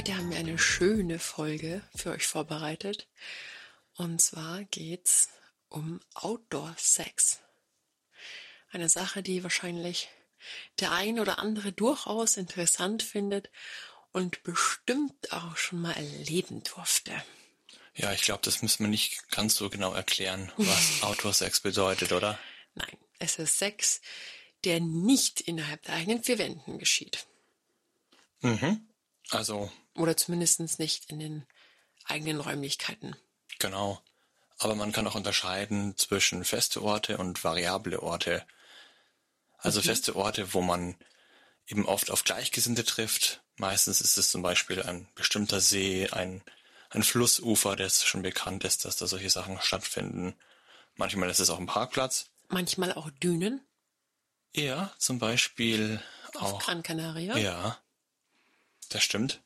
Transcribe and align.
Heute 0.00 0.16
haben 0.16 0.30
wir 0.30 0.38
eine 0.38 0.58
schöne 0.58 1.18
Folge 1.18 1.82
für 1.94 2.12
euch 2.12 2.26
vorbereitet. 2.26 3.06
Und 3.96 4.22
zwar 4.22 4.64
geht's 4.64 5.28
um 5.68 6.00
Outdoor-Sex. 6.14 7.40
Eine 8.70 8.88
Sache, 8.88 9.22
die 9.22 9.42
wahrscheinlich 9.44 10.08
der 10.78 10.92
ein 10.92 11.20
oder 11.20 11.38
andere 11.38 11.72
durchaus 11.72 12.38
interessant 12.38 13.02
findet 13.02 13.50
und 14.10 14.42
bestimmt 14.42 15.34
auch 15.34 15.58
schon 15.58 15.82
mal 15.82 15.92
erleben 15.92 16.62
durfte. 16.62 17.12
Ja, 17.94 18.10
ich 18.14 18.22
glaube, 18.22 18.40
das 18.42 18.62
müssen 18.62 18.84
wir 18.84 18.88
nicht 18.88 19.28
ganz 19.28 19.54
so 19.54 19.68
genau 19.68 19.92
erklären, 19.92 20.50
was 20.56 21.02
Outdoor-Sex 21.02 21.60
bedeutet, 21.60 22.12
oder? 22.12 22.38
Nein, 22.74 22.96
es 23.18 23.38
ist 23.38 23.58
Sex, 23.58 24.00
der 24.64 24.80
nicht 24.80 25.42
innerhalb 25.42 25.82
der 25.82 25.96
eigenen 25.96 26.24
vier 26.24 26.38
Wänden 26.38 26.78
geschieht. 26.78 27.26
Mhm. 28.40 28.88
Also. 29.28 29.70
Oder 29.94 30.16
zumindest 30.16 30.78
nicht 30.78 31.10
in 31.10 31.18
den 31.18 31.46
eigenen 32.04 32.40
Räumlichkeiten. 32.40 33.16
Genau. 33.58 34.00
Aber 34.58 34.74
man 34.74 34.92
kann 34.92 35.06
auch 35.06 35.14
unterscheiden 35.14 35.96
zwischen 35.96 36.44
feste 36.44 36.82
Orte 36.82 37.18
und 37.18 37.42
variable 37.44 38.02
Orte. 38.02 38.44
Also 39.58 39.80
mhm. 39.80 39.84
feste 39.84 40.16
Orte, 40.16 40.54
wo 40.54 40.60
man 40.60 40.96
eben 41.66 41.86
oft 41.86 42.10
auf 42.10 42.24
Gleichgesinnte 42.24 42.84
trifft. 42.84 43.42
Meistens 43.56 44.00
ist 44.00 44.16
es 44.16 44.30
zum 44.30 44.42
Beispiel 44.42 44.82
ein 44.82 45.08
bestimmter 45.14 45.60
See, 45.60 46.08
ein 46.10 46.42
ein 46.90 47.04
Flussufer, 47.04 47.76
das 47.76 48.04
schon 48.04 48.22
bekannt 48.22 48.64
ist, 48.64 48.84
dass 48.84 48.96
da 48.96 49.06
solche 49.06 49.30
Sachen 49.30 49.60
stattfinden. 49.62 50.34
Manchmal 50.96 51.30
ist 51.30 51.38
es 51.38 51.48
auch 51.50 51.58
ein 51.58 51.66
Parkplatz. 51.66 52.30
Manchmal 52.48 52.92
auch 52.92 53.10
Dünen. 53.10 53.60
Ja, 54.54 54.92
zum 54.98 55.20
Beispiel 55.20 56.02
Auf 56.34 56.54
auch. 56.54 56.62
Gran 56.62 56.82
Canaria. 56.82 57.36
Ja, 57.36 57.78
das 58.88 59.04
stimmt. 59.04 59.40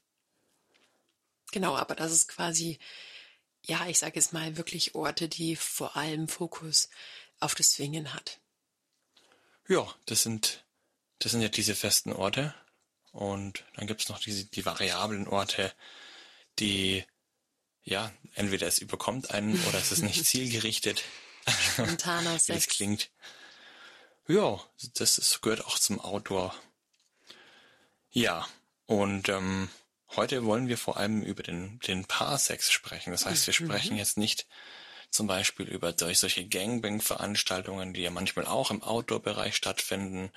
Genau, 1.55 1.77
aber 1.77 1.95
das 1.95 2.11
ist 2.11 2.27
quasi, 2.27 2.81
ja, 3.63 3.87
ich 3.87 4.01
sage 4.01 4.17
jetzt 4.17 4.33
mal 4.33 4.57
wirklich 4.57 4.97
Orte, 4.97 5.29
die 5.29 5.55
vor 5.55 5.97
allem 5.97 6.27
Fokus 6.27 6.89
auf 7.39 7.55
das 7.55 7.75
Swingen 7.75 8.13
hat. 8.13 8.41
Ja, 9.69 9.87
das 10.07 10.25
sind, 10.25 10.65
das 11.21 11.31
sind 11.31 11.43
ja 11.43 11.49
diese 11.49 11.77
festen 11.77 12.13
Orte. 12.13 12.53
Und 13.13 13.63
dann 13.75 13.87
gibt's 13.87 14.09
noch 14.09 14.19
diese, 14.19 14.47
die 14.47 14.67
variablen 14.67 15.29
Orte, 15.29 15.73
die 16.59 17.05
ja, 17.85 18.13
entweder 18.35 18.67
es 18.67 18.81
überkommt 18.81 19.31
einen 19.31 19.65
oder 19.69 19.79
es 19.79 19.93
ist 19.93 20.03
nicht 20.03 20.27
zielgerichtet. 20.27 21.05
Spontaner 21.47 22.37
Sex. 22.37 22.49
Wie 22.49 22.53
das 22.55 22.67
klingt. 22.67 23.11
Ja, 24.27 24.61
das 24.95 25.19
ist, 25.19 25.41
gehört 25.41 25.65
auch 25.65 25.79
zum 25.79 26.01
Outdoor. 26.01 26.53
Ja, 28.11 28.45
und 28.87 29.29
ähm, 29.29 29.71
heute 30.17 30.45
wollen 30.45 30.69
wir 30.69 30.79
vor 30.79 30.97
allem 30.97 31.23
über 31.23 31.43
den, 31.43 31.79
den 31.81 32.05
Paarsex 32.05 32.71
sprechen. 32.71 33.11
Das 33.11 33.27
heißt, 33.27 33.47
wir 33.47 33.55
mhm. 33.59 33.71
sprechen 33.71 33.97
jetzt 33.97 34.17
nicht 34.17 34.47
zum 35.11 35.27
Beispiel 35.27 35.67
über 35.67 35.95
solche 35.97 36.47
Gangbang-Veranstaltungen, 36.47 37.95
die 37.95 38.03
ja 38.03 38.11
manchmal 38.11 38.47
auch 38.47 38.71
im 38.71 38.83
Outdoor-Bereich 38.83 39.55
stattfinden 39.55 40.31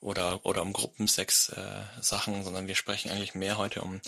oder, 0.00 0.44
oder 0.44 0.62
um 0.62 0.72
Gruppensex-Sachen, 0.72 2.40
äh, 2.40 2.42
sondern 2.42 2.66
wir 2.66 2.74
sprechen 2.74 3.10
eigentlich 3.10 3.34
mehr 3.34 3.56
heute 3.56 3.82
um 3.82 4.00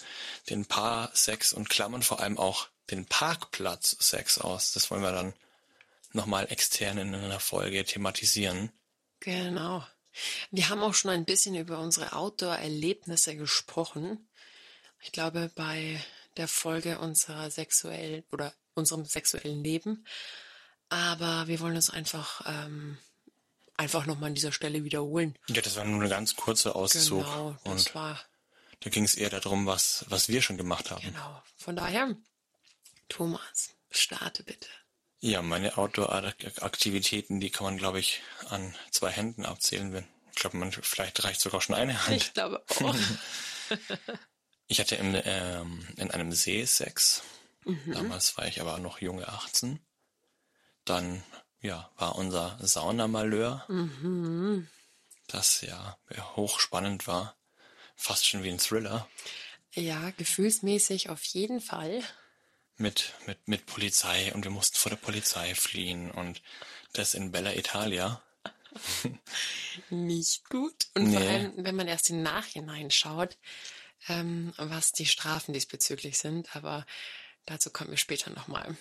den 0.51 0.67
Paarsex 0.67 1.53
und 1.53 1.69
klammern 1.69 2.03
vor 2.03 2.21
allem 2.21 2.39
auch 2.39 2.69
den 2.91 3.07
Parkplatz-Sex 3.07 4.39
aus. 4.39 4.73
Das 4.73 4.91
wollen 4.91 5.03
wir 5.03 5.13
dann 5.13 5.35
nochmal 6.13 6.51
extern 6.51 6.99
in 6.99 7.15
einer 7.15 7.41
Folge 7.41 7.85
thematisieren. 7.85 8.71
Genau. 9.21 9.85
Wir 10.51 10.69
haben 10.69 10.81
auch 10.81 10.95
schon 10.95 11.11
ein 11.11 11.25
bisschen 11.25 11.55
über 11.55 11.79
unsere 11.79 12.13
Outdoor-Erlebnisse 12.13 13.37
gesprochen. 13.37 14.28
Ich 15.01 15.13
glaube, 15.13 15.51
bei 15.55 16.03
der 16.37 16.49
Folge 16.49 16.99
unserer 16.99 17.51
sexuellen 17.51 18.25
oder 18.33 18.53
unserem 18.75 19.05
sexuellen 19.05 19.63
Leben. 19.63 20.07
Aber 20.89 21.49
wir 21.49 21.61
wollen 21.61 21.77
es 21.77 21.91
einfach 21.91 22.43
ähm, 22.47 22.99
einfach 23.77 24.07
nochmal 24.07 24.29
an 24.29 24.35
dieser 24.35 24.53
Stelle 24.53 24.85
wiederholen. 24.85 25.39
Ja, 25.49 25.63
das 25.63 25.77
war 25.77 25.85
nur 25.85 26.03
ein 26.03 26.09
ganz 26.09 26.37
kurzer 26.37 26.77
Auszug. 26.77 27.25
Genau, 27.25 27.57
das 27.65 27.87
und 27.87 27.95
war. 27.95 28.21
Da 28.81 28.91
ging 28.91 29.05
es 29.05 29.15
eher 29.15 29.31
darum, 29.31 29.67
was, 29.67 30.05
was 30.09 30.29
wir 30.29 30.43
schon 30.43 30.57
gemacht 30.57 30.91
haben. 30.91 31.03
Genau. 31.03 31.43
Von 31.57 31.77
daher 31.77 32.15
Thomas, 33.09 33.71
starte 33.91 34.43
bitte. 34.43 34.69
Ja, 35.21 35.43
meine 35.43 35.77
Outdoor-Aktivitäten, 35.77 37.41
die 37.41 37.51
kann 37.51 37.65
man, 37.65 37.79
glaube 37.79 37.99
ich, 37.99 38.23
an 38.51 38.75
zwei 38.93 39.11
Händen 39.11 39.45
abzählen. 39.45 39.93
Wenn, 39.93 40.07
ich 40.31 40.37
glaube, 40.37 40.59
man 40.59 40.71
vielleicht 40.71 41.25
reicht 41.25 41.41
sogar 41.41 41.61
schon 41.61 41.75
eine 41.75 42.07
Hand. 42.07 42.17
Ich 42.17 42.35
glaube 42.35 42.63
auch. 42.69 42.95
ich 44.69 44.81
hatte 44.81 44.97
im, 44.97 45.21
ähm, 45.25 45.89
in 45.97 46.11
einem 46.11 46.33
See 46.33 46.65
Sex. 46.65 47.23
Mhm. 47.65 47.93
Damals 47.93 48.37
war 48.37 48.47
ich 48.47 48.61
aber 48.61 48.79
noch 48.79 49.01
junge 49.01 49.29
18. 49.29 49.81
Dann, 50.85 51.23
ja, 51.61 51.91
war 51.97 52.17
unser 52.17 52.59
Saunamalheur. 52.61 53.65
Mhm. 53.69 54.69
Das 55.27 55.63
ja 55.63 55.99
hochspannend 56.37 57.07
war. 57.07 57.37
Fast 57.97 58.27
schon 58.27 58.45
wie 58.45 58.51
ein 58.51 58.59
Thriller. 58.59 59.09
Ja, 59.73 60.11
gefühlsmäßig 60.11 61.11
auf 61.11 61.23
jeden 61.25 61.61
Fall 61.61 62.03
mit, 62.79 63.13
mit, 63.27 63.49
mit 63.49 63.67
Polizei 63.67 64.33
und 64.35 64.45
wir 64.45 64.51
mussten 64.51 64.77
vor 64.77 64.91
der 64.91 64.97
Polizei 64.97 65.55
fliehen 65.55 66.11
und 66.11 66.43
das 66.93 67.15
in 67.15 67.33
Bella 67.33 67.55
Italia. 67.55 68.23
Nicht 69.91 70.49
gut. 70.49 70.87
Und 70.95 71.09
nee. 71.09 71.17
vor 71.17 71.29
allem, 71.29 71.53
wenn 71.57 71.75
man 71.75 71.89
erst 71.89 72.11
im 72.11 72.23
Nachhinein 72.23 72.91
schaut, 72.91 73.37
ähm, 74.09 74.53
was 74.57 74.93
die 74.93 75.07
Strafen 75.07 75.53
diesbezüglich 75.53 76.19
sind, 76.19 76.55
aber 76.55 76.87
dazu 77.47 77.71
kommen 77.71 77.91
wir 77.91 77.97
später 77.97 78.31
nochmal. 78.31 78.77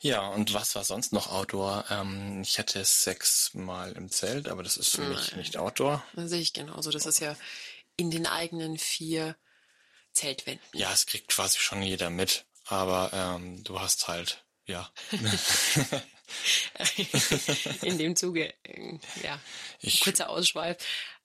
Ja, 0.00 0.26
und 0.28 0.52
was 0.52 0.74
war 0.74 0.84
sonst 0.84 1.12
noch 1.12 1.30
Outdoor? 1.30 1.84
Ähm, 1.90 2.42
ich 2.42 2.58
hatte 2.58 2.84
sechs 2.84 3.54
Mal 3.54 3.92
im 3.92 4.10
Zelt, 4.10 4.48
aber 4.48 4.62
das 4.62 4.76
ist 4.76 4.96
für 4.96 5.02
mich 5.02 5.36
nicht 5.36 5.56
Outdoor. 5.56 6.04
Das 6.14 6.30
sehe 6.30 6.40
ich 6.40 6.52
genauso. 6.52 6.90
Das 6.90 7.06
ist 7.06 7.20
ja 7.20 7.36
in 7.96 8.10
den 8.10 8.26
eigenen 8.26 8.78
vier 8.78 9.36
Zeltwänden. 10.12 10.66
Ja, 10.74 10.92
es 10.92 11.06
kriegt 11.06 11.28
quasi 11.28 11.58
schon 11.58 11.82
jeder 11.82 12.10
mit. 12.10 12.44
Aber 12.66 13.10
ähm, 13.12 13.64
du 13.64 13.80
hast 13.80 14.08
halt, 14.08 14.44
ja. 14.66 14.90
In 17.82 17.98
dem 17.98 18.16
Zuge, 18.16 18.52
äh, 18.64 18.98
ja, 19.22 19.38
ich, 19.80 20.00
kurzer 20.00 20.28
Ausschweif. 20.28 20.76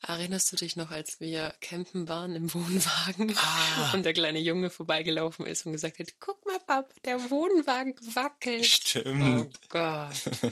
Erinnerst 0.02 0.52
du 0.52 0.56
dich 0.56 0.76
noch, 0.76 0.92
als 0.92 1.20
wir 1.20 1.56
campen 1.60 2.08
waren 2.08 2.36
im 2.36 2.54
Wohnwagen 2.54 3.36
ah. 3.36 3.92
und 3.94 4.04
der 4.04 4.14
kleine 4.14 4.40
Junge 4.40 4.70
vorbeigelaufen 4.70 5.46
ist 5.46 5.66
und 5.66 5.72
gesagt 5.72 5.98
hat, 5.98 6.08
guck 6.20 6.46
mal, 6.46 6.60
Papa, 6.60 6.88
der 7.06 7.30
Wohnwagen 7.30 7.96
wackelt. 8.14 8.66
Stimmt. 8.66 9.58
Oh 9.58 9.68
Gott. 9.70 10.12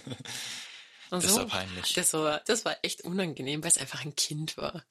Und 1.11 1.23
das 1.23 1.33
so, 1.33 1.41
war 1.41 1.47
peinlich. 1.47 1.93
Das 1.93 2.13
war, 2.13 2.41
das 2.47 2.65
war 2.65 2.77
echt 2.81 3.01
unangenehm, 3.01 3.61
weil 3.61 3.69
es 3.69 3.77
einfach 3.77 4.03
ein 4.03 4.15
Kind 4.15 4.57
war. 4.57 4.83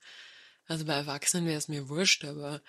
Also 0.66 0.84
bei 0.84 0.94
Erwachsenen 0.94 1.46
wäre 1.46 1.58
es 1.58 1.69
mir 1.69 1.88
wurscht, 1.88 2.25
aber 2.25 2.62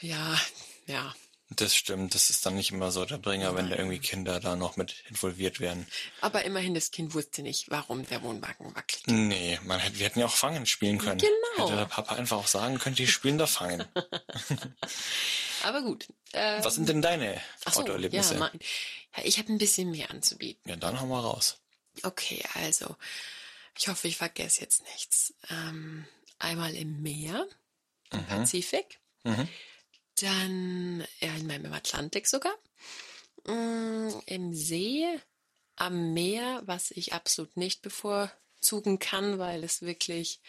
ja, 0.00 0.38
ja, 0.86 1.14
das 1.50 1.74
stimmt, 1.74 2.14
das 2.14 2.28
ist 2.28 2.44
dann 2.44 2.56
nicht 2.56 2.72
immer 2.72 2.90
so 2.90 3.04
der 3.06 3.16
Bringer, 3.16 3.56
wenn 3.56 3.70
da 3.70 3.76
irgendwie 3.76 3.98
Kinder 3.98 4.38
da 4.38 4.54
noch 4.54 4.76
mit 4.76 5.02
involviert 5.08 5.60
werden. 5.60 5.86
Aber 6.20 6.44
immerhin, 6.44 6.74
das 6.74 6.90
Kind 6.90 7.14
wusste 7.14 7.42
nicht, 7.42 7.70
warum 7.70 8.06
der 8.06 8.22
Wohnwagen 8.22 8.74
wackelt. 8.74 9.06
Nee, 9.06 9.58
man 9.64 9.80
hätte, 9.80 9.98
wir 9.98 10.06
hätten 10.06 10.20
ja 10.20 10.26
auch 10.26 10.34
Fangen 10.34 10.66
spielen 10.66 10.98
können. 10.98 11.18
Genau. 11.18 11.66
Hätte 11.66 11.76
der 11.78 11.86
Papa 11.86 12.16
einfach 12.16 12.36
auch 12.36 12.46
sagen 12.46 12.78
können, 12.78 12.96
die 12.96 13.06
spielen 13.06 13.38
da 13.38 13.46
Fangen. 13.46 13.84
Aber 15.64 15.82
gut. 15.82 16.08
Ähm, 16.34 16.62
Was 16.62 16.74
sind 16.74 16.88
denn 16.88 17.00
deine 17.00 17.40
so, 17.64 17.80
Autoerlebnisse? 17.80 18.34
Ja, 18.34 18.40
mein, 18.40 18.58
ja, 19.16 19.24
ich 19.24 19.38
habe 19.38 19.50
ein 19.50 19.58
bisschen 19.58 19.90
mehr 19.90 20.10
anzubieten. 20.10 20.68
Ja, 20.68 20.76
dann 20.76 21.00
hauen 21.00 21.08
wir 21.08 21.20
raus. 21.20 21.58
Okay, 22.02 22.44
also, 22.54 22.94
ich 23.76 23.88
hoffe, 23.88 24.06
ich 24.06 24.18
vergesse 24.18 24.60
jetzt 24.60 24.84
nichts. 24.92 25.34
Ähm, 25.50 26.06
einmal 26.38 26.74
im 26.74 27.02
Meer, 27.02 27.46
im 28.12 28.20
mhm. 28.20 28.26
Pazifik. 28.26 29.00
Mhm. 29.24 29.48
Dann 30.20 31.06
ja, 31.20 31.34
in 31.34 31.46
meinem 31.46 31.72
Atlantik 31.72 32.26
sogar. 32.26 32.54
Mm, 33.44 34.10
Im 34.26 34.54
See, 34.54 35.06
am 35.76 36.12
Meer, 36.12 36.62
was 36.66 36.90
ich 36.90 37.12
absolut 37.12 37.56
nicht 37.56 37.82
bevorzugen 37.82 38.98
kann, 38.98 39.38
weil 39.38 39.64
es 39.64 39.82
wirklich 39.82 40.40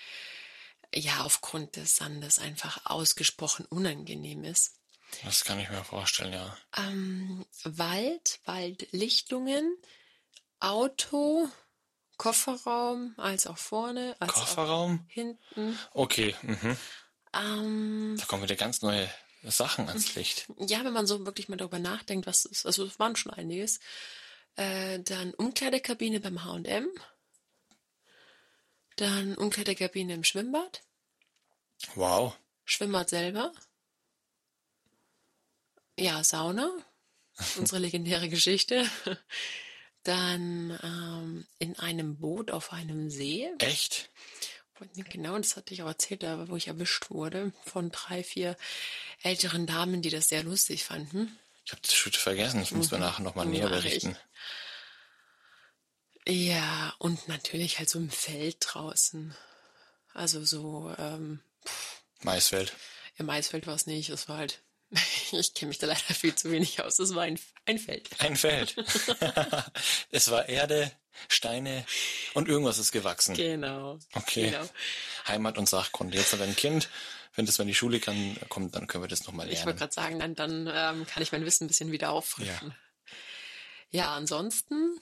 ja 0.93 1.23
aufgrund 1.23 1.75
des 1.75 1.95
Sandes 1.95 2.39
einfach 2.39 2.85
ausgesprochen 2.85 3.65
unangenehm 3.65 4.43
ist. 4.43 4.75
Das 5.23 5.43
kann 5.43 5.59
ich 5.59 5.69
mir 5.69 5.83
vorstellen, 5.83 6.33
ja. 6.33 6.57
Ähm, 6.77 7.45
Wald, 7.63 8.39
Waldlichtungen, 8.45 9.75
Auto, 10.59 11.47
Kofferraum, 12.17 13.13
als 13.17 13.47
auch 13.47 13.57
vorne, 13.57 14.15
als 14.19 14.33
Kofferraum? 14.33 15.05
auch 15.07 15.11
hinten. 15.11 15.79
Okay, 15.93 16.35
mhm. 16.41 16.77
Ähm, 17.33 18.15
da 18.19 18.25
kommen 18.25 18.43
wieder 18.43 18.55
ganz 18.55 18.81
neue 18.81 19.09
Sachen 19.43 19.87
ans 19.87 20.15
Licht. 20.15 20.47
Ja, 20.57 20.83
wenn 20.83 20.93
man 20.93 21.07
so 21.07 21.25
wirklich 21.25 21.49
mal 21.49 21.55
darüber 21.55 21.79
nachdenkt, 21.79 22.27
was 22.27 22.45
ist, 22.45 22.65
also 22.65 22.85
es 22.85 22.99
waren 22.99 23.15
schon 23.15 23.33
einiges. 23.33 23.79
Äh, 24.55 24.99
dann 24.99 25.33
Umkleidekabine 25.33 26.19
beim 26.19 26.43
H&M. 26.43 26.89
Dann 28.97 29.35
Umkleidekabine 29.35 30.13
im 30.13 30.23
Schwimmbad. 30.23 30.81
Wow. 31.95 32.35
Schwimmbad 32.65 33.09
selber. 33.09 33.53
Ja, 35.97 36.23
Sauna. 36.23 36.71
Unsere 37.57 37.79
legendäre 37.79 38.27
Geschichte. 38.27 38.85
Dann 40.03 40.77
ähm, 40.83 41.47
in 41.59 41.77
einem 41.79 42.17
Boot 42.17 42.51
auf 42.51 42.73
einem 42.73 43.09
See. 43.09 43.49
Echt? 43.59 44.09
Genau, 45.09 45.37
das 45.37 45.55
hatte 45.55 45.73
ich 45.73 45.83
auch 45.83 45.87
erzählt, 45.87 46.23
wo 46.23 46.55
ich 46.55 46.67
erwischt 46.67 47.09
wurde 47.09 47.53
von 47.65 47.91
drei, 47.91 48.23
vier 48.23 48.57
älteren 49.23 49.65
Damen, 49.65 50.01
die 50.01 50.09
das 50.09 50.29
sehr 50.29 50.43
lustig 50.43 50.83
fanden. 50.83 51.37
Ich 51.65 51.71
habe 51.71 51.81
das 51.81 51.93
schon 51.93 52.11
vergessen. 52.13 52.61
Ich 52.61 52.71
muss 52.71 52.91
mir 52.91 52.99
nachher 52.99 53.23
nochmal 53.23 53.45
näher 53.45 53.69
berichten. 53.69 54.15
Ja, 56.27 56.93
und 56.99 57.27
natürlich 57.27 57.79
halt 57.79 57.89
so 57.89 57.99
im 57.99 58.09
Feld 58.09 58.57
draußen. 58.59 59.35
Also 60.13 60.43
so, 60.45 60.93
ähm, 60.97 61.39
Maisfeld. 62.21 62.73
Im 63.17 63.25
Maisfeld 63.25 63.67
war 63.67 63.75
es 63.75 63.85
nicht, 63.85 64.09
es 64.09 64.29
war 64.29 64.37
halt, 64.37 64.61
ich 65.31 65.53
kenne 65.53 65.69
mich 65.69 65.77
da 65.77 65.87
leider 65.87 66.13
viel 66.13 66.35
zu 66.35 66.51
wenig 66.51 66.81
aus, 66.81 66.99
es 66.99 67.13
war 67.15 67.23
ein, 67.23 67.39
ein 67.65 67.79
Feld. 67.79 68.09
Ein 68.19 68.35
Feld. 68.35 68.75
es 70.11 70.31
war 70.31 70.49
Erde, 70.49 70.91
Steine 71.27 71.85
und 72.33 72.47
irgendwas 72.47 72.77
ist 72.77 72.91
gewachsen. 72.91 73.35
Genau. 73.35 73.99
Okay. 74.13 74.51
Genau. 74.51 74.69
Heimat 75.27 75.57
und 75.57 75.67
Sachkunde. 75.67 76.17
Jetzt 76.17 76.33
hat 76.33 76.41
ein 76.41 76.55
Kind, 76.55 76.89
wenn 77.35 77.45
das, 77.45 77.59
wenn 77.59 77.67
die 77.67 77.75
Schule 77.75 77.99
kann, 77.99 78.37
kommt, 78.49 78.75
dann 78.75 78.87
können 78.87 79.03
wir 79.03 79.09
das 79.09 79.25
nochmal 79.25 79.45
lernen. 79.45 79.59
Ich 79.59 79.65
wollte 79.65 79.79
gerade 79.79 79.93
sagen, 79.93 80.19
dann, 80.19 80.35
dann 80.35 80.67
ähm, 80.73 81.05
kann 81.05 81.21
ich 81.23 81.31
mein 81.31 81.45
Wissen 81.45 81.65
ein 81.65 81.67
bisschen 81.67 81.91
wieder 81.91 82.11
auffrischen. 82.11 82.75
Ja, 83.91 84.03
ja 84.03 84.15
ansonsten. 84.15 84.99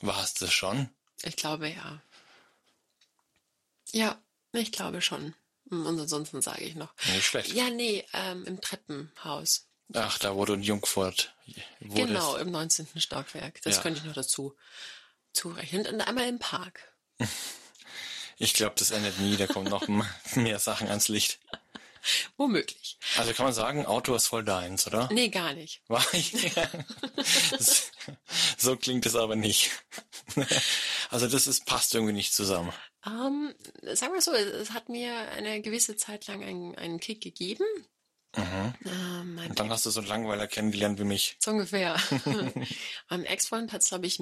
War 0.00 0.22
es 0.22 0.34
das 0.34 0.52
schon? 0.52 0.88
Ich 1.22 1.36
glaube 1.36 1.68
ja. 1.68 2.02
Ja, 3.92 4.20
ich 4.52 4.72
glaube 4.72 5.00
schon. 5.00 5.34
Und 5.70 5.86
ansonsten 5.86 6.42
sage 6.42 6.64
ich 6.64 6.74
noch. 6.74 6.92
Nicht 7.12 7.24
schlecht. 7.24 7.52
Ja, 7.52 7.70
nee, 7.70 8.04
ähm, 8.12 8.44
im 8.44 8.60
Treppenhaus. 8.60 9.66
Ach, 9.92 10.18
da 10.18 10.34
wurde 10.34 10.54
in 10.54 10.62
Jungfurt. 10.62 11.34
Wurdest. 11.80 12.08
Genau, 12.08 12.36
im 12.36 12.50
19. 12.50 12.88
Stockwerk. 12.96 13.60
Das 13.62 13.76
ja. 13.76 13.82
könnte 13.82 14.00
ich 14.00 14.06
noch 14.06 14.14
dazu 14.14 14.54
zurechnen. 15.32 15.86
Und 15.86 16.00
einmal 16.00 16.28
im 16.28 16.38
Park. 16.38 16.92
Ich 18.36 18.52
glaube, 18.54 18.74
das 18.76 18.90
endet 18.90 19.20
nie. 19.20 19.36
Da 19.36 19.46
kommen 19.46 19.70
noch 19.70 19.86
mehr 20.34 20.58
Sachen 20.58 20.88
ans 20.88 21.06
Licht. 21.06 21.38
Womöglich. 22.36 22.98
Also 23.16 23.32
kann 23.32 23.46
man 23.46 23.54
sagen, 23.54 23.86
Auto 23.86 24.14
ist 24.14 24.26
voll 24.26 24.44
deins, 24.44 24.86
oder? 24.86 25.08
Nee, 25.12 25.28
gar 25.28 25.54
nicht. 25.54 25.80
War 25.88 26.04
ich? 26.12 26.52
so 28.58 28.76
klingt 28.76 29.06
es 29.06 29.14
aber 29.14 29.36
nicht. 29.36 29.70
Also 31.14 31.28
das 31.28 31.46
ist, 31.46 31.64
passt 31.64 31.94
irgendwie 31.94 32.12
nicht 32.12 32.34
zusammen. 32.34 32.72
Ähm, 33.06 33.54
sagen 33.92 34.14
wir 34.14 34.20
so, 34.20 34.32
es 34.32 34.72
hat 34.72 34.88
mir 34.88 35.16
eine 35.30 35.62
gewisse 35.62 35.94
Zeit 35.94 36.26
lang 36.26 36.42
einen, 36.42 36.74
einen 36.74 36.98
Kick 36.98 37.20
gegeben. 37.20 37.64
Mhm. 38.36 38.74
Ähm, 38.84 39.40
Und 39.48 39.60
dann 39.60 39.70
hast 39.70 39.86
du 39.86 39.90
so 39.90 40.00
einen 40.00 40.08
Langweiler 40.08 40.48
kennengelernt 40.48 40.98
wie 40.98 41.04
mich. 41.04 41.36
So 41.38 41.52
ungefähr. 41.52 41.96
mein 43.08 43.24
Ex-Freund 43.26 43.72
hat 43.72 43.82
es, 43.82 43.90
glaube 43.90 44.06
ich, 44.06 44.20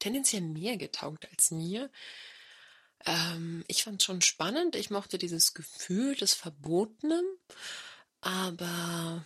tendenziell 0.00 0.42
mehr 0.42 0.76
getaugt 0.76 1.26
als 1.30 1.50
mir. 1.50 1.90
Ähm, 3.06 3.64
ich 3.66 3.84
fand 3.84 4.02
es 4.02 4.04
schon 4.04 4.20
spannend. 4.20 4.76
Ich 4.76 4.90
mochte 4.90 5.16
dieses 5.16 5.54
Gefühl 5.54 6.14
des 6.14 6.34
Verbotenen. 6.34 7.24
Aber 8.20 9.24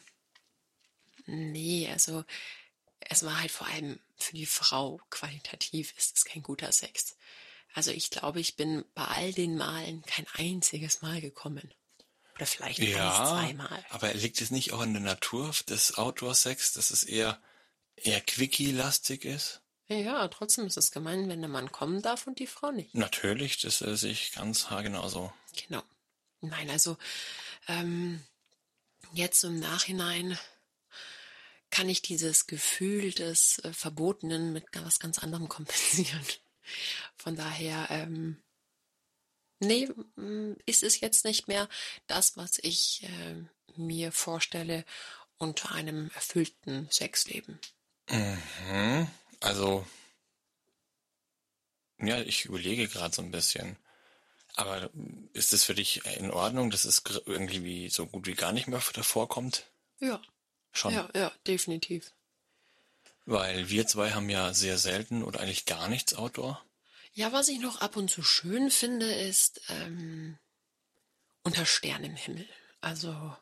nee, 1.27 1.91
also 1.91 2.25
es 3.01 3.25
war 3.25 3.41
halt 3.41 3.51
vor 3.51 3.67
allem 3.67 3.99
für 4.23 4.35
die 4.35 4.47
Frau 4.47 5.01
qualitativ 5.11 5.95
ist 5.97 6.17
es 6.17 6.25
kein 6.25 6.43
guter 6.43 6.73
Sex. 6.73 7.17
Also 7.75 7.91
ich 7.91 8.11
glaube, 8.11 8.41
ich 8.41 8.57
bin 8.57 8.85
bei 8.95 9.05
all 9.05 9.33
den 9.33 9.57
Malen 9.57 10.03
kein 10.03 10.27
einziges 10.35 11.03
Mal 11.03 11.21
gekommen. 11.21 11.73
Oder 12.35 12.47
vielleicht 12.47 12.79
ja, 12.79 13.27
zweimal. 13.29 13.85
Aber 13.91 14.13
liegt 14.15 14.41
es 14.41 14.51
nicht 14.51 14.73
auch 14.73 14.83
in 14.83 14.93
der 14.93 15.03
Natur 15.03 15.53
des 15.69 15.97
Outdoor-Sex, 15.97 16.73
dass 16.73 16.91
es 16.91 17.05
eher, 17.05 17.41
eher 17.97 18.21
quickie-lastig 18.21 19.25
ist? 19.25 19.61
Ja, 19.89 20.27
trotzdem 20.29 20.67
ist 20.67 20.79
es 20.79 20.91
gemein, 20.91 21.29
wenn 21.29 21.41
der 21.41 21.51
Mann 21.51 21.71
kommen 21.71 22.01
darf 22.01 22.27
und 22.27 22.39
die 22.39 22.47
Frau 22.47 22.71
nicht. 22.71 22.95
Natürlich, 22.95 23.59
das 23.59 23.79
sehe 23.79 24.11
ich 24.11 24.33
ganz 24.33 24.71
haargenau 24.71 25.09
so. 25.09 25.33
Genau. 25.67 25.83
Nein, 26.41 26.71
also 26.71 26.97
ähm, 27.69 28.23
jetzt 29.13 29.45
im 29.45 29.61
Nachhinein 29.61 30.39
kann 31.73 31.89
ich 31.89 32.03
dieses 32.03 32.47
Gefühl 32.47 33.11
des 33.13 33.59
äh, 33.61 33.73
Verbotenen 33.73 34.53
mit 34.53 34.67
was 34.75 35.01
ganz 35.01 35.19
anderem 35.19 35.49
kompensieren. 35.49 36.25
Von 37.17 37.35
daher, 37.35 37.89
ähm, 37.91 38.41
nee, 39.59 39.89
mm, 40.17 40.53
ist 40.67 40.85
es 40.85 41.01
jetzt 41.01 41.25
nicht 41.25 41.49
mehr 41.49 41.69
das, 42.07 42.37
was 42.37 42.59
ich 42.63 43.03
äh, 43.05 43.43
mir 43.75 44.13
vorstelle 44.13 44.85
unter 45.39 45.73
einem 45.73 46.11
erfüllten 46.15 46.89
Sexleben. 46.91 47.59
Mhm. 48.09 49.09
Also, 49.41 49.87
ja, 51.99 52.21
ich 52.21 52.45
überlege 52.45 52.87
gerade 52.87 53.15
so 53.15 53.23
ein 53.23 53.33
bisschen. 53.33 53.77
Aber 54.55 54.91
ist 55.33 55.55
es 55.55 55.65
für 55.65 55.75
dich 55.75 56.05
in 56.19 56.31
Ordnung, 56.31 56.71
dass 56.71 56.85
es 56.85 57.03
irgendwie 57.25 57.89
so 57.89 58.07
gut 58.07 58.27
wie 58.27 58.35
gar 58.35 58.53
nicht 58.53 58.69
mehr 58.69 58.83
davor 58.93 59.27
kommt? 59.27 59.67
Ja. 59.99 60.21
Schon. 60.73 60.95
Ja, 60.95 61.09
ja, 61.15 61.33
definitiv. 61.47 62.13
Weil 63.25 63.69
wir 63.69 63.87
zwei 63.87 64.11
haben 64.13 64.29
ja 64.31 64.53
sehr 64.53 64.79
selten 64.79 65.23
oder 65.23 65.41
eigentlich 65.41 65.67
gar 65.67 65.89
nichts 65.89 66.15
Outdoor. 66.15 66.65
Ja, 67.15 67.33
was 67.33 67.49
ich 67.49 67.61
noch 67.61 67.81
ab 67.81 67.97
und 67.97 68.11
zu 68.11 68.23
schön 68.23 68.71
finde, 68.71 69.13
ist 69.13 69.61
ähm, 69.69 70.39
unter 71.43 71.67
Sternenhimmel. 71.67 72.49
Also 72.81 73.37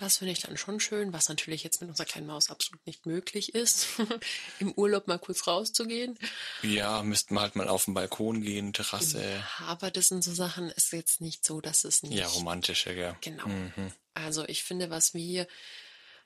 das 0.00 0.16
finde 0.16 0.32
ich 0.32 0.40
dann 0.40 0.56
schon 0.56 0.80
schön, 0.80 1.12
was 1.12 1.28
natürlich 1.28 1.62
jetzt 1.62 1.82
mit 1.82 1.90
unserer 1.90 2.06
kleinen 2.06 2.26
Maus 2.26 2.50
absolut 2.50 2.84
nicht 2.86 3.04
möglich 3.04 3.54
ist, 3.54 3.86
im 4.58 4.72
Urlaub 4.72 5.06
mal 5.06 5.18
kurz 5.18 5.46
rauszugehen. 5.46 6.18
Ja, 6.62 7.02
müssten 7.02 7.34
wir 7.34 7.42
halt 7.42 7.54
mal 7.54 7.68
auf 7.68 7.84
den 7.84 7.92
Balkon 7.92 8.40
gehen, 8.40 8.72
Terrasse. 8.72 9.44
Aber 9.66 9.90
das 9.90 10.08
sind 10.08 10.24
so 10.24 10.32
Sachen, 10.32 10.70
ist 10.70 10.92
jetzt 10.92 11.20
nicht 11.20 11.44
so, 11.44 11.60
dass 11.60 11.84
es 11.84 12.02
nicht. 12.02 12.14
Ja, 12.14 12.26
romantischer, 12.28 12.92
ja. 12.92 13.14
Genau. 13.20 13.46
Mhm. 13.46 13.92
Also 14.14 14.46
ich 14.48 14.64
finde, 14.64 14.88
was 14.88 15.12
wir 15.12 15.20
hier 15.20 15.46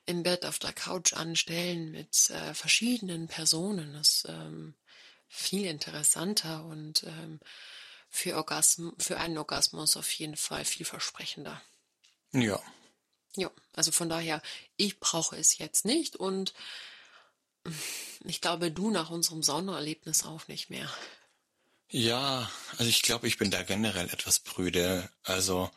im 0.06 0.22
Bett 0.22 0.44
auf 0.44 0.58
der 0.58 0.72
Couch 0.72 1.12
anstellen 1.14 1.90
mit 1.90 2.30
äh, 2.30 2.54
verschiedenen 2.54 3.28
Personen, 3.28 3.94
ist 3.94 4.26
ähm, 4.28 4.74
viel 5.28 5.64
interessanter 5.66 6.64
und 6.64 7.04
ähm, 7.04 7.40
für, 8.10 8.36
Orgasm 8.36 8.90
für 8.98 9.18
einen 9.18 9.38
Orgasmus 9.38 9.96
auf 9.96 10.10
jeden 10.12 10.36
Fall 10.36 10.64
vielversprechender. 10.64 11.60
Ja, 12.32 12.60
ja, 13.36 13.50
also 13.74 13.90
von 13.90 14.08
daher, 14.08 14.42
ich 14.76 15.00
brauche 15.00 15.36
es 15.36 15.58
jetzt 15.58 15.84
nicht 15.84 16.16
und 16.16 16.54
ich 18.24 18.40
glaube, 18.40 18.70
du 18.70 18.90
nach 18.90 19.10
unserem 19.10 19.42
Saunaerlebnis 19.42 20.24
auch 20.24 20.46
nicht 20.48 20.70
mehr. 20.70 20.88
Ja, 21.90 22.50
also 22.72 22.84
ich 22.84 23.02
glaube, 23.02 23.26
ich 23.26 23.38
bin 23.38 23.50
da 23.50 23.62
generell 23.62 24.08
etwas 24.10 24.38
prüde. 24.38 25.08
Also, 25.22 25.70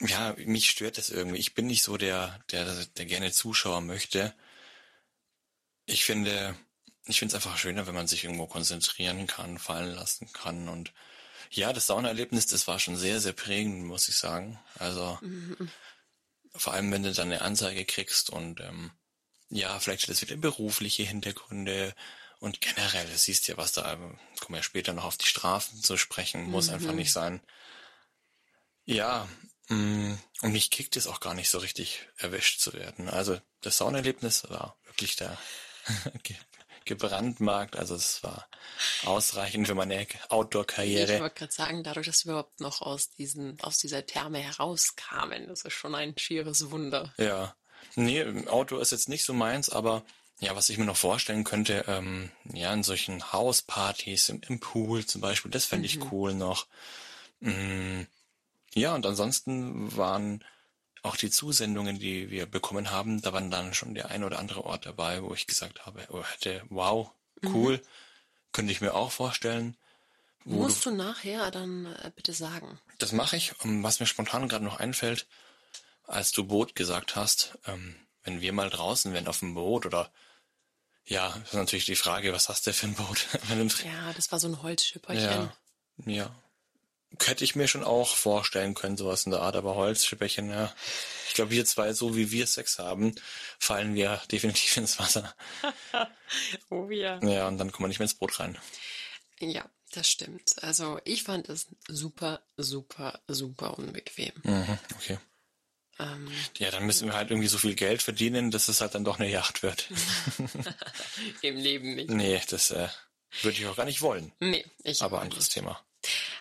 ja, 0.00 0.34
mich 0.38 0.70
stört 0.70 0.98
das 0.98 1.10
irgendwie. 1.10 1.38
Ich 1.38 1.54
bin 1.54 1.66
nicht 1.66 1.82
so 1.82 1.96
der, 1.96 2.40
der, 2.50 2.84
der 2.84 3.06
gerne 3.06 3.32
Zuschauer 3.32 3.80
möchte. 3.80 4.34
Ich 5.86 6.04
finde, 6.04 6.56
ich 7.06 7.18
finde 7.18 7.30
es 7.30 7.34
einfach 7.36 7.56
schöner, 7.56 7.86
wenn 7.86 7.94
man 7.94 8.08
sich 8.08 8.24
irgendwo 8.24 8.46
konzentrieren 8.46 9.26
kann, 9.26 9.58
fallen 9.58 9.94
lassen 9.94 10.32
kann 10.32 10.68
und 10.68 10.92
ja, 11.50 11.72
das 11.72 11.86
Saunaerlebnis, 11.86 12.46
das 12.46 12.66
war 12.66 12.80
schon 12.80 12.96
sehr, 12.96 13.20
sehr 13.20 13.32
prägend, 13.32 13.84
muss 13.84 14.08
ich 14.08 14.16
sagen. 14.16 14.58
Also, 14.78 15.18
mhm. 15.22 15.70
Vor 16.54 16.72
allem, 16.72 16.90
wenn 16.90 17.02
du 17.02 17.12
dann 17.12 17.28
eine 17.30 17.42
Anzeige 17.42 17.84
kriegst 17.84 18.30
und 18.30 18.60
ähm, 18.60 18.90
ja, 19.50 19.78
vielleicht 19.78 20.04
hat 20.04 20.10
es 20.10 20.22
wieder 20.22 20.36
berufliche 20.36 21.02
Hintergründe 21.02 21.94
und 22.40 22.60
generell, 22.60 23.06
du 23.06 23.16
siehst 23.16 23.46
ja, 23.48 23.56
was 23.56 23.72
da, 23.72 23.94
kommen 23.94 24.18
wir 24.48 24.56
ja 24.56 24.62
später 24.62 24.92
noch 24.92 25.04
auf 25.04 25.16
die 25.16 25.26
Strafen 25.26 25.82
zu 25.82 25.96
sprechen, 25.96 26.44
muss 26.44 26.68
mhm. 26.68 26.74
einfach 26.74 26.92
nicht 26.92 27.12
sein. 27.12 27.40
Ja, 28.84 29.28
und 29.68 30.52
mich 30.52 30.70
kickt 30.70 30.96
es 30.96 31.06
auch 31.06 31.20
gar 31.20 31.34
nicht 31.34 31.50
so 31.50 31.58
richtig 31.58 32.08
erwischt 32.18 32.60
zu 32.60 32.72
werden. 32.72 33.08
Also 33.08 33.38
das 33.62 33.78
Saunerlebnis 33.78 34.48
war 34.48 34.76
wirklich 34.84 35.16
da 35.16 35.36
gebrandmarkt. 36.84 37.76
Also 37.76 37.94
es 37.94 38.22
war 38.22 38.48
ausreichend 39.04 39.66
für 39.66 39.74
meine 39.74 40.06
Outdoor-Karriere. 40.28 41.14
Ich 41.14 41.20
wollte 41.20 41.38
gerade 41.38 41.52
sagen, 41.52 41.84
dadurch, 41.84 42.06
dass 42.06 42.24
wir 42.24 42.32
überhaupt 42.32 42.60
noch 42.60 42.80
aus, 42.80 43.10
diesen, 43.10 43.60
aus 43.60 43.78
dieser 43.78 44.06
Therme 44.06 44.38
herauskamen, 44.38 45.48
das 45.48 45.62
ist 45.62 45.74
schon 45.74 45.94
ein 45.94 46.16
schieres 46.16 46.70
Wunder. 46.70 47.12
Ja. 47.18 47.54
Nee, 47.94 48.24
Outdoor 48.46 48.80
ist 48.80 48.92
jetzt 48.92 49.08
nicht 49.08 49.24
so 49.24 49.32
meins, 49.32 49.68
aber 49.68 50.04
ja, 50.38 50.54
was 50.54 50.68
ich 50.68 50.78
mir 50.78 50.84
noch 50.84 50.96
vorstellen 50.96 51.44
könnte, 51.44 51.84
ähm, 51.88 52.30
ja, 52.52 52.72
in 52.72 52.82
solchen 52.82 53.32
Hauspartys 53.32 54.28
im, 54.28 54.40
im 54.48 54.60
Pool 54.60 55.06
zum 55.06 55.20
Beispiel, 55.20 55.50
das 55.50 55.64
fände 55.64 55.86
ich 55.86 55.98
mhm. 55.98 56.08
cool 56.12 56.34
noch. 56.34 56.66
Mm, 57.40 58.02
ja, 58.76 58.94
und 58.94 59.06
ansonsten 59.06 59.96
waren 59.96 60.44
auch 61.02 61.16
die 61.16 61.30
Zusendungen, 61.30 61.98
die 61.98 62.30
wir 62.30 62.44
bekommen 62.44 62.90
haben, 62.90 63.22
da 63.22 63.32
waren 63.32 63.50
dann 63.50 63.72
schon 63.72 63.94
der 63.94 64.10
ein 64.10 64.22
oder 64.22 64.38
andere 64.38 64.64
Ort 64.64 64.84
dabei, 64.84 65.22
wo 65.22 65.32
ich 65.32 65.46
gesagt 65.46 65.86
habe, 65.86 66.06
oh, 66.10 66.22
hätte, 66.22 66.62
wow, 66.68 67.10
cool, 67.44 67.78
mhm. 67.78 67.80
könnte 68.52 68.72
ich 68.72 68.82
mir 68.82 68.94
auch 68.94 69.10
vorstellen. 69.10 69.76
Musst 70.44 70.84
du, 70.84 70.90
du, 70.90 70.96
nachher 70.96 71.50
dann 71.50 71.86
äh, 71.86 72.10
bitte 72.14 72.34
sagen. 72.34 72.78
Das 72.98 73.12
mache 73.12 73.36
ich. 73.36 73.58
Um, 73.64 73.82
was 73.82 73.98
mir 73.98 74.06
spontan 74.06 74.46
gerade 74.46 74.64
noch 74.64 74.78
einfällt, 74.78 75.26
als 76.04 76.32
du 76.32 76.44
Boot 76.44 76.74
gesagt 76.74 77.16
hast, 77.16 77.58
ähm, 77.66 77.96
wenn 78.24 78.42
wir 78.42 78.52
mal 78.52 78.68
draußen 78.68 79.12
wären 79.12 79.26
auf 79.26 79.38
dem 79.38 79.54
Boot 79.54 79.86
oder 79.86 80.10
ja, 81.06 81.34
ist 81.44 81.54
natürlich 81.54 81.86
die 81.86 81.96
Frage, 81.96 82.32
was 82.32 82.48
hast 82.48 82.66
du 82.66 82.72
für 82.72 82.88
ein 82.88 82.94
Boot? 82.94 83.26
ja, 83.84 84.12
das 84.14 84.30
war 84.32 84.38
so 84.38 84.48
ein 84.48 84.62
Holzschipperchen. 84.62 85.50
Ja, 86.04 86.12
ja, 86.12 86.42
hätte 87.24 87.44
ich 87.44 87.56
mir 87.56 87.68
schon 87.68 87.84
auch 87.84 88.16
vorstellen 88.16 88.74
können, 88.74 88.96
sowas 88.96 89.24
in 89.24 89.32
der 89.32 89.42
Art, 89.42 89.56
aber 89.56 89.74
Holzschipperchen, 89.74 90.50
ja. 90.50 90.74
Ich 91.28 91.34
glaube, 91.34 91.50
wir 91.50 91.64
zwei, 91.64 91.92
so 91.92 92.16
wie 92.16 92.30
wir 92.30 92.46
Sex 92.46 92.78
haben, 92.78 93.14
fallen 93.58 93.94
wir 93.94 94.20
definitiv 94.32 94.76
ins 94.76 94.98
Wasser. 94.98 95.34
oh 96.70 96.90
ja. 96.90 97.18
Ja, 97.22 97.48
und 97.48 97.58
dann 97.58 97.72
kommen 97.72 97.84
wir 97.84 97.88
nicht 97.88 97.98
mehr 97.98 98.06
ins 98.06 98.14
Boot 98.14 98.40
rein. 98.40 98.58
Ja, 99.40 99.68
das 99.92 100.08
stimmt. 100.08 100.62
Also 100.62 101.00
ich 101.04 101.22
fand 101.22 101.48
es 101.48 101.68
super, 101.88 102.42
super, 102.56 103.20
super 103.28 103.78
unbequem. 103.78 104.32
Mhm, 104.42 104.78
okay. 104.94 105.18
Ähm, 105.98 106.30
ja, 106.58 106.70
dann 106.70 106.84
müssen 106.84 107.08
wir 107.08 107.14
halt 107.14 107.30
irgendwie 107.30 107.48
so 107.48 107.58
viel 107.58 107.74
Geld 107.74 108.02
verdienen, 108.02 108.50
dass 108.50 108.68
es 108.68 108.80
halt 108.80 108.94
dann 108.94 109.04
doch 109.04 109.18
eine 109.18 109.30
Yacht 109.30 109.62
wird. 109.62 109.88
Im 111.42 111.56
Leben 111.56 111.94
nicht. 111.94 112.10
Nee, 112.10 112.40
das 112.50 112.70
äh, 112.70 112.88
würde 113.42 113.58
ich 113.58 113.66
auch 113.66 113.76
gar 113.76 113.86
nicht 113.86 114.02
wollen. 114.02 114.32
Nee, 114.40 114.64
ich 114.84 115.02
Aber 115.02 115.20
anderes 115.22 115.44
nicht. 115.44 115.54
Thema. 115.54 115.80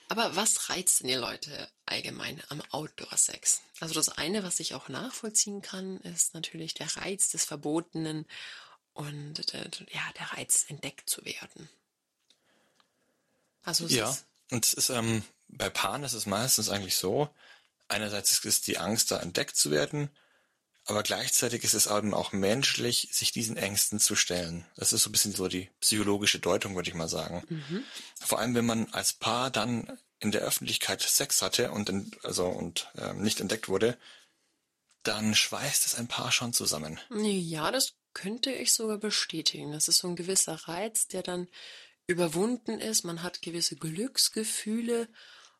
Aber 0.07 0.35
was 0.35 0.69
reizt 0.69 1.01
denn 1.01 1.07
die 1.07 1.15
Leute 1.15 1.69
allgemein 1.85 2.41
am 2.49 2.61
Outdoor-Sex? 2.71 3.61
Also 3.79 3.93
das 3.93 4.09
eine, 4.09 4.43
was 4.43 4.59
ich 4.59 4.73
auch 4.73 4.89
nachvollziehen 4.89 5.61
kann, 5.61 5.97
ist 6.01 6.33
natürlich 6.33 6.73
der 6.73 6.95
Reiz 6.97 7.29
des 7.29 7.45
Verbotenen 7.45 8.25
und 8.93 9.51
der, 9.53 9.69
ja, 9.91 10.01
der 10.17 10.33
Reiz, 10.33 10.65
entdeckt 10.67 11.09
zu 11.09 11.25
werden. 11.25 11.69
Also 13.63 13.87
ja, 13.87 14.15
und 14.51 14.65
es 14.65 14.73
ist 14.73 14.89
ähm, 14.89 15.23
bei 15.47 15.69
Paaren 15.69 16.03
ist 16.03 16.13
es 16.13 16.25
meistens 16.25 16.69
eigentlich 16.69 16.95
so, 16.95 17.29
einerseits 17.87 18.43
ist 18.45 18.67
die 18.67 18.77
Angst, 18.77 19.11
da 19.11 19.19
entdeckt 19.19 19.55
zu 19.55 19.71
werden, 19.71 20.09
aber 20.85 21.01
gleichzeitig 21.01 21.63
ist 21.63 21.73
es 21.73 21.87
eben 21.87 22.13
auch 22.13 22.31
menschlich, 22.31 23.09
sich 23.11 23.31
diesen 23.31 23.57
Ängsten 23.57 23.99
zu 23.99 24.15
stellen. 24.15 24.65
Das 24.75 24.93
ist 24.93 25.03
so 25.03 25.09
ein 25.09 25.11
bisschen 25.11 25.33
so 25.33 25.47
die 25.47 25.69
psychologische 25.81 26.39
Deutung, 26.39 26.75
würde 26.75 26.89
ich 26.89 26.95
mal 26.95 27.09
sagen. 27.09 27.43
Mhm. 27.49 27.83
Vor 28.19 28.39
allem, 28.39 28.53
wenn 28.53 28.65
man 28.65 28.93
als 28.93 29.13
Paar 29.13 29.49
dann 29.49 29.99
in 30.19 30.31
der 30.31 30.41
Öffentlichkeit 30.41 31.01
Sex 31.01 31.41
hatte 31.41 31.71
und 31.71 31.89
in, 31.89 32.11
also 32.23 32.45
und 32.45 32.87
äh, 32.95 33.13
nicht 33.13 33.41
entdeckt 33.41 33.67
wurde, 33.67 33.97
dann 35.03 35.35
schweißt 35.35 35.85
es 35.85 35.95
ein 35.95 36.07
Paar 36.07 36.31
schon 36.31 36.53
zusammen. 36.53 36.99
Ja, 37.09 37.71
das 37.71 37.93
könnte 38.13 38.51
ich 38.51 38.71
sogar 38.71 38.97
bestätigen. 38.97 39.71
Das 39.71 39.87
ist 39.87 39.99
so 39.99 40.07
ein 40.07 40.15
gewisser 40.15 40.55
Reiz, 40.67 41.07
der 41.07 41.23
dann 41.23 41.47
überwunden 42.07 42.79
ist. 42.79 43.03
Man 43.03 43.23
hat 43.23 43.41
gewisse 43.41 43.75
Glücksgefühle 43.75 45.09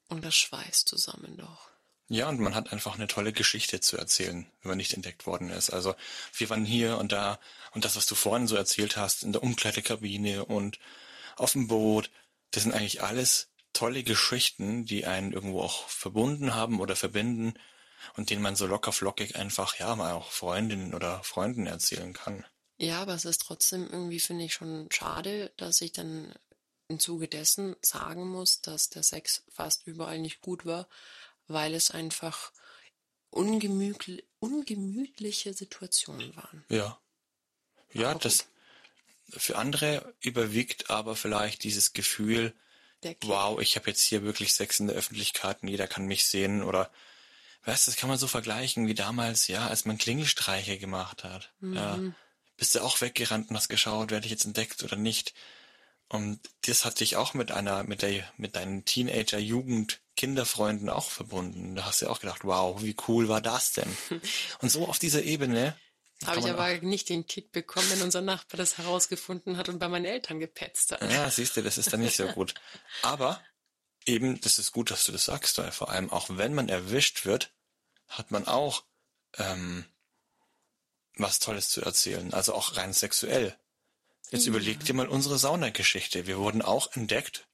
und 0.08 0.24
das 0.24 0.36
schweißt 0.36 0.88
zusammen 0.88 1.38
doch. 1.38 1.70
Ja, 2.08 2.30
und 2.30 2.40
man 2.40 2.54
hat 2.54 2.72
einfach 2.72 2.96
eine 2.96 3.08
tolle 3.08 3.34
Geschichte 3.34 3.80
zu 3.80 3.98
erzählen, 3.98 4.46
wenn 4.62 4.70
man 4.70 4.78
nicht 4.78 4.94
entdeckt 4.94 5.26
worden 5.26 5.50
ist. 5.50 5.72
Also 5.72 5.96
wir 6.34 6.50
waren 6.50 6.66
hier 6.66 7.00
und 7.00 7.12
da 7.12 7.40
und 7.72 7.84
das, 7.84 7.96
was 7.96 8.06
du 8.06 8.14
vorhin 8.14 8.48
so 8.48 8.56
erzählt 8.56 8.96
hast, 8.96 9.24
in 9.24 9.34
der 9.34 9.42
Umkleidekabine 9.42 10.46
und 10.46 10.80
auf 11.36 11.54
dem 11.54 11.68
Boot, 11.68 12.12
das 12.52 12.64
sind 12.64 12.74
eigentlich 12.74 13.02
alles 13.02 13.50
tolle 13.74 14.04
Geschichten, 14.04 14.86
die 14.86 15.06
einen 15.06 15.34
irgendwo 15.34 15.62
auch 15.62 15.90
verbunden 15.90 16.54
haben 16.54 16.80
oder 16.80 16.96
verbinden 16.96 17.56
und 18.16 18.30
denen 18.30 18.42
man 18.42 18.56
so 18.56 18.68
locker 18.68 18.92
flockig 18.92 19.36
einfach, 19.36 19.78
ja, 19.80 19.96
mal 19.96 20.14
auch 20.14 20.32
Freundinnen 20.32 20.94
oder 20.94 21.24
Freunden 21.24 21.66
erzählen 21.66 22.14
kann. 22.14 22.46
Ja, 22.78 23.02
aber 23.02 23.16
es 23.16 23.26
ist 23.26 23.42
trotzdem 23.42 23.90
irgendwie, 23.90 24.20
finde 24.20 24.46
ich, 24.46 24.54
schon 24.54 24.88
schade, 24.92 25.52
dass 25.58 25.82
ich 25.82 25.92
dann 25.92 26.34
im 26.88 27.00
Zuge 27.00 27.28
dessen 27.28 27.76
sagen 27.82 28.28
muss, 28.28 28.62
dass 28.62 28.90
der 28.90 29.04
Sex 29.04 29.44
fast 29.52 29.88
überall 29.88 30.20
nicht 30.20 30.42
gut 30.42 30.66
war, 30.66 30.88
weil 31.48 31.74
es 31.74 31.92
einfach 31.92 32.52
ungemütl 33.30 34.24
ungemütliche 34.40 35.54
Situationen 35.54 36.36
waren. 36.36 36.64
Ja. 36.70 37.00
Ja, 37.94 38.12
aber 38.12 38.20
das 38.20 38.48
gut. 39.32 39.42
für 39.42 39.58
andere 39.58 40.14
überwiegt 40.20 40.90
aber 40.90 41.16
vielleicht 41.16 41.64
dieses 41.64 41.94
Gefühl, 41.94 42.54
wow, 43.22 43.60
ich 43.60 43.76
habe 43.76 43.90
jetzt 43.90 44.02
hier 44.02 44.24
wirklich 44.24 44.54
Sex 44.54 44.80
in 44.80 44.88
der 44.88 44.96
Öffentlichkeit 44.96 45.62
und 45.62 45.70
jeder 45.70 45.88
kann 45.88 46.06
mich 46.06 46.26
sehen 46.26 46.64
oder 46.64 46.92
weißt 47.64 47.88
du, 47.88 47.92
das 47.92 48.00
kann 48.00 48.10
man 48.10 48.18
so 48.18 48.28
vergleichen 48.28 48.88
wie 48.88 48.94
damals, 48.94 49.48
ja, 49.48 49.68
als 49.68 49.86
man 49.86 49.98
Klingelstreiche 49.98 50.78
gemacht 50.78 51.24
hat. 51.24 51.52
Mhm. 51.60 51.74
Ja, 51.74 52.00
bist 52.58 52.76
du 52.76 52.82
auch 52.82 53.02
weggerannt 53.02 53.50
und 53.50 53.56
hast 53.56 53.70
geschaut, 53.70 54.12
werde 54.12 54.26
ich 54.26 54.32
jetzt 54.32 54.46
entdeckt 54.46 54.84
oder 54.84 54.96
nicht. 54.96 55.34
Und 56.08 56.40
das 56.66 56.86
hat 56.86 57.00
dich 57.00 57.16
auch 57.16 57.34
mit 57.34 57.52
einer, 57.52 57.84
mit 57.84 58.02
der, 58.02 58.24
mit 58.38 58.56
deinen 58.56 58.86
Teenager-Jugend 58.86 60.02
Kinderfreunden 60.16 60.90
auch 60.90 61.10
verbunden. 61.10 61.76
Da 61.76 61.86
hast 61.86 62.02
du 62.02 62.06
ja 62.06 62.12
auch 62.12 62.20
gedacht, 62.20 62.44
wow, 62.44 62.82
wie 62.82 62.96
cool 63.08 63.28
war 63.28 63.42
das 63.42 63.74
denn? 63.74 63.98
Und 64.62 64.70
so 64.70 64.88
auf 64.88 65.00
dieser 65.00 65.24
Ebene. 65.24 65.76
Habe 66.26 66.40
ich 66.40 66.50
aber 66.50 66.78
nicht 66.80 67.10
den 67.10 67.28
Kick 67.28 67.52
bekommen, 67.52 67.90
wenn 67.90 68.02
unser 68.02 68.22
Nachbar 68.22 68.58
das 68.58 68.78
herausgefunden 68.78 69.58
hat 69.58 69.68
und 69.68 69.80
bei 69.80 69.90
meinen 69.90 70.06
Eltern 70.06 70.40
gepetzt 70.40 70.94
hat. 70.94 71.02
Ja, 71.12 71.30
siehst 71.30 71.58
du, 71.58 71.62
das 71.62 71.78
ist 71.78 71.92
dann 71.92 72.00
nicht 72.00 72.16
so 72.16 72.26
gut. 72.28 72.54
Aber 73.02 73.44
eben, 74.06 74.40
das 74.40 74.58
ist 74.58 74.72
gut, 74.72 74.92
dass 74.92 75.04
du 75.04 75.12
das 75.12 75.26
sagst, 75.26 75.58
weil 75.58 75.74
vor 75.74 75.90
allem 75.90 76.10
auch 76.10 76.30
wenn 76.30 76.54
man 76.54 76.70
erwischt 76.70 77.26
wird, 77.26 77.52
hat 78.08 78.32
man 78.32 78.48
auch 78.48 78.86
ähm, 79.38 79.86
was 81.18 81.40
Tolles 81.40 81.70
zu 81.70 81.82
erzählen. 81.82 82.34
Also 82.34 82.54
auch 82.54 82.78
rein 82.78 82.94
sexuell. 82.94 83.58
Jetzt 84.32 84.46
ja. 84.46 84.50
überleg 84.50 84.84
dir 84.84 84.94
mal 84.94 85.08
unsere 85.08 85.38
Saunageschichte. 85.38 86.28
Wir 86.28 86.38
wurden 86.38 86.62
auch 86.62 86.92
entdeckt 86.96 87.48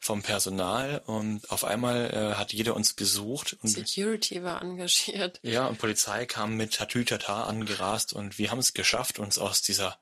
vom 0.00 0.22
Personal 0.22 1.02
und 1.04 1.50
auf 1.50 1.62
einmal 1.62 2.10
äh, 2.10 2.34
hat 2.36 2.54
jeder 2.54 2.74
uns 2.74 2.96
gesucht. 2.96 3.58
Und, 3.62 3.68
Security 3.68 4.42
war 4.42 4.62
engagiert. 4.62 5.38
Ja, 5.42 5.66
und 5.66 5.78
Polizei 5.78 6.24
kam 6.24 6.56
mit 6.56 6.74
Tatütata 6.74 7.44
angerast 7.44 8.14
und 8.14 8.38
wir 8.38 8.50
haben 8.50 8.58
es 8.58 8.72
geschafft, 8.72 9.18
uns 9.18 9.38
aus 9.38 9.60
dieser, 9.60 9.98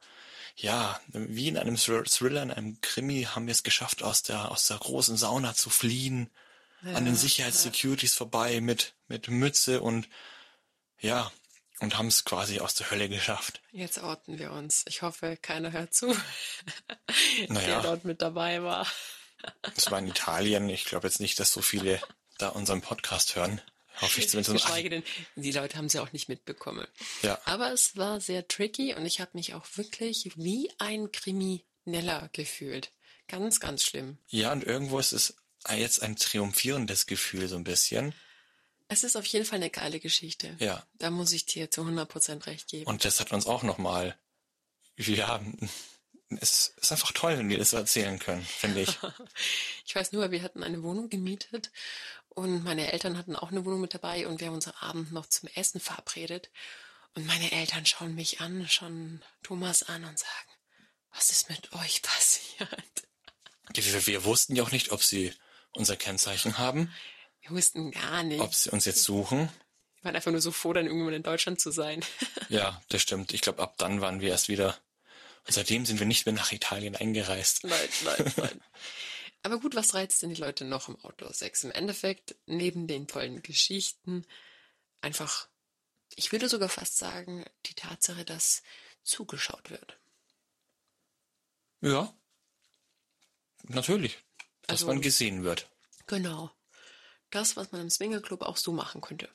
ja, 0.55 1.01
wie 1.09 1.49
in 1.49 1.59
einem 1.59 1.77
Thriller, 1.77 2.45
in 2.45 2.53
einem 2.53 2.81
Krimi, 2.81 3.25
haben 3.25 3.47
wir 3.47 3.53
es 3.53 3.65
geschafft, 3.65 4.05
aus 4.05 4.23
der, 4.23 4.53
aus 4.53 4.69
der 4.69 4.79
großen 4.79 5.17
Sauna 5.17 5.55
zu 5.55 5.69
fliehen, 5.69 6.31
ja, 6.83 6.93
an 6.93 7.05
den 7.05 7.17
Sicherheitssecurities 7.17 8.13
ja. 8.13 8.19
vorbei 8.19 8.61
mit, 8.61 8.95
mit 9.09 9.29
Mütze 9.29 9.81
und 9.81 10.09
ja, 11.01 11.31
und 11.81 11.97
haben 11.99 12.09
es 12.09 12.25
quasi 12.25 12.61
aus 12.61 12.75
der 12.75 12.91
Hölle 12.91 13.09
geschafft. 13.09 13.61
Jetzt 13.73 13.99
orten 13.99 14.39
wir 14.39 14.53
uns. 14.53 14.85
Ich 14.89 15.03
hoffe, 15.03 15.37
keiner 15.37 15.73
hört 15.73 15.95
zu, 15.95 16.07
naja. 17.49 17.67
der 17.67 17.83
dort 17.83 18.05
mit 18.05 18.23
dabei 18.23 18.63
war. 18.63 18.87
Das 19.75 19.91
war 19.91 19.99
in 19.99 20.09
Italien. 20.09 20.69
Ich 20.69 20.85
glaube 20.85 21.07
jetzt 21.07 21.21
nicht, 21.21 21.39
dass 21.39 21.53
so 21.53 21.63
viele 21.63 22.01
da 22.39 22.49
unseren 22.49 22.81
Podcast 22.81 23.37
hören. 23.37 23.61
Hoffe 24.01 24.21
ich 24.21 24.29
zumindest. 24.29 24.65
Geschweige 24.65 24.91
denn, 24.91 25.03
die 25.37 25.53
Leute 25.53 25.77
haben 25.77 25.89
sie 25.89 25.99
auch 25.99 26.13
nicht 26.13 26.29
mitbekommen. 26.29 26.87
Ja. 27.23 27.41
Aber 27.45 27.73
es 27.73 27.97
war 27.97 28.21
sehr 28.21 28.47
tricky 28.47 28.95
und 28.95 29.05
ich 29.07 29.21
habe 29.21 29.33
mich 29.35 29.55
auch 29.55 29.67
wirklich 29.75 30.31
wie 30.37 30.71
ein 30.79 31.11
Krimineller 31.11 32.29
gefühlt. 32.33 32.93
Ganz, 33.27 33.61
ganz 33.61 33.85
schlimm. 33.85 34.19
Ja, 34.29 34.53
und 34.53 34.65
irgendwo 34.65 34.99
ist 34.99 35.13
es 35.13 35.37
jetzt 35.77 36.03
ein 36.03 36.17
triumphierendes 36.17 37.07
Gefühl 37.07 37.49
so 37.49 37.57
ein 37.57 37.65
bisschen. 37.65 38.15
Es 38.89 39.05
ist 39.05 39.17
auf 39.17 39.27
jeden 39.27 39.45
Fall 39.45 39.57
eine 39.57 39.71
geile 39.71 40.01
Geschichte. 40.01 40.57
Ja. 40.59 40.83
Da 40.95 41.11
muss 41.11 41.33
ich 41.33 41.45
dir 41.45 41.71
zu 41.71 41.83
100% 41.83 42.47
recht 42.47 42.69
geben. 42.69 42.87
Und 42.87 43.05
das 43.05 43.21
hat 43.21 43.33
uns 43.33 43.47
auch 43.47 43.63
nochmal, 43.63 44.19
ja, 44.97 45.41
es 46.41 46.73
ist 46.77 46.93
einfach 46.93 47.13
toll, 47.13 47.39
wenn 47.39 47.49
wir 47.49 47.59
das 47.59 47.75
erzählen 47.75 48.19
können, 48.19 48.43
finde 48.43 48.83
ich. 48.83 48.99
ich 49.87 49.95
weiß 49.95 50.13
nur, 50.13 50.31
wir 50.31 50.43
hatten 50.43 50.63
eine 50.63 50.83
Wohnung 50.83 51.11
gemietet 51.11 51.71
und 52.31 52.65
meine 52.65 52.93
Eltern 52.93 53.19
hatten 53.19 53.37
auch 53.37 53.51
eine 53.51 53.65
Wohnung 53.65 53.83
mit 53.83 53.95
dabei 53.95 54.27
und 54.27 54.41
wir 54.41 54.49
haben 54.49 54.55
uns 54.55 54.69
am 54.69 54.75
Abend 54.81 55.13
noch 55.13 55.27
zum 55.27 55.49
Essen 55.55 55.81
verabredet. 55.81 56.51
Und 57.15 57.27
meine 57.27 57.51
Eltern 57.53 57.85
schauen 57.85 58.15
mich 58.15 58.41
an, 58.41 58.67
schauen 58.69 59.23
Thomas 59.43 59.83
an 59.83 60.05
und 60.05 60.19
sagen, 60.19 60.51
was 61.13 61.31
ist 61.31 61.51
mit 61.51 61.73
euch 61.73 62.03
passiert? 62.03 62.69
Wir, 63.75 64.07
wir 64.07 64.25
wussten 64.25 64.57
ja 64.57 64.63
auch 64.63 64.71
nicht, 64.71 64.93
ob 64.93 65.03
sie 65.03 65.33
unser 65.73 65.97
Kennzeichen 65.97 66.59
haben. 66.59 66.93
Wir 67.43 67.51
wussten 67.51 67.91
gar 67.91 68.23
nicht. 68.23 68.41
Ob 68.41 68.55
sie 68.55 68.71
uns 68.71 68.85
jetzt 68.85 69.03
suchen. 69.03 69.49
Wir 69.97 70.05
waren 70.05 70.17
einfach 70.17 70.31
nur 70.31 70.41
so 70.41 70.53
froh, 70.53 70.73
dann 70.73 70.87
irgendwann 70.87 71.15
in 71.15 71.23
Deutschland 71.23 71.61
zu 71.61 71.71
sein. 71.71 72.05
ja, 72.49 72.81
das 72.89 73.03
stimmt. 73.03 73.33
Ich 73.33 73.41
glaube, 73.41 73.63
ab 73.63 73.75
dann 73.79 74.01
waren 74.01 74.21
wir 74.21 74.31
erst 74.31 74.49
wieder 74.49 74.79
und 75.47 75.55
seitdem 75.55 75.87
sind 75.87 75.99
wir 75.99 76.07
nicht 76.07 76.27
mehr 76.27 76.35
nach 76.35 76.53
Italien 76.53 76.95
eingereist. 76.95 77.65
Nein, 77.65 77.89
nein, 78.05 78.33
nein. 78.37 78.61
Aber 79.43 79.61
gut, 79.61 79.75
was 79.75 79.95
reizt 79.95 80.23
denn 80.23 80.29
die 80.29 80.41
Leute 80.41 80.65
noch 80.65 80.89
im 80.89 81.03
Outdoor-Sex? 81.03 81.65
Im 81.65 81.73
Endeffekt, 81.73 82.37
neben 82.45 82.87
den 82.87 83.07
tollen 83.07 83.43
Geschichten, 83.43 84.27
einfach, 85.01 85.49
ich 86.17 86.33
würde 86.33 86.51
sogar 86.51 86.69
fast 86.69 86.99
sagen, 86.99 87.47
die 87.65 87.75
Tatsache, 87.75 88.27
dass 88.27 88.63
zugeschaut 89.05 89.71
wird. 89.71 89.99
Ja, 91.81 92.13
natürlich. 93.65 94.19
Dass 94.67 94.83
also, 94.83 94.89
man 94.89 95.01
gesehen 95.01 95.45
wird. 95.45 95.67
Genau. 96.07 96.51
Das, 97.31 97.57
was 97.57 97.73
man 97.73 97.83
im 97.83 97.91
Swingerclub 97.91 98.43
auch 98.43 98.57
so 98.57 98.73
machen 98.73 99.01
könnte. 99.01 99.29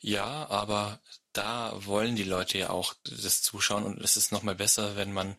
Ja, 0.00 0.48
aber 0.48 1.00
da 1.32 1.72
wollen 1.86 2.16
die 2.16 2.24
Leute 2.24 2.58
ja 2.58 2.70
auch 2.70 2.94
das 3.04 3.42
zuschauen 3.42 3.84
und 3.84 4.02
es 4.02 4.16
ist 4.16 4.32
nochmal 4.32 4.56
besser, 4.56 4.96
wenn 4.96 5.12
man 5.12 5.36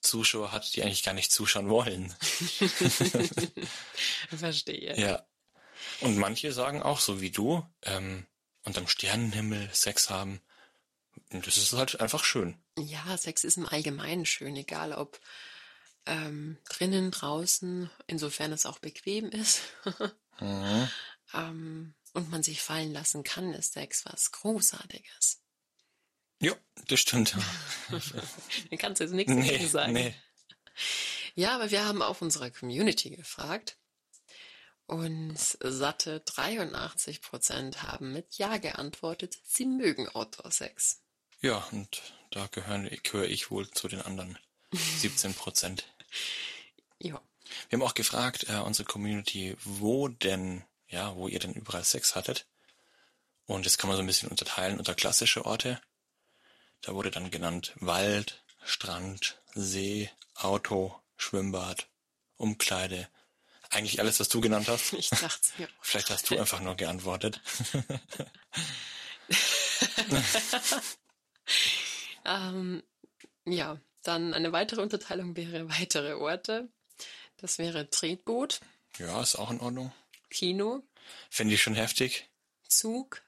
Zuschauer 0.00 0.52
hat, 0.52 0.74
die 0.74 0.82
eigentlich 0.82 1.02
gar 1.02 1.14
nicht 1.14 1.32
zuschauen 1.32 1.68
wollen. 1.68 2.14
Verstehe. 4.30 4.98
Ja. 4.98 5.26
Und 6.00 6.16
manche 6.16 6.52
sagen 6.52 6.82
auch, 6.82 7.00
so 7.00 7.20
wie 7.20 7.30
du, 7.30 7.64
ähm, 7.82 8.26
unterm 8.64 8.88
Sternenhimmel 8.88 9.70
Sex 9.72 10.10
haben. 10.10 10.40
Und 11.30 11.46
das 11.46 11.56
ist 11.56 11.72
halt 11.72 12.00
einfach 12.00 12.24
schön. 12.24 12.58
Ja, 12.78 13.16
Sex 13.16 13.44
ist 13.44 13.56
im 13.56 13.66
Allgemeinen 13.66 14.26
schön, 14.26 14.56
egal 14.56 14.92
ob 14.92 15.18
ähm, 16.06 16.58
drinnen, 16.68 17.10
draußen, 17.10 17.90
insofern 18.06 18.52
es 18.52 18.66
auch 18.66 18.78
bequem 18.78 19.30
ist. 19.30 19.60
mhm. 20.40 20.88
ähm, 21.34 21.94
und 22.12 22.30
man 22.30 22.42
sich 22.42 22.62
fallen 22.62 22.92
lassen 22.92 23.24
kann, 23.24 23.52
ist 23.52 23.74
Sex 23.74 24.04
was 24.06 24.32
Großartiges. 24.32 25.42
Ja, 26.40 26.54
das 26.88 27.00
stimmt. 27.00 27.36
Dann 27.90 28.78
kannst 28.78 29.00
du 29.00 29.04
jetzt 29.04 29.12
nichts 29.12 29.32
nee, 29.32 29.42
dagegen 29.42 29.68
sagen. 29.68 29.92
Nee. 29.92 30.14
Ja, 31.34 31.54
aber 31.54 31.70
wir 31.70 31.84
haben 31.84 32.02
auch 32.02 32.20
unsere 32.20 32.50
Community 32.50 33.10
gefragt. 33.10 33.78
Und 34.86 35.36
satte 35.36 36.20
83 36.20 37.20
Prozent 37.20 37.82
haben 37.82 38.12
mit 38.12 38.38
Ja 38.38 38.58
geantwortet, 38.58 39.36
sie 39.42 39.66
mögen 39.66 40.08
Outdoor-Sex. 40.08 41.02
Ja, 41.40 41.58
und 41.72 42.02
da 42.30 42.46
gehören, 42.46 42.88
gehöre 43.02 43.28
ich 43.28 43.50
wohl 43.50 43.68
zu 43.70 43.88
den 43.88 44.00
anderen 44.00 44.38
17 44.72 45.34
Prozent. 45.34 45.92
Ja. 46.98 47.20
Wir 47.68 47.78
haben 47.78 47.86
auch 47.86 47.94
gefragt, 47.94 48.48
äh, 48.48 48.56
unsere 48.56 48.86
Community, 48.86 49.56
wo 49.64 50.08
denn, 50.08 50.64
ja, 50.88 51.14
wo 51.14 51.28
ihr 51.28 51.38
denn 51.38 51.54
überall 51.54 51.84
Sex 51.84 52.14
hattet. 52.14 52.46
Und 53.46 53.66
das 53.66 53.78
kann 53.78 53.88
man 53.88 53.96
so 53.96 54.02
ein 54.02 54.06
bisschen 54.06 54.28
unterteilen 54.28 54.78
unter 54.78 54.94
klassische 54.94 55.46
Orte. 55.46 55.80
Da 56.82 56.94
wurde 56.94 57.10
dann 57.10 57.30
genannt 57.30 57.72
Wald, 57.76 58.42
Strand, 58.64 59.40
See, 59.54 60.10
Auto, 60.34 61.00
Schwimmbad, 61.16 61.88
Umkleide. 62.36 63.08
Eigentlich 63.70 64.00
alles, 64.00 64.20
was 64.20 64.28
du 64.28 64.40
genannt 64.40 64.68
hast. 64.68 64.92
Ich 64.92 65.08
dachte 65.10 65.48
mir. 65.58 65.68
Vielleicht 65.80 66.10
hast 66.10 66.30
du 66.30 66.38
einfach 66.38 66.60
nur 66.60 66.76
geantwortet. 66.76 67.40
ähm, 72.24 72.82
ja, 73.44 73.80
dann 74.06 74.34
eine 74.34 74.52
weitere 74.52 74.82
Unterteilung 74.82 75.36
wäre 75.36 75.68
weitere 75.80 76.14
Orte. 76.14 76.68
Das 77.38 77.58
wäre 77.58 77.90
Tretboot. 77.90 78.60
Ja, 78.98 79.20
ist 79.20 79.36
auch 79.36 79.50
in 79.50 79.60
Ordnung. 79.60 79.92
Kino. 80.30 80.82
Finde 81.30 81.54
ich 81.54 81.62
schon 81.62 81.74
heftig. 81.74 82.28
Zug. 82.68 83.22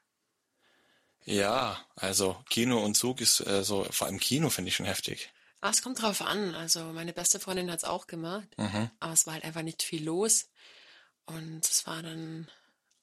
Ja, 1.24 1.78
also 1.94 2.42
Kino 2.48 2.82
und 2.82 2.94
Zug 2.94 3.20
ist 3.20 3.46
äh, 3.46 3.62
so, 3.62 3.84
vor 3.90 4.06
allem 4.06 4.18
Kino 4.18 4.48
finde 4.48 4.70
ich 4.70 4.76
schon 4.76 4.86
heftig. 4.86 5.30
Ah, 5.60 5.70
es 5.70 5.82
kommt 5.82 6.00
drauf 6.00 6.22
an. 6.22 6.54
Also 6.54 6.80
meine 6.92 7.12
beste 7.12 7.38
Freundin 7.38 7.70
hat 7.70 7.78
es 7.78 7.84
auch 7.84 8.06
gemacht, 8.06 8.48
mhm. 8.56 8.90
aber 9.00 9.12
es 9.12 9.26
war 9.26 9.34
halt 9.34 9.44
einfach 9.44 9.62
nicht 9.62 9.82
viel 9.82 10.04
los. 10.04 10.48
Und 11.26 11.68
es 11.68 11.86
war 11.86 12.02
dann, 12.02 12.48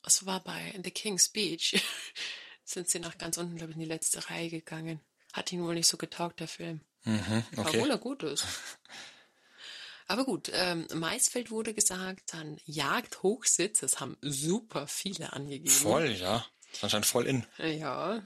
es 0.04 0.26
war 0.26 0.44
bei 0.44 0.74
The 0.84 0.90
King's 0.90 1.30
Beach, 1.30 1.80
sind 2.64 2.90
sie 2.90 3.00
nach 3.00 3.18
ganz 3.18 3.38
unten, 3.38 3.58
glaube 3.58 3.72
ich, 3.72 3.76
in 3.78 3.84
die 3.84 3.88
letzte 3.90 4.28
Reihe 4.30 4.50
gegangen. 4.50 5.02
Hat 5.34 5.52
ihn 5.52 5.64
wohl 5.64 5.76
nicht 5.76 5.88
so 5.88 5.98
getaugt, 5.98 6.40
der 6.40 6.48
Film. 6.48 6.82
Mhm, 7.06 7.44
okay. 7.56 7.78
Obwohl 7.78 7.90
er 7.92 7.98
gut 7.98 8.24
ist. 8.24 8.46
Aber 10.08 10.26
gut, 10.26 10.52
ähm, 10.54 10.88
Maisfeld 10.94 11.50
wurde 11.50 11.74
gesagt, 11.74 12.34
dann 12.34 12.60
Jagdhochsitz, 12.66 13.80
das 13.80 14.00
haben 14.00 14.18
super 14.22 14.88
viele 14.88 15.34
angegeben. 15.34 15.70
Voll, 15.70 16.12
ja. 16.12 16.46
Das 16.70 16.78
ist 16.78 16.84
anscheinend 16.84 17.06
voll 17.08 17.26
in. 17.26 17.46
Ja. 17.58 18.22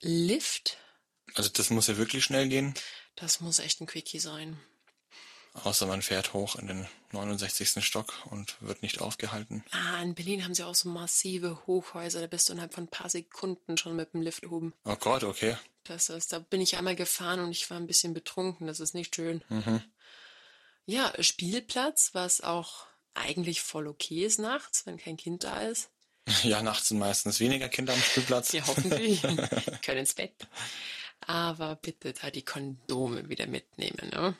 Lift. 0.00 0.78
Also 1.34 1.48
das 1.50 1.70
muss 1.70 1.86
ja 1.86 1.96
wirklich 1.96 2.24
schnell 2.24 2.48
gehen. 2.48 2.74
Das 3.14 3.40
muss 3.40 3.60
echt 3.60 3.80
ein 3.80 3.86
Quickie 3.86 4.18
sein. 4.18 4.58
Außer 5.54 5.86
man 5.86 6.02
fährt 6.02 6.34
hoch 6.34 6.56
in 6.56 6.66
den 6.66 6.86
69. 7.12 7.82
Stock 7.82 8.12
und 8.26 8.56
wird 8.60 8.82
nicht 8.82 9.00
aufgehalten. 9.00 9.64
Ah, 9.70 10.02
in 10.02 10.14
Berlin 10.14 10.44
haben 10.44 10.54
sie 10.54 10.64
auch 10.64 10.74
so 10.74 10.90
massive 10.90 11.66
Hochhäuser. 11.66 12.20
Da 12.20 12.26
bist 12.26 12.48
du 12.48 12.52
innerhalb 12.52 12.74
von 12.74 12.84
ein 12.84 12.88
paar 12.88 13.08
Sekunden 13.08 13.78
schon 13.78 13.96
mit 13.96 14.12
dem 14.12 14.20
Lift 14.20 14.44
oben. 14.46 14.74
Oh 14.84 14.96
Gott, 14.96 15.24
okay. 15.24 15.56
Das 15.88 16.08
ist, 16.08 16.32
da 16.32 16.38
bin 16.38 16.60
ich 16.60 16.76
einmal 16.76 16.96
gefahren 16.96 17.40
und 17.40 17.50
ich 17.50 17.68
war 17.70 17.76
ein 17.76 17.86
bisschen 17.86 18.14
betrunken. 18.14 18.66
Das 18.66 18.80
ist 18.80 18.94
nicht 18.94 19.14
schön. 19.14 19.42
Mhm. 19.48 19.82
Ja, 20.86 21.12
Spielplatz, 21.20 22.10
was 22.12 22.40
auch 22.40 22.86
eigentlich 23.14 23.62
voll 23.62 23.88
okay 23.88 24.24
ist 24.24 24.38
nachts, 24.38 24.86
wenn 24.86 24.98
kein 24.98 25.16
Kind 25.16 25.44
da 25.44 25.62
ist. 25.62 25.90
Ja, 26.42 26.60
nachts 26.60 26.88
sind 26.88 26.98
meistens 26.98 27.38
weniger 27.38 27.68
Kinder 27.68 27.92
am 27.92 28.00
Spielplatz. 28.00 28.50
ja, 28.52 28.66
hoffentlich. 28.66 29.22
Können 29.82 29.98
ins 30.00 30.14
Bett. 30.14 30.34
Aber 31.20 31.76
bitte 31.76 32.12
da 32.12 32.30
die 32.32 32.44
Kondome 32.44 33.28
wieder 33.28 33.46
mitnehmen, 33.46 34.10
ne? 34.10 34.36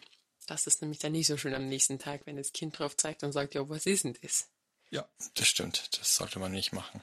Das 0.46 0.66
ist 0.66 0.82
nämlich 0.82 0.98
dann 1.00 1.12
nicht 1.12 1.26
so 1.28 1.36
schön 1.36 1.54
am 1.54 1.68
nächsten 1.68 1.98
Tag, 1.98 2.22
wenn 2.24 2.36
das 2.36 2.52
Kind 2.52 2.78
drauf 2.78 2.96
zeigt 2.96 3.22
und 3.22 3.32
sagt, 3.32 3.54
ja, 3.54 3.68
was 3.68 3.86
ist 3.86 4.04
denn 4.04 4.16
das? 4.20 4.48
Ja, 4.90 5.08
das 5.34 5.48
stimmt. 5.48 5.96
Das 5.98 6.16
sollte 6.16 6.38
man 6.38 6.52
nicht 6.52 6.72
machen. 6.72 7.00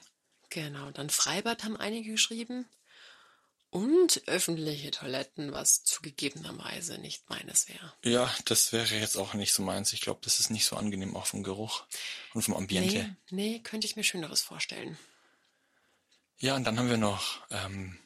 Genau, 0.50 0.90
dann 0.90 1.10
Freibad 1.10 1.64
haben 1.64 1.76
einige 1.76 2.12
geschrieben. 2.12 2.66
Und 3.74 4.22
öffentliche 4.26 4.92
Toiletten, 4.92 5.50
was 5.50 5.82
zugegebenerweise 5.82 6.96
nicht 6.98 7.28
meines 7.28 7.68
wäre. 7.68 7.92
Ja, 8.04 8.32
das 8.44 8.72
wäre 8.72 8.94
jetzt 8.94 9.16
auch 9.16 9.34
nicht 9.34 9.52
so 9.52 9.64
meins. 9.64 9.92
Ich 9.92 10.00
glaube, 10.00 10.20
das 10.22 10.38
ist 10.38 10.50
nicht 10.50 10.64
so 10.64 10.76
angenehm, 10.76 11.16
auch 11.16 11.26
vom 11.26 11.42
Geruch 11.42 11.82
und 12.34 12.42
vom 12.42 12.54
Ambiente. 12.54 13.16
Nee, 13.30 13.54
nee 13.54 13.58
könnte 13.58 13.88
ich 13.88 13.96
mir 13.96 14.04
Schöneres 14.04 14.42
vorstellen. 14.42 14.96
Ja, 16.38 16.54
und 16.54 16.62
dann 16.62 16.78
haben 16.78 16.88
wir 16.88 16.98
noch 16.98 17.40
ähm, 17.50 17.98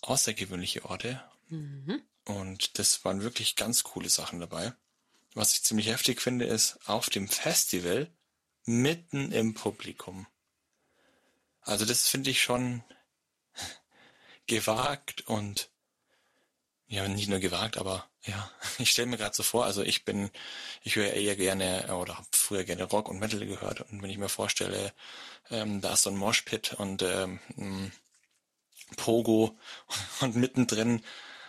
außergewöhnliche 0.00 0.86
Orte. 0.86 1.22
Mhm. 1.50 2.00
Und 2.24 2.78
das 2.78 3.04
waren 3.04 3.20
wirklich 3.20 3.56
ganz 3.56 3.82
coole 3.82 4.08
Sachen 4.08 4.40
dabei. 4.40 4.72
Was 5.34 5.52
ich 5.52 5.64
ziemlich 5.64 5.88
heftig 5.88 6.22
finde, 6.22 6.46
ist 6.46 6.78
auf 6.86 7.10
dem 7.10 7.28
Festival 7.28 8.10
mitten 8.64 9.32
im 9.32 9.52
Publikum. 9.52 10.26
Also 11.60 11.84
das 11.84 12.08
finde 12.08 12.30
ich 12.30 12.42
schon 12.42 12.82
gewagt 14.46 15.26
und 15.26 15.70
ja, 16.86 17.08
nicht 17.08 17.28
nur 17.28 17.38
gewagt, 17.40 17.76
aber 17.78 18.08
ja, 18.24 18.50
ich 18.78 18.90
stelle 18.90 19.06
mir 19.08 19.16
gerade 19.16 19.34
so 19.34 19.42
vor, 19.42 19.64
also 19.64 19.82
ich 19.82 20.04
bin, 20.04 20.30
ich 20.82 20.96
höre 20.96 21.12
eher 21.12 21.36
gerne 21.36 21.94
oder 21.96 22.16
habe 22.16 22.26
früher 22.32 22.64
gerne 22.64 22.84
Rock 22.84 23.08
und 23.08 23.18
Metal 23.18 23.44
gehört 23.44 23.80
und 23.82 24.02
wenn 24.02 24.10
ich 24.10 24.18
mir 24.18 24.28
vorstelle, 24.28 24.92
ähm, 25.50 25.80
da 25.80 25.94
ist 25.94 26.02
so 26.02 26.10
ein 26.10 26.16
Moshpit 26.16 26.74
und 26.74 27.02
ähm, 27.02 27.40
Pogo 28.96 29.58
und 30.20 30.36
mittendrin 30.36 31.02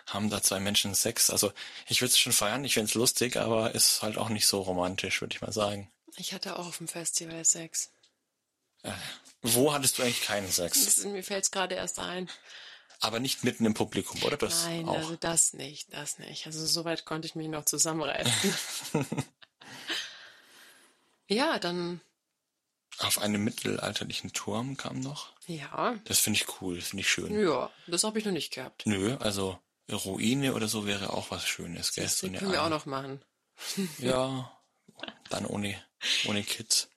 haben 0.07 0.29
da 0.29 0.41
zwei 0.41 0.59
Menschen 0.59 0.93
Sex. 0.93 1.29
Also 1.29 1.51
ich 1.87 2.01
würde 2.01 2.11
es 2.11 2.19
schon 2.19 2.33
feiern, 2.33 2.63
ich 2.63 2.75
finde 2.75 2.89
es 2.89 2.93
lustig, 2.93 3.37
aber 3.37 3.73
ist 3.73 4.01
halt 4.01 4.17
auch 4.17 4.29
nicht 4.29 4.45
so 4.45 4.61
romantisch, 4.61 5.21
würde 5.21 5.35
ich 5.35 5.41
mal 5.41 5.51
sagen. 5.51 5.91
Ich 6.17 6.33
hatte 6.33 6.57
auch 6.57 6.67
auf 6.67 6.77
dem 6.77 6.87
Festival 6.87 7.43
Sex. 7.43 7.91
Äh, 8.83 8.91
wo 9.41 9.73
hattest 9.73 9.97
du 9.97 10.03
eigentlich 10.03 10.21
keinen 10.21 10.51
Sex? 10.51 10.85
Das, 10.85 11.03
mir 11.05 11.23
fällt 11.23 11.43
es 11.43 11.51
gerade 11.51 11.75
erst 11.75 11.99
ein. 11.99 12.29
Aber 13.05 13.19
nicht 13.19 13.43
mitten 13.43 13.65
im 13.65 13.75
Publikum, 13.75 14.21
oder? 14.23 14.35
Das 14.35 14.65
Nein, 14.65 14.87
auch. 14.87 14.97
also 14.97 15.15
das 15.15 15.53
nicht, 15.53 15.93
das 15.93 16.17
nicht. 16.17 16.47
Also 16.47 16.65
soweit 16.65 17.05
konnte 17.05 17.27
ich 17.27 17.35
mich 17.35 17.47
noch 17.47 17.63
zusammenreißen. 17.65 18.55
ja, 21.27 21.59
dann. 21.59 22.01
Auf 22.97 23.19
einem 23.19 23.43
mittelalterlichen 23.43 24.33
Turm 24.33 24.75
kam 24.75 25.01
noch. 25.01 25.33
Ja. 25.45 25.99
Das 26.05 26.19
finde 26.19 26.39
ich 26.39 26.61
cool, 26.61 26.81
finde 26.81 27.01
ich 27.01 27.09
schön. 27.09 27.39
Ja, 27.39 27.69
das 27.85 28.03
habe 28.03 28.17
ich 28.17 28.25
noch 28.25 28.31
nicht 28.31 28.53
gehabt. 28.53 28.85
Nö, 28.85 29.17
also 29.17 29.59
Ruine 29.91 30.55
oder 30.55 30.67
so 30.67 30.87
wäre 30.87 31.13
auch 31.13 31.29
was 31.29 31.45
Schönes, 31.45 31.93
gell? 31.93 32.05
Das 32.05 32.17
so 32.17 32.27
können 32.27 32.51
wir 32.51 32.63
auch 32.63 32.69
noch 32.69 32.87
machen. 32.87 33.23
ja, 33.99 34.51
dann 35.29 35.45
ohne, 35.45 35.79
ohne 36.27 36.43
Kids. 36.43 36.89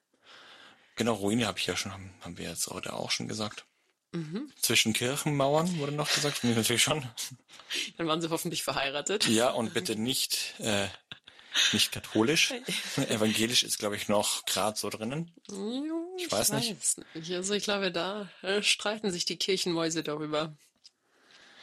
Genau, 0.97 1.15
Ruine 1.15 1.47
habe 1.47 1.59
ich 1.59 1.67
ja 1.67 1.77
schon, 1.77 1.93
haben, 1.93 2.15
haben 2.23 2.39
wir 2.39 2.49
jetzt 2.49 2.67
heute 2.69 2.95
auch 2.95 3.11
schon 3.11 3.29
gesagt. 3.29 3.67
Mhm. 4.13 4.51
Zwischen 4.61 4.93
Kirchenmauern 4.93 5.79
wurde 5.79 5.93
noch 5.93 6.13
gesagt, 6.13 6.43
natürlich 6.45 6.83
schon. 6.83 7.07
Dann 7.97 8.07
waren 8.07 8.21
sie 8.21 8.31
hoffentlich 8.31 8.63
verheiratet. 8.63 9.27
Ja, 9.29 9.51
und 9.51 9.75
bitte 9.75 9.97
nicht, 9.97 10.55
äh, 10.61 10.89
nicht 11.73 11.93
katholisch. 11.93 12.55
Evangelisch 12.97 13.63
ist, 13.63 13.79
glaube 13.79 13.97
ich, 13.97 14.09
noch 14.09 14.47
gerade 14.47 14.79
so 14.79 14.89
drinnen. 14.89 15.31
Ich, 16.17 16.25
ich 16.25 16.33
weiß, 16.33 16.53
nicht. 16.53 16.77
nicht. 17.15 17.33
Also 17.33 17.53
ich 17.55 17.65
glaube, 17.65 17.93
da 17.93 18.31
äh, 18.43 18.63
streiten 18.63 19.11
sich 19.11 19.27
die 19.27 19.37
Kirchenmäuse 19.37 20.03
darüber. 20.03 20.57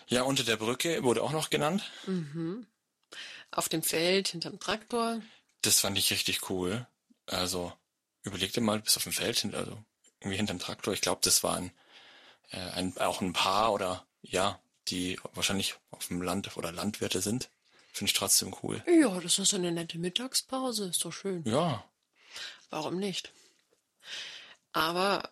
Ja, 0.08 0.21
unter 0.21 0.43
der 0.43 0.58
Brücke 0.58 1.03
wurde 1.03 1.23
auch 1.23 1.31
noch 1.31 1.49
genannt. 1.49 1.84
Mhm. 2.05 2.67
Auf 3.49 3.69
dem 3.69 3.81
Feld 3.81 4.29
hinterm 4.29 4.60
Traktor. 4.60 5.21
Das 5.63 5.79
fand 5.79 5.97
ich 5.97 6.12
richtig 6.12 6.49
cool. 6.49 6.86
Also 7.25 7.73
überleg 8.21 8.53
dir 8.53 8.62
mal, 8.62 8.77
du 8.77 8.84
bist 8.84 8.97
auf 8.97 9.03
dem 9.03 9.13
Feld, 9.13 9.43
also 9.53 9.84
irgendwie 10.19 10.38
hinterm 10.38 10.60
Traktor. 10.60 10.93
Ich 10.93 11.01
glaube, 11.01 11.21
das 11.23 11.41
war 11.41 11.58
ein 11.58 11.71
äh, 12.51 12.58
ein, 12.58 12.97
auch 12.97 13.21
ein 13.21 13.34
Paar 13.34 13.73
oder 13.73 14.05
ja, 14.21 14.60
die 14.88 15.19
wahrscheinlich 15.34 15.75
auf 15.91 16.08
dem 16.08 16.21
Land 16.21 16.55
oder 16.58 16.71
Landwirte 16.71 17.21
sind. 17.21 17.49
Finde 17.91 18.12
ich 18.12 18.17
trotzdem 18.17 18.55
cool. 18.63 18.84
Ja, 18.88 19.19
das 19.19 19.39
ist 19.39 19.49
so 19.49 19.58
eine 19.58 19.71
nette 19.71 19.97
Mittagspause, 19.97 20.89
ist 20.89 21.05
doch 21.05 21.13
schön. 21.13 21.43
Ja. 21.45 21.84
Warum 22.69 22.97
nicht? 22.97 23.31
Aber 24.73 25.31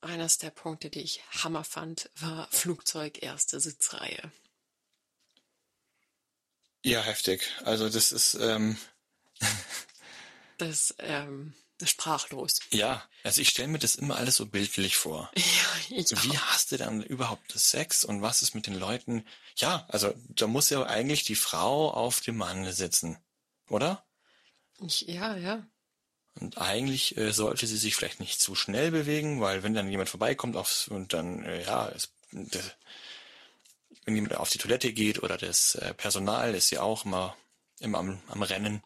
eines 0.00 0.38
der 0.38 0.50
Punkte, 0.50 0.90
die 0.90 1.00
ich 1.00 1.22
Hammer 1.30 1.62
fand, 1.62 2.10
war 2.16 2.48
Flugzeug 2.50 3.22
erste 3.22 3.60
Sitzreihe. 3.60 4.32
Ja, 6.84 7.00
heftig. 7.00 7.48
Also 7.64 7.88
das 7.88 8.10
ist 8.10 8.34
ähm, 8.34 8.76
Das, 10.58 10.94
ähm, 10.98 11.54
sprachlos. 11.82 12.60
ja, 12.70 13.02
also 13.24 13.40
ich 13.40 13.48
stelle 13.48 13.68
mir 13.68 13.78
das 13.78 13.96
immer 13.96 14.16
alles 14.16 14.36
so 14.36 14.46
bildlich 14.46 14.96
vor. 14.96 15.30
Ja, 15.36 15.98
ich 15.98 16.10
Wie 16.22 16.38
hast 16.38 16.72
du 16.72 16.76
dann 16.76 17.02
überhaupt 17.02 17.54
das 17.54 17.70
Sex 17.70 18.04
und 18.04 18.22
was 18.22 18.42
ist 18.42 18.54
mit 18.54 18.66
den 18.66 18.74
Leuten? 18.74 19.26
Ja, 19.56 19.86
also 19.88 20.14
da 20.28 20.46
muss 20.46 20.70
ja 20.70 20.84
eigentlich 20.84 21.24
die 21.24 21.34
Frau 21.34 21.90
auf 21.90 22.20
dem 22.20 22.36
Mann 22.36 22.70
sitzen, 22.72 23.18
oder? 23.68 24.04
Ich, 24.80 25.02
ja, 25.02 25.36
ja. 25.36 25.66
Und 26.40 26.58
eigentlich 26.58 27.16
äh, 27.16 27.32
sollte 27.32 27.66
sie 27.66 27.76
sich 27.76 27.94
vielleicht 27.94 28.20
nicht 28.20 28.40
zu 28.40 28.54
schnell 28.54 28.90
bewegen, 28.90 29.40
weil 29.40 29.62
wenn 29.62 29.74
dann 29.74 29.90
jemand 29.90 30.08
vorbeikommt 30.08 30.56
aufs, 30.56 30.88
und 30.88 31.12
dann, 31.12 31.44
äh, 31.44 31.62
ja, 31.62 31.88
es, 31.88 32.12
das, 32.30 32.72
wenn 34.04 34.14
jemand 34.14 34.36
auf 34.36 34.50
die 34.50 34.58
Toilette 34.58 34.92
geht 34.92 35.22
oder 35.22 35.36
das 35.36 35.74
äh, 35.74 35.92
Personal 35.94 36.54
ist 36.54 36.70
ja 36.70 36.82
auch 36.82 37.04
immer, 37.04 37.36
immer 37.80 37.98
am, 37.98 38.22
am 38.28 38.42
Rennen. 38.42 38.82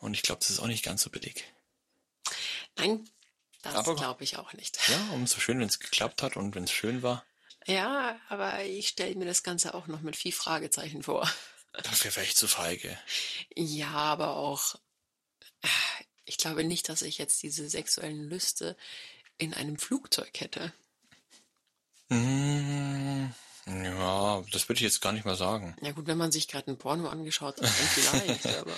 Und 0.00 0.14
ich 0.14 0.22
glaube, 0.22 0.40
das 0.40 0.50
ist 0.50 0.60
auch 0.60 0.66
nicht 0.66 0.84
ganz 0.84 1.02
so 1.02 1.10
billig. 1.10 1.44
Nein, 2.76 3.08
das 3.62 3.84
glaube 3.84 4.24
ich 4.24 4.36
auch 4.36 4.52
nicht. 4.54 4.78
Ja, 4.88 5.10
umso 5.12 5.40
schön, 5.40 5.60
wenn 5.60 5.68
es 5.68 5.80
geklappt 5.80 6.22
hat 6.22 6.36
und 6.36 6.54
wenn 6.54 6.64
es 6.64 6.72
schön 6.72 7.02
war. 7.02 7.24
Ja, 7.66 8.18
aber 8.28 8.64
ich 8.64 8.88
stelle 8.88 9.14
mir 9.16 9.26
das 9.26 9.42
Ganze 9.42 9.74
auch 9.74 9.86
noch 9.86 10.00
mit 10.00 10.16
viel 10.16 10.32
Fragezeichen 10.32 11.02
vor. 11.02 11.30
Dafür 11.72 12.14
wäre 12.16 12.26
ich 12.26 12.36
zu 12.36 12.48
feige. 12.48 12.98
Ja, 13.54 13.92
aber 13.92 14.36
auch, 14.36 14.76
äh, 15.62 15.68
ich 16.24 16.38
glaube 16.38 16.64
nicht, 16.64 16.88
dass 16.88 17.02
ich 17.02 17.18
jetzt 17.18 17.42
diese 17.42 17.68
sexuellen 17.68 18.28
Lüste 18.28 18.76
in 19.38 19.54
einem 19.54 19.78
Flugzeug 19.78 20.40
hätte. 20.40 20.72
Mm, 22.08 23.26
ja, 23.66 24.42
das 24.50 24.68
würde 24.68 24.78
ich 24.78 24.80
jetzt 24.80 25.00
gar 25.00 25.12
nicht 25.12 25.24
mal 25.24 25.36
sagen. 25.36 25.76
Ja 25.80 25.92
gut, 25.92 26.06
wenn 26.06 26.18
man 26.18 26.32
sich 26.32 26.48
gerade 26.48 26.70
ein 26.70 26.78
Porno 26.78 27.08
angeschaut 27.08 27.56
hat, 27.60 27.64
dann 27.64 27.70
vielleicht, 27.72 28.46
aber... 28.46 28.74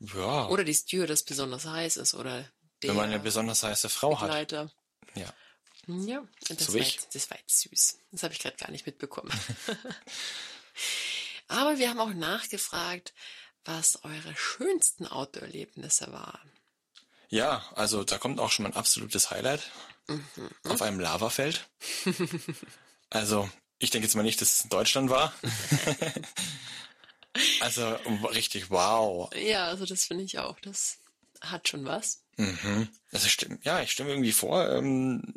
Ja, 0.00 0.46
Oder 0.48 0.64
die 0.64 0.74
Stewardess 0.74 1.24
besonders 1.24 1.64
heiß 1.64 1.96
ist 1.96 2.14
oder 2.14 2.48
der 2.82 2.90
wenn 2.90 2.96
man 2.96 3.06
eine 3.06 3.18
besonders 3.18 3.62
heiße 3.62 3.88
Frau 3.88 4.20
hat. 4.20 4.28
Begleiter. 4.28 4.70
Ja. 5.14 5.32
Ja, 5.88 6.26
das, 6.48 6.66
So 6.66 6.74
war 6.74 6.80
jetzt, 6.80 7.14
das 7.14 7.30
war 7.30 7.38
jetzt 7.38 7.60
süß. 7.60 7.98
Das 8.10 8.22
habe 8.24 8.34
ich 8.34 8.40
gerade 8.40 8.56
gar 8.56 8.70
nicht 8.70 8.86
mitbekommen. 8.86 9.32
Aber 11.48 11.78
wir 11.78 11.88
haben 11.88 12.00
auch 12.00 12.12
nachgefragt, 12.12 13.14
was 13.64 14.02
eure 14.04 14.34
schönsten 14.36 15.06
Outdoor-Erlebnisse 15.06 16.12
waren. 16.12 16.52
Ja, 17.28 17.64
also 17.74 18.04
da 18.04 18.18
kommt 18.18 18.40
auch 18.40 18.50
schon 18.50 18.64
mal 18.64 18.70
ein 18.70 18.76
absolutes 18.76 19.30
Highlight 19.30 19.62
auf 20.64 20.82
einem 20.82 21.00
Lavafeld. 21.00 21.68
also 23.10 23.48
ich 23.78 23.90
denke 23.90 24.06
jetzt 24.06 24.14
mal 24.14 24.22
nicht, 24.22 24.40
dass 24.40 24.52
es 24.52 24.64
in 24.64 24.70
Deutschland 24.70 25.10
war. 25.10 25.32
also 27.60 27.88
richtig 28.26 28.70
wow. 28.70 29.30
Ja, 29.34 29.66
also 29.66 29.86
das 29.86 30.04
finde 30.04 30.24
ich 30.24 30.38
auch. 30.38 30.58
Das 30.60 30.98
hat 31.40 31.68
schon 31.68 31.84
was. 31.84 32.22
Mhm. 32.36 32.88
Also 33.12 33.28
stimmt, 33.28 33.64
ja, 33.64 33.80
ich 33.82 33.90
stimme 33.92 34.10
irgendwie 34.10 34.32
vor, 34.32 34.70
ähm, 34.70 35.34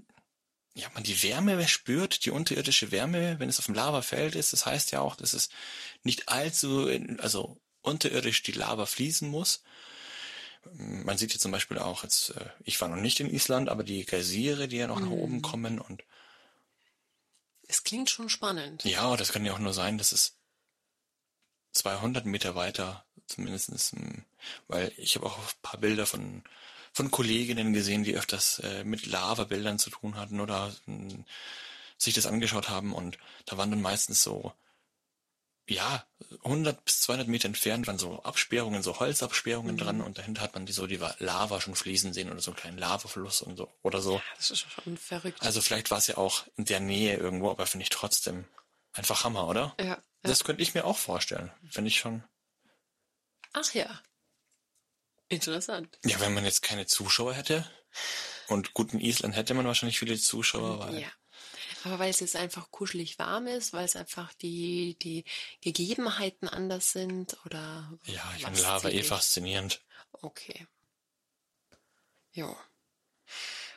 ja, 0.75 0.87
man 0.93 1.03
die 1.03 1.21
Wärme 1.23 1.67
spürt, 1.67 2.25
die 2.25 2.31
unterirdische 2.31 2.91
Wärme, 2.91 3.39
wenn 3.39 3.49
es 3.49 3.59
auf 3.59 3.65
dem 3.65 3.75
Lavafeld 3.75 4.35
ist. 4.35 4.53
Das 4.53 4.65
heißt 4.65 4.91
ja 4.91 5.01
auch, 5.01 5.15
dass 5.15 5.33
es 5.33 5.49
nicht 6.03 6.29
allzu, 6.29 6.87
in- 6.87 7.19
also 7.19 7.59
unterirdisch 7.81 8.43
die 8.43 8.51
Lava 8.51 8.85
fließen 8.85 9.27
muss. 9.29 9.63
Man 10.73 11.17
sieht 11.17 11.31
hier 11.31 11.39
zum 11.39 11.51
Beispiel 11.51 11.79
auch 11.79 12.03
jetzt, 12.03 12.31
äh, 12.31 12.45
ich 12.63 12.79
war 12.81 12.89
noch 12.89 12.97
nicht 12.97 13.19
in 13.21 13.29
Island, 13.33 13.69
aber 13.69 13.83
die 13.83 14.05
Geysire, 14.05 14.67
die 14.67 14.77
ja 14.77 14.87
noch 14.87 14.99
nach 14.99 15.09
oben 15.09 15.41
kommen 15.41 15.79
und 15.79 16.03
Es 17.67 17.83
klingt 17.83 18.09
schon 18.09 18.29
spannend. 18.29 18.83
ja, 18.83 19.15
das 19.15 19.31
kann 19.31 19.45
ja 19.45 19.53
auch 19.53 19.59
nur 19.59 19.73
sein, 19.73 19.97
dass 19.97 20.11
es 20.11 20.35
200 21.71 22.25
Meter 22.25 22.55
weiter, 22.55 23.05
zumindestens, 23.27 23.93
ähm, 23.93 24.25
weil 24.67 24.91
ich 24.97 25.15
habe 25.15 25.25
auch 25.25 25.37
ein 25.37 25.45
paar 25.61 25.79
Bilder 25.79 26.05
von 26.05 26.43
von 26.91 27.11
Kolleginnen 27.11 27.73
gesehen, 27.73 28.03
die 28.03 28.15
öfters 28.15 28.59
äh, 28.59 28.83
mit 28.83 29.05
Lava-Bildern 29.05 29.79
zu 29.79 29.89
tun 29.89 30.15
hatten 30.15 30.39
oder 30.39 30.73
ähm, 30.87 31.23
sich 31.97 32.13
das 32.13 32.25
angeschaut 32.25 32.69
haben 32.69 32.93
und 32.93 33.17
da 33.45 33.57
waren 33.57 33.69
dann 33.69 33.81
meistens 33.81 34.23
so 34.23 34.53
ja 35.67 36.03
100 36.43 36.83
bis 36.83 37.01
200 37.01 37.27
Meter 37.27 37.47
entfernt 37.47 37.85
waren 37.87 37.99
so 37.99 38.23
Absperrungen, 38.23 38.81
so 38.81 38.99
Holzabsperrungen 38.99 39.77
dran 39.77 40.01
und 40.01 40.17
dahinter 40.17 40.41
hat 40.41 40.55
man 40.55 40.65
die 40.65 40.73
so 40.73 40.87
die 40.87 40.99
Lava 41.19 41.61
schon 41.61 41.75
fließen 41.75 42.11
sehen 42.13 42.31
oder 42.31 42.41
so 42.41 42.51
einen 42.51 42.59
kleinen 42.59 42.77
Lavafluss 42.77 43.41
und 43.41 43.57
so 43.57 43.71
oder 43.83 44.01
so. 44.01 44.21
Das 44.37 44.49
ist 44.51 44.65
schon 44.71 44.97
verrückt. 44.97 45.41
Also 45.41 45.61
vielleicht 45.61 45.91
war 45.91 45.99
es 45.99 46.07
ja 46.07 46.17
auch 46.17 46.45
in 46.55 46.65
der 46.65 46.79
Nähe 46.79 47.17
irgendwo, 47.17 47.51
aber 47.51 47.67
finde 47.67 47.83
ich 47.83 47.89
trotzdem 47.89 48.45
einfach 48.93 49.23
Hammer, 49.23 49.47
oder? 49.47 49.75
ja, 49.79 49.85
ja. 49.85 49.97
Das 50.21 50.43
könnte 50.43 50.61
ich 50.61 50.73
mir 50.73 50.85
auch 50.85 50.97
vorstellen. 50.97 51.51
Finde 51.69 51.87
ich 51.87 51.97
schon. 51.97 52.23
Ach 53.53 53.73
ja. 53.73 54.01
Interessant. 55.29 55.99
Ja, 56.03 56.19
wenn 56.19 56.33
man 56.33 56.45
jetzt 56.45 56.61
keine 56.61 56.85
Zuschauer 56.85 57.33
hätte. 57.33 57.69
Und 58.47 58.73
gut, 58.73 58.93
in 58.93 58.99
Island 58.99 59.35
hätte 59.35 59.53
man 59.53 59.65
wahrscheinlich 59.65 59.99
viele 59.99 60.17
Zuschauer, 60.17 60.79
weil. 60.79 61.01
Ja. 61.01 61.11
Aber 61.83 61.99
weil 61.99 62.09
es 62.09 62.19
jetzt 62.19 62.35
einfach 62.35 62.71
kuschelig 62.71 63.19
warm 63.19 63.47
ist, 63.47 63.71
weil 63.71 63.85
es 63.85 63.95
einfach 63.95 64.33
die, 64.33 64.97
die 64.99 65.23
Gegebenheiten 65.61 66.49
anders 66.49 66.91
sind 66.91 67.37
oder 67.45 67.97
Ja, 68.05 68.33
ich 68.35 68.43
finde 68.43 68.61
Lava 68.61 68.89
eh 68.89 69.03
faszinierend. 69.03 69.81
Okay. 70.11 70.67
Jo. 72.31 72.57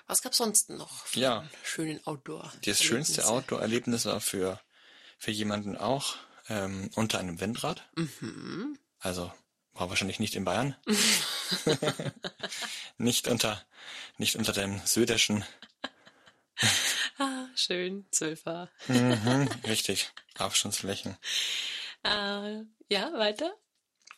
Was 0.06 0.22
gab's 0.22 0.38
sonst 0.38 0.70
noch? 0.70 1.06
für 1.06 1.20
Ja. 1.20 1.48
Schönen 1.62 2.04
Outdoor. 2.06 2.52
Das 2.64 2.82
schönste? 2.82 3.26
Outdoor-Erlebnis 3.26 4.04
war 4.04 4.20
für, 4.20 4.60
für 5.18 5.30
jemanden 5.30 5.76
auch 5.76 6.16
ähm, 6.48 6.90
unter 6.94 7.18
einem 7.18 7.40
Windrad. 7.40 7.88
Mhm. 7.96 8.78
Also 8.98 9.32
war 9.72 9.88
wahrscheinlich 9.88 10.20
nicht 10.20 10.34
in 10.34 10.44
Bayern. 10.44 10.76
nicht 12.98 13.28
unter 13.28 13.64
nicht 14.18 14.36
unter 14.36 14.52
dem 14.52 14.80
söderschen. 14.84 15.44
Ah, 17.18 17.46
schön. 17.54 18.06
Zwölfer. 18.10 18.70
Mhm, 18.88 19.48
richtig. 19.66 20.10
Abstandsflächen. 20.34 21.16
Äh, 22.04 22.62
ja, 22.88 23.12
weiter. 23.14 23.52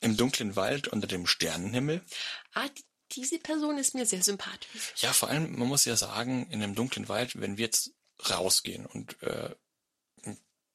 Im 0.01 0.17
dunklen 0.17 0.57
Wald 0.57 0.89
unter 0.89 1.07
dem 1.07 1.27
Sternenhimmel. 1.27 2.05
Ah, 2.53 2.69
die, 2.69 2.85
diese 3.13 3.39
Person 3.39 3.79
ist 3.79 3.95
mir 3.95 4.07
sehr 4.07 4.23
sympathisch. 4.23 4.93
Ja, 4.97 5.13
vor 5.13 5.29
allem, 5.29 5.57
man 5.59 5.69
muss 5.69 5.85
ja 5.85 5.97
sagen, 5.97 6.51
in 6.51 6.63
einem 6.63 6.75
dunklen 6.75 7.09
Wald, 7.09 7.41
wenn 7.41 7.57
wir 7.57 7.67
jetzt 7.67 7.93
rausgehen 8.31 8.87
und 8.87 9.21
äh, 9.23 9.55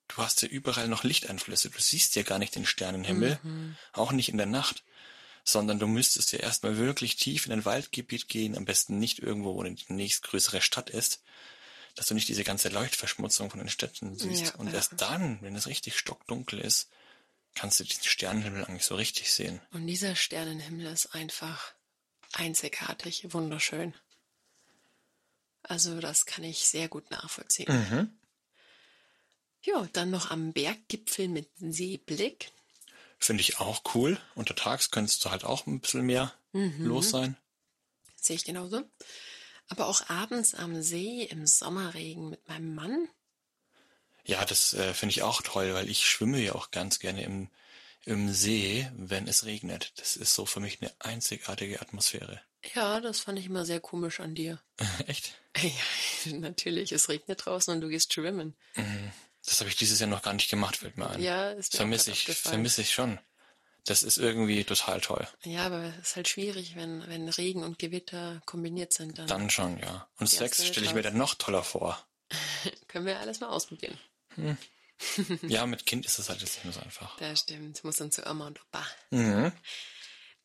du 0.09 0.17
hast 0.17 0.41
ja 0.41 0.47
überall 0.47 0.87
noch 0.87 1.03
Lichteinflüsse, 1.03 1.69
du 1.69 1.79
siehst 1.79 2.15
ja 2.15 2.23
gar 2.23 2.39
nicht 2.39 2.55
den 2.55 2.65
Sternenhimmel, 2.65 3.39
auch 3.93 4.11
nicht 4.11 4.29
in 4.29 4.37
der 4.37 4.45
Nacht, 4.45 4.83
sondern 5.43 5.79
du 5.79 5.87
müsstest 5.87 6.31
ja 6.31 6.39
erstmal 6.39 6.77
wirklich 6.77 7.15
tief 7.15 7.45
in 7.45 7.53
ein 7.53 7.65
Waldgebiet 7.65 8.27
gehen, 8.27 8.57
am 8.57 8.65
besten 8.65 8.99
nicht 8.99 9.19
irgendwo, 9.19 9.55
wo 9.55 9.63
die 9.63 9.77
nächstgrößere 9.87 10.61
Stadt 10.61 10.89
ist, 10.89 11.21
dass 11.95 12.07
du 12.07 12.13
nicht 12.13 12.27
diese 12.27 12.43
ganze 12.43 12.69
Leuchtverschmutzung 12.69 13.49
von 13.49 13.59
den 13.59 13.69
Städten 13.69 14.17
siehst. 14.17 14.47
Ja, 14.47 14.55
und 14.55 14.67
ja. 14.67 14.73
erst 14.73 14.93
dann, 14.97 15.39
wenn 15.41 15.55
es 15.55 15.67
richtig 15.67 15.97
stockdunkel 15.97 16.59
ist, 16.59 16.89
kannst 17.55 17.79
du 17.79 17.83
den 17.83 18.03
Sternenhimmel 18.03 18.65
eigentlich 18.65 18.85
so 18.85 18.95
richtig 18.95 19.31
sehen. 19.31 19.59
Und 19.71 19.87
dieser 19.87 20.15
Sternenhimmel 20.15 20.85
ist 20.85 21.13
einfach 21.15 21.73
einzigartig, 22.33 23.33
wunderschön. 23.33 23.95
Also 25.63 25.99
das 25.99 26.25
kann 26.25 26.43
ich 26.43 26.59
sehr 26.59 26.87
gut 26.87 27.11
nachvollziehen. 27.11 27.67
Mhm. 27.67 28.18
Ja, 29.61 29.87
dann 29.93 30.09
noch 30.09 30.31
am 30.31 30.53
Berggipfel 30.53 31.27
mit 31.27 31.49
Seeblick. 31.57 32.51
Finde 33.17 33.41
ich 33.41 33.59
auch 33.59 33.81
cool. 33.93 34.19
Untertags 34.35 34.91
könntest 34.91 35.23
du 35.25 35.31
halt 35.31 35.43
auch 35.43 35.67
ein 35.67 35.81
bisschen 35.81 36.05
mehr 36.05 36.33
los 36.53 37.09
sein. 37.09 37.37
Sehe 38.15 38.35
ich 38.35 38.45
genauso. 38.45 38.83
Aber 39.67 39.87
auch 39.87 40.09
abends 40.09 40.55
am 40.55 40.81
See 40.81 41.23
im 41.23 41.45
Sommerregen 41.45 42.29
mit 42.29 42.47
meinem 42.47 42.73
Mann. 42.73 43.07
Ja, 44.25 44.43
das 44.45 44.73
äh, 44.73 44.93
finde 44.93 45.11
ich 45.11 45.21
auch 45.21 45.41
toll, 45.41 45.73
weil 45.73 45.89
ich 45.89 46.07
schwimme 46.07 46.39
ja 46.39 46.55
auch 46.55 46.71
ganz 46.71 46.99
gerne 46.99 47.23
im, 47.23 47.49
im 48.05 48.31
See, 48.33 48.89
wenn 48.95 49.27
es 49.27 49.45
regnet. 49.45 49.93
Das 49.99 50.15
ist 50.15 50.33
so 50.33 50.45
für 50.45 50.59
mich 50.59 50.81
eine 50.81 50.91
einzigartige 50.99 51.81
Atmosphäre. 51.81 52.41
Ja, 52.75 52.99
das 52.99 53.19
fand 53.21 53.39
ich 53.39 53.45
immer 53.45 53.65
sehr 53.65 53.79
komisch 53.79 54.19
an 54.19 54.35
dir. 54.35 54.61
Echt? 55.07 55.35
Ja, 56.25 56.37
natürlich, 56.37 56.91
es 56.91 57.09
regnet 57.09 57.45
draußen 57.45 57.73
und 57.73 57.81
du 57.81 57.89
gehst 57.89 58.13
schwimmen. 58.13 58.55
Das 59.49 59.59
habe 59.61 59.69
ich 59.69 59.75
dieses 59.75 59.99
Jahr 59.99 60.09
noch 60.09 60.21
gar 60.21 60.33
nicht 60.33 60.49
gemacht, 60.49 60.77
fällt 60.77 60.95
mir 60.97 61.09
ein. 61.09 61.19
Ja, 61.21 61.49
ist 61.51 61.73
mir 61.73 61.77
Vermisse 61.77 62.11
ich, 62.11 62.25
vermisse 62.25 62.81
ich 62.81 62.93
schon. 62.93 63.19
Das 63.85 64.03
ist 64.03 64.19
irgendwie 64.19 64.63
total 64.63 65.01
toll. 65.01 65.27
Ja, 65.43 65.65
aber 65.65 65.91
es 65.99 66.09
ist 66.09 66.15
halt 66.15 66.27
schwierig, 66.27 66.75
wenn, 66.75 67.07
wenn 67.07 67.27
Regen 67.27 67.63
und 67.63 67.79
Gewitter 67.79 68.41
kombiniert 68.45 68.93
sind. 68.93 69.17
Dann, 69.17 69.25
Dann 69.25 69.49
schon, 69.49 69.79
ja. 69.79 70.07
Und 70.19 70.27
Sex 70.27 70.63
stelle 70.63 70.85
ich 70.85 70.93
mir 70.93 71.01
dann 71.01 71.17
noch 71.17 71.33
toller 71.33 71.63
vor. 71.63 72.05
können 72.87 73.07
wir 73.07 73.19
alles 73.19 73.39
mal 73.39 73.49
ausprobieren. 73.49 73.97
ja, 75.47 75.65
mit 75.65 75.87
Kind 75.87 76.05
ist 76.05 76.19
das 76.19 76.29
halt 76.29 76.41
jetzt 76.41 76.57
nicht 76.57 76.65
mehr 76.65 76.73
so 76.73 76.81
einfach. 76.81 77.17
Das 77.17 77.39
stimmt, 77.39 77.83
muss 77.83 77.95
dann 77.95 78.11
zu 78.11 78.29
Oma 78.29 78.47
und 78.47 78.61
Opa. 78.61 78.85
Mhm. 79.09 79.51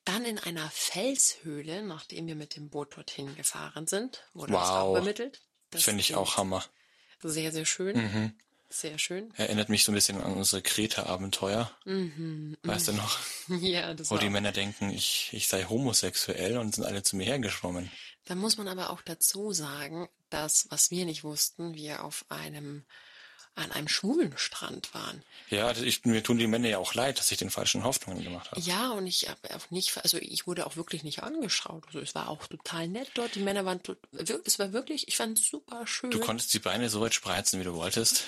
Dann 0.07 0.25
in 0.25 0.39
einer 0.39 0.71
Felshöhle, 0.71 1.83
nachdem 1.83 2.27
wir 2.27 2.37
mit 2.37 2.57
dem 2.57 2.71
Boot 2.71 2.97
dorthin 2.97 3.37
gefahren 3.37 3.87
sind, 3.87 4.25
wurde 4.33 4.55
Wow. 4.55 4.63
auch 4.63 4.91
übermittelt. 4.93 5.43
Das 5.71 5.85
Finde 5.85 6.01
ich 6.01 6.15
auch 6.15 6.39
Hammer. 6.39 6.65
Sehr, 7.23 7.53
sehr 7.53 7.67
schön. 7.67 7.97
Mhm. 7.97 8.39
Sehr 8.75 8.99
schön. 8.99 9.33
Erinnert 9.37 9.69
mich 9.69 9.85
so 9.85 9.93
ein 9.93 9.95
bisschen 9.95 10.21
an 10.21 10.33
unsere 10.33 10.61
Kreta-Abenteuer. 10.61 11.71
Mhm. 11.85 12.57
Weißt 12.65 12.89
du 12.89 12.93
noch? 12.93 13.19
Ja, 13.61 13.95
das 13.95 14.11
Wo 14.11 14.17
die 14.17 14.31
Männer 14.31 14.51
denken, 14.51 14.91
ich, 14.91 15.29
ich 15.33 15.47
sei 15.47 15.65
homosexuell 15.65 16.59
und 16.59 16.75
sind 16.75 16.85
alle 16.85 17.05
zu 17.05 17.15
mir 17.15 17.25
hergeschwommen. 17.25 17.89
Da 18.25 18.35
muss 18.35 18.57
man 18.57 18.67
aber 18.67 18.91
auch 18.91 19.03
dazu 19.03 19.53
sagen, 19.53 20.09
dass, 20.29 20.67
was 20.71 20.91
wir 20.91 21.05
nicht 21.05 21.23
wussten, 21.23 21.75
wir 21.75 22.03
auf 22.03 22.25
einem, 22.31 22.85
an 23.57 23.71
einem 23.71 23.87
schwulen 23.89 24.37
Strand 24.37 24.93
waren. 24.95 25.23
Ja, 25.49 25.71
ich, 25.73 26.05
mir 26.05 26.23
tun 26.23 26.39
die 26.39 26.47
Männer 26.49 26.69
ja 26.69 26.79
auch 26.79 26.95
leid, 26.95 27.19
dass 27.19 27.31
ich 27.31 27.39
den 27.39 27.51
falschen 27.51 27.85
Hoffnungen 27.85 28.25
gemacht 28.25 28.51
habe. 28.51 28.61
Ja, 28.61 28.91
und 28.91 29.07
ich 29.07 29.29
habe 29.29 29.55
auch 29.55 29.71
nicht, 29.71 29.97
also 29.99 30.19
ich 30.19 30.47
wurde 30.47 30.67
auch 30.67 30.77
wirklich 30.77 31.05
nicht 31.05 31.23
angeschaut. 31.23 31.85
Also 31.87 32.01
es 32.01 32.15
war 32.15 32.29
auch 32.29 32.47
total 32.49 32.89
nett 32.89 33.13
dort. 33.15 33.35
Die 33.37 33.41
Männer 33.41 33.65
waren, 33.65 33.81
es 34.45 34.59
war 34.59 34.73
wirklich, 34.73 35.07
ich 35.07 35.17
fand 35.17 35.39
es 35.39 35.47
super 35.49 35.87
schön. 35.87 36.11
Du 36.11 36.19
konntest 36.19 36.53
die 36.53 36.59
Beine 36.59 36.89
so 36.89 37.01
weit 37.01 37.15
spreizen, 37.15 37.61
wie 37.61 37.65
du 37.65 37.75
wolltest. 37.75 38.25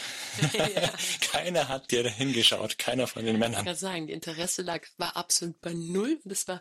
ja. 0.53 0.93
Keiner 1.33 1.69
hat 1.69 1.91
dir 1.91 2.05
dahin 2.05 2.33
geschaut, 2.33 2.79
keiner 2.79 3.07
von 3.07 3.25
den 3.25 3.35
Ich 3.35 3.41
Männern. 3.41 3.65
kann 3.65 3.75
sagen, 3.77 4.07
die 4.07 4.13
Interesse 4.13 4.63
lag, 4.63 4.87
war 4.97 5.17
absolut 5.17 5.61
bei 5.61 5.73
Null. 5.73 6.21
Und 6.25 6.31
es 6.31 6.47
war 6.47 6.61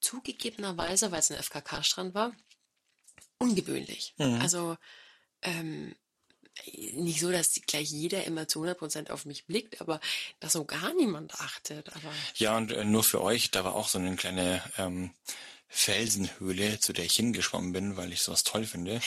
zugegebenerweise, 0.00 1.12
weil 1.12 1.20
es 1.20 1.30
ein 1.30 1.42
FKK-Strand 1.42 2.14
war, 2.14 2.32
ungewöhnlich. 3.38 4.14
Also, 4.18 4.76
ähm, 5.42 5.94
nicht 6.94 7.20
so, 7.20 7.32
dass 7.32 7.60
gleich 7.66 7.90
jeder 7.90 8.24
immer 8.24 8.46
zu 8.46 8.62
100% 8.62 9.10
auf 9.10 9.24
mich 9.24 9.46
blickt, 9.46 9.80
aber 9.80 10.00
dass 10.40 10.52
so 10.52 10.64
gar 10.64 10.92
niemand 10.94 11.34
achtet. 11.40 11.88
Aber 11.94 12.12
Ja, 12.36 12.56
und 12.56 12.72
äh, 12.72 12.84
nur 12.84 13.04
für 13.04 13.22
euch, 13.22 13.50
da 13.50 13.64
war 13.64 13.74
auch 13.74 13.88
so 13.88 13.98
eine 13.98 14.14
kleine 14.16 14.62
ähm, 14.78 15.10
Felsenhöhle, 15.68 16.78
zu 16.80 16.92
der 16.92 17.06
ich 17.06 17.16
hingeschwommen 17.16 17.72
bin, 17.72 17.96
weil 17.96 18.12
ich 18.12 18.22
sowas 18.22 18.44
toll 18.44 18.66
finde. 18.66 19.00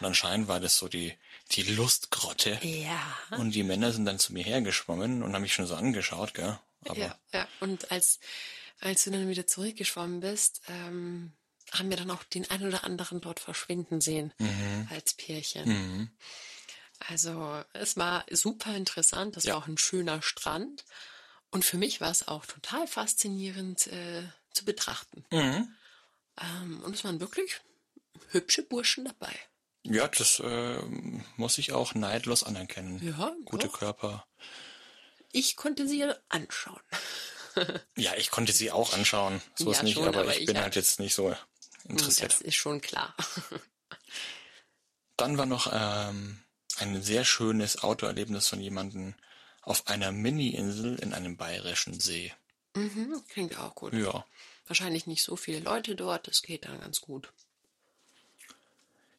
Und 0.00 0.06
anscheinend 0.06 0.48
war 0.48 0.60
das 0.60 0.76
so 0.76 0.86
die, 0.88 1.14
die 1.52 1.62
Lustgrotte. 1.62 2.58
ja. 2.62 3.16
Und 3.38 3.54
die 3.54 3.62
Männer 3.62 3.92
sind 3.92 4.04
dann 4.04 4.18
zu 4.18 4.34
mir 4.34 4.44
hergeschwommen 4.44 5.22
und 5.22 5.32
haben 5.32 5.42
mich 5.42 5.54
schon 5.54 5.66
so 5.66 5.74
angeschaut, 5.74 6.34
gell? 6.34 6.58
Aber 6.86 6.98
Ja, 6.98 7.18
ja. 7.32 7.48
Und 7.60 7.90
als, 7.90 8.20
als 8.80 9.04
du 9.04 9.10
dann 9.10 9.28
wieder 9.28 9.46
zurückgeschwommen 9.46 10.20
bist, 10.20 10.60
ähm, 10.68 11.32
haben 11.72 11.88
wir 11.88 11.96
dann 11.96 12.10
auch 12.10 12.22
den 12.24 12.50
einen 12.50 12.68
oder 12.68 12.84
anderen 12.84 13.20
dort 13.20 13.40
verschwinden 13.40 14.00
sehen 14.00 14.32
als 14.90 15.14
Pärchen. 15.14 15.68
mhm. 15.68 16.10
Also 17.08 17.62
es 17.72 17.96
war 17.96 18.24
super 18.30 18.74
interessant. 18.76 19.36
Das 19.36 19.44
Ja. 19.44 19.54
war 19.54 19.62
auch 19.62 19.66
ein 19.68 19.78
schöner 19.78 20.22
Strand. 20.22 20.84
Und 21.50 21.64
für 21.64 21.76
mich 21.78 22.00
war 22.00 22.10
es 22.10 22.28
auch 22.28 22.46
total 22.46 22.86
faszinierend 22.86 23.86
äh, 23.88 24.22
zu 24.52 24.64
betrachten. 24.64 25.24
Mhm. 25.30 25.74
Ähm, 26.40 26.80
und 26.84 26.94
es 26.94 27.02
waren 27.04 27.20
wirklich 27.20 27.60
hübsche 28.28 28.62
Burschen 28.62 29.04
dabei. 29.06 29.34
ja, 29.82 30.06
das 30.08 30.38
äh, 30.40 30.80
muss 31.36 31.58
ich 31.58 31.72
auch 31.72 31.94
neidlos 31.94 32.44
anerkennen. 32.44 33.02
Ja, 33.02 33.34
Gute 33.44 33.66
doch. 33.66 33.78
Körper. 33.78 34.26
Ich 35.32 35.56
konnte 35.56 35.88
sie 35.88 36.04
anschauen. 36.28 36.80
Ja, 37.96 38.14
ich 38.16 38.30
konnte 38.30 38.52
sie 38.52 38.70
auch 38.70 38.92
anschauen. 38.94 39.42
So 39.56 39.72
ist 39.72 39.78
Ja, 39.78 39.82
nicht, 39.82 39.94
schon, 39.94 40.06
aber, 40.06 40.20
aber 40.20 40.36
ich 40.38 40.46
bin 40.46 40.56
halt 40.56 40.76
jetzt 40.76 41.00
nicht 41.00 41.14
so 41.16 41.36
interessiert. 41.88 42.32
Das 42.32 42.40
ist 42.40 42.54
schon 42.54 42.80
klar. 42.80 43.14
Dann 45.16 45.36
war 45.36 45.46
noch 45.46 45.68
ähm, 45.72 46.40
ein 46.80 47.02
sehr 47.02 47.24
schönes 47.24 47.82
Autoerlebnis 47.82 48.48
von 48.48 48.60
jemandem 48.60 49.14
auf 49.62 49.86
einer 49.86 50.12
Mini-Insel 50.12 50.96
in 50.98 51.12
einem 51.12 51.36
bayerischen 51.36 52.00
See. 52.00 52.32
mhm, 52.74 53.22
klingt 53.28 53.58
auch 53.58 53.74
gut. 53.74 53.92
Ja. 53.92 54.24
Wahrscheinlich 54.66 55.06
nicht 55.06 55.22
so 55.22 55.36
viele 55.36 55.60
Leute 55.60 55.96
dort. 55.96 56.28
Das 56.28 56.42
geht 56.42 56.64
dann 56.64 56.80
ganz 56.80 57.00
gut. 57.00 57.32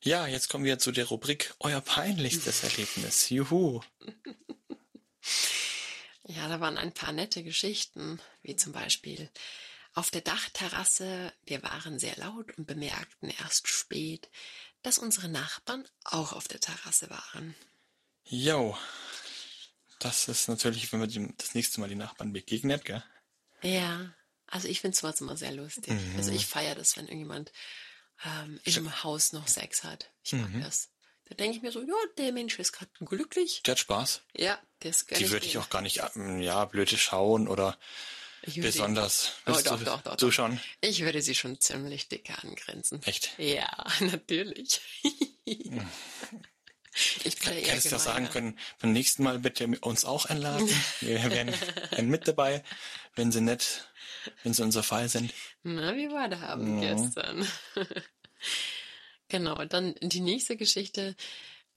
Ja, 0.04 0.26
jetzt 0.26 0.50
kommen 0.50 0.64
wir 0.66 0.80
zu 0.80 0.92
der 0.92 1.06
Rubrik 1.06 1.54
Euer 1.60 1.82
peinlichstes 1.82 2.64
Erlebnis. 2.70 3.30
Juhu. 3.30 3.82
Ja, 6.24 6.48
da 6.48 6.62
waren 6.62 6.78
ein 6.78 6.94
paar 6.94 7.12
nette 7.12 7.44
Geschichten, 7.44 8.22
wie 8.42 8.56
zum 8.56 8.72
Beispiel 8.72 9.30
auf 9.96 10.12
der 10.12 10.22
Dachterrasse. 10.22 11.34
Wir 11.46 11.62
waren 11.64 12.00
sehr 12.00 12.16
laut 12.16 12.58
und 12.58 12.66
bemerkten 12.68 13.30
erst 13.30 13.68
spät, 13.68 14.30
dass 14.84 14.98
unsere 14.98 15.30
Nachbarn 15.30 15.88
auch 16.04 16.34
auf 16.34 16.48
der 16.48 16.60
Terrasse 16.60 17.10
waren. 17.10 17.56
Jo. 18.24 18.78
Das 20.00 20.28
ist 20.28 20.48
natürlich, 20.48 20.92
wenn 20.92 21.00
man 21.00 21.36
das 21.38 21.54
nächste 21.54 21.80
Mal 21.80 21.90
die 21.90 21.96
Nachbarn 21.96 22.34
begegnet, 22.34 22.86
gell? 22.86 23.04
Ja, 23.62 24.14
also 24.48 24.68
ich 24.68 24.82
finde 24.82 24.98
sowas 24.98 25.22
immer 25.22 25.38
sehr 25.38 25.52
lustig. 25.52 25.94
Also 26.18 26.32
ich 26.32 26.48
feiere 26.48 26.76
das, 26.76 26.98
wenn 26.98 27.06
irgendjemand 27.06 27.52
ähm, 28.26 28.60
in 28.64 28.76
einem 28.76 29.04
Haus 29.04 29.34
noch 29.34 29.48
Sex 29.48 29.84
hat. 29.84 30.12
Ich 30.24 30.34
mag 30.34 30.50
das. 30.62 30.90
Da 31.26 31.36
denke 31.36 31.56
ich 31.56 31.64
mir 31.64 31.72
so, 31.72 31.82
ja, 31.82 31.96
der 32.18 32.34
Mensch 32.34 32.60
ist 32.60 32.74
gerade 32.74 32.92
glücklich. 33.06 33.62
Der 33.64 33.74
hat 33.74 33.80
Spaß. 33.80 34.24
Ja, 34.36 34.60
das 34.80 35.06
gönn 35.06 35.20
Die 35.20 35.32
würde 35.32 35.46
ich 35.46 35.58
auch 35.58 35.70
gar 35.70 35.82
nicht, 35.82 36.02
ähm, 36.16 36.42
ja, 36.42 36.66
blöde 36.66 36.98
schauen 36.98 37.48
oder 37.48 37.78
Ich 38.44 38.56
würde- 38.58 38.68
besonders. 38.70 39.34
Oh, 39.46 39.52
doch, 39.52 39.78
du, 39.80 39.86
doch, 39.86 40.02
doch, 40.02 40.16
Du 40.16 40.32
schon? 40.32 40.60
Ich 40.82 41.02
würde 41.02 41.22
sie 41.22 41.36
schon 41.36 41.60
ziemlich 41.60 42.08
dicke 42.08 42.38
angrenzen. 42.42 43.02
Echt? 43.04 43.32
Ja, 43.38 43.70
natürlich. 44.00 44.82
ich 47.24 47.44
ja 47.46 47.52
eher 47.52 47.68
Hättest 47.74 47.92
du 47.92 47.96
auch 47.96 48.00
sagen 48.00 48.30
können, 48.30 48.58
beim 48.80 48.92
nächsten 48.94 49.24
Mal 49.24 49.40
bitte 49.40 49.68
uns 49.82 50.06
auch 50.06 50.26
einladen. 50.26 50.68
Wir 51.02 51.24
wären, 51.30 51.50
wären 51.92 52.08
mit 52.10 52.28
dabei, 52.28 52.64
wenn 53.16 53.32
sie 53.32 53.42
nicht, 53.42 53.88
wenn 54.44 54.54
sie 54.54 54.64
unser 54.64 54.84
Fall 54.84 55.08
sind. 55.08 55.32
Na, 55.64 55.96
wie 55.96 56.10
war 56.10 56.28
der 56.28 56.42
Abend 56.50 56.78
Mhm. 56.78 56.82
gestern? 56.82 57.48
genau, 59.30 59.64
dann 59.66 59.96
die 60.02 60.20
nächste 60.20 60.58
Geschichte. 60.58 61.16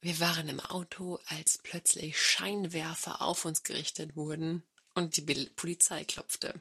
Wir 0.01 0.19
waren 0.19 0.49
im 0.49 0.59
Auto, 0.59 1.19
als 1.27 1.57
plötzlich 1.63 2.19
Scheinwerfer 2.21 3.21
auf 3.21 3.45
uns 3.45 3.63
gerichtet 3.63 4.15
wurden 4.15 4.63
und 4.95 5.17
die 5.17 5.49
Polizei 5.55 6.03
klopfte. 6.03 6.53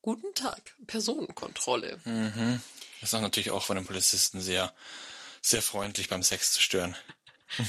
Guten 0.00 0.34
Tag, 0.34 0.74
Personenkontrolle. 0.86 2.00
Mhm. 2.04 2.60
Das 3.00 3.10
ist 3.10 3.14
auch 3.14 3.20
natürlich 3.20 3.50
auch 3.50 3.64
von 3.64 3.76
den 3.76 3.86
Polizisten 3.86 4.40
sehr, 4.40 4.74
sehr 5.42 5.62
freundlich 5.62 6.08
beim 6.08 6.22
Sex 6.22 6.52
zu 6.52 6.60
stören. 6.60 6.96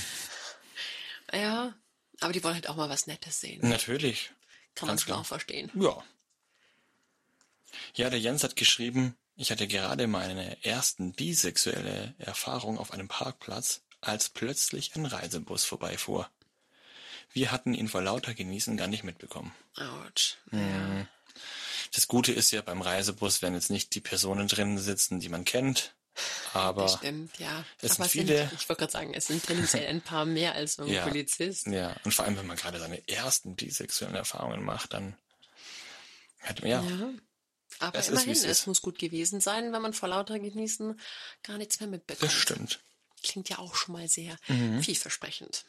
Ja, 1.33 1.73
aber 2.21 2.31
die 2.31 2.43
wollen 2.43 2.53
halt 2.53 2.69
auch 2.69 2.75
mal 2.75 2.87
was 2.87 3.07
Nettes 3.07 3.41
sehen. 3.41 3.67
Natürlich. 3.67 4.31
Kann 4.73 4.87
man 4.87 4.97
auch 5.11 5.25
verstehen. 5.25 5.71
Ja. 5.75 6.01
Ja, 7.95 8.09
der 8.09 8.19
Jens 8.19 8.43
hat 8.43 8.55
geschrieben, 8.55 9.17
ich 9.35 9.51
hatte 9.51 9.67
gerade 9.67 10.07
meine 10.07 10.63
ersten 10.63 11.13
bisexuelle 11.13 12.13
Erfahrung 12.19 12.77
auf 12.77 12.91
einem 12.91 13.07
Parkplatz, 13.07 13.81
als 14.01 14.29
plötzlich 14.29 14.95
ein 14.95 15.05
Reisebus 15.05 15.65
vorbeifuhr. 15.65 16.29
Wir 17.35 17.51
hatten 17.51 17.73
ihn 17.73 17.87
vor 17.89 18.01
lauter 18.01 18.33
Genießen 18.33 18.77
gar 18.77 18.87
nicht 18.87 19.03
mitbekommen. 19.03 19.53
Autsch. 19.75 20.37
Mhm. 20.51 21.07
Das 21.93 22.07
Gute 22.07 22.31
ist 22.31 22.51
ja 22.51 22.61
beim 22.61 22.81
Reisebus, 22.81 23.41
wenn 23.41 23.53
jetzt 23.53 23.69
nicht 23.69 23.93
die 23.93 23.99
Personen 24.01 24.47
drin 24.47 24.77
sitzen, 24.77 25.19
die 25.19 25.29
man 25.29 25.43
kennt, 25.45 25.93
aber 26.53 26.83
Das 26.83 26.93
stimmt, 26.95 27.37
ja. 27.39 27.65
es 27.81 27.91
sind 27.91 27.99
Aber 28.01 28.09
viele- 28.09 28.37
sind, 28.49 28.53
ich 28.61 28.69
wollte 28.69 28.79
gerade 28.79 28.91
sagen, 28.93 29.13
es 29.13 29.27
sind 29.27 29.45
tendenziell 29.45 29.85
ein 29.87 30.01
paar 30.01 30.23
mehr 30.25 30.53
als 30.55 30.75
so 30.75 30.83
ein 30.83 30.87
Ja. 30.93 31.05
Polizist. 31.05 31.67
ja, 31.67 31.93
und 32.05 32.13
vor 32.13 32.23
allem, 32.25 32.37
wenn 32.37 32.47
man 32.47 32.55
gerade 32.57 32.79
seine 32.79 33.05
ersten 33.07 33.55
bisexuellen 33.55 34.15
Erfahrungen 34.15 34.63
macht, 34.63 34.93
dann 34.93 35.15
hat 36.39 36.61
man 36.61 36.71
ja, 36.71 36.81
Ja. 36.81 37.09
Aber 37.79 37.99
Es 37.99 38.05
ist, 38.05 38.11
immerhin, 38.11 38.27
wie 38.29 38.31
es 38.37 38.43
ist. 38.45 38.67
muss 38.67 38.81
gut 38.81 38.97
gewesen 38.97 39.41
sein, 39.41 39.73
wenn 39.73 39.81
man 39.81 39.91
vor 39.93 40.07
lauter 40.07 40.39
Genießen 40.39 40.97
gar 41.43 41.57
nichts 41.57 41.81
mehr 41.81 41.89
mitbekommt. 41.89 42.23
das 42.23 42.33
stimmt. 42.33 42.79
Klingt 43.23 43.49
ja 43.49 43.57
auch 43.59 43.75
schon 43.75 43.93
mal 43.93 44.07
sehr 44.07 44.37
Mhm. 44.47 44.81
vielversprechend. 44.81 45.65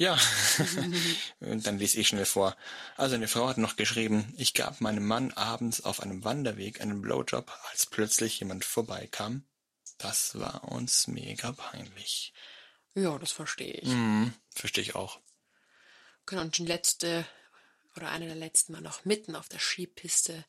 Ja, 0.00 0.18
Und 1.40 1.66
dann 1.66 1.78
lese 1.78 2.00
ich 2.00 2.08
schnell 2.08 2.24
vor. 2.24 2.56
Also 2.96 3.16
eine 3.16 3.28
Frau 3.28 3.48
hat 3.48 3.58
noch 3.58 3.76
geschrieben, 3.76 4.32
ich 4.38 4.54
gab 4.54 4.80
meinem 4.80 5.06
Mann 5.06 5.30
abends 5.32 5.82
auf 5.82 6.00
einem 6.00 6.24
Wanderweg 6.24 6.80
einen 6.80 7.02
Blowjob, 7.02 7.52
als 7.70 7.84
plötzlich 7.84 8.40
jemand 8.40 8.64
vorbeikam. 8.64 9.44
Das 9.98 10.38
war 10.38 10.64
uns 10.72 11.06
mega 11.06 11.52
peinlich. 11.52 12.32
Ja, 12.94 13.18
das 13.18 13.32
verstehe 13.32 13.74
ich. 13.74 13.88
Mhm, 13.88 14.32
verstehe 14.48 14.84
ich 14.84 14.94
auch. 14.94 15.20
Genau, 16.24 16.40
und 16.40 16.56
die 16.56 16.64
letzte 16.64 17.26
oder 17.94 18.08
eine 18.08 18.24
der 18.24 18.36
letzten 18.36 18.72
war 18.72 18.80
noch 18.80 19.04
mitten 19.04 19.36
auf 19.36 19.50
der 19.50 19.60
Skipiste 19.60 20.46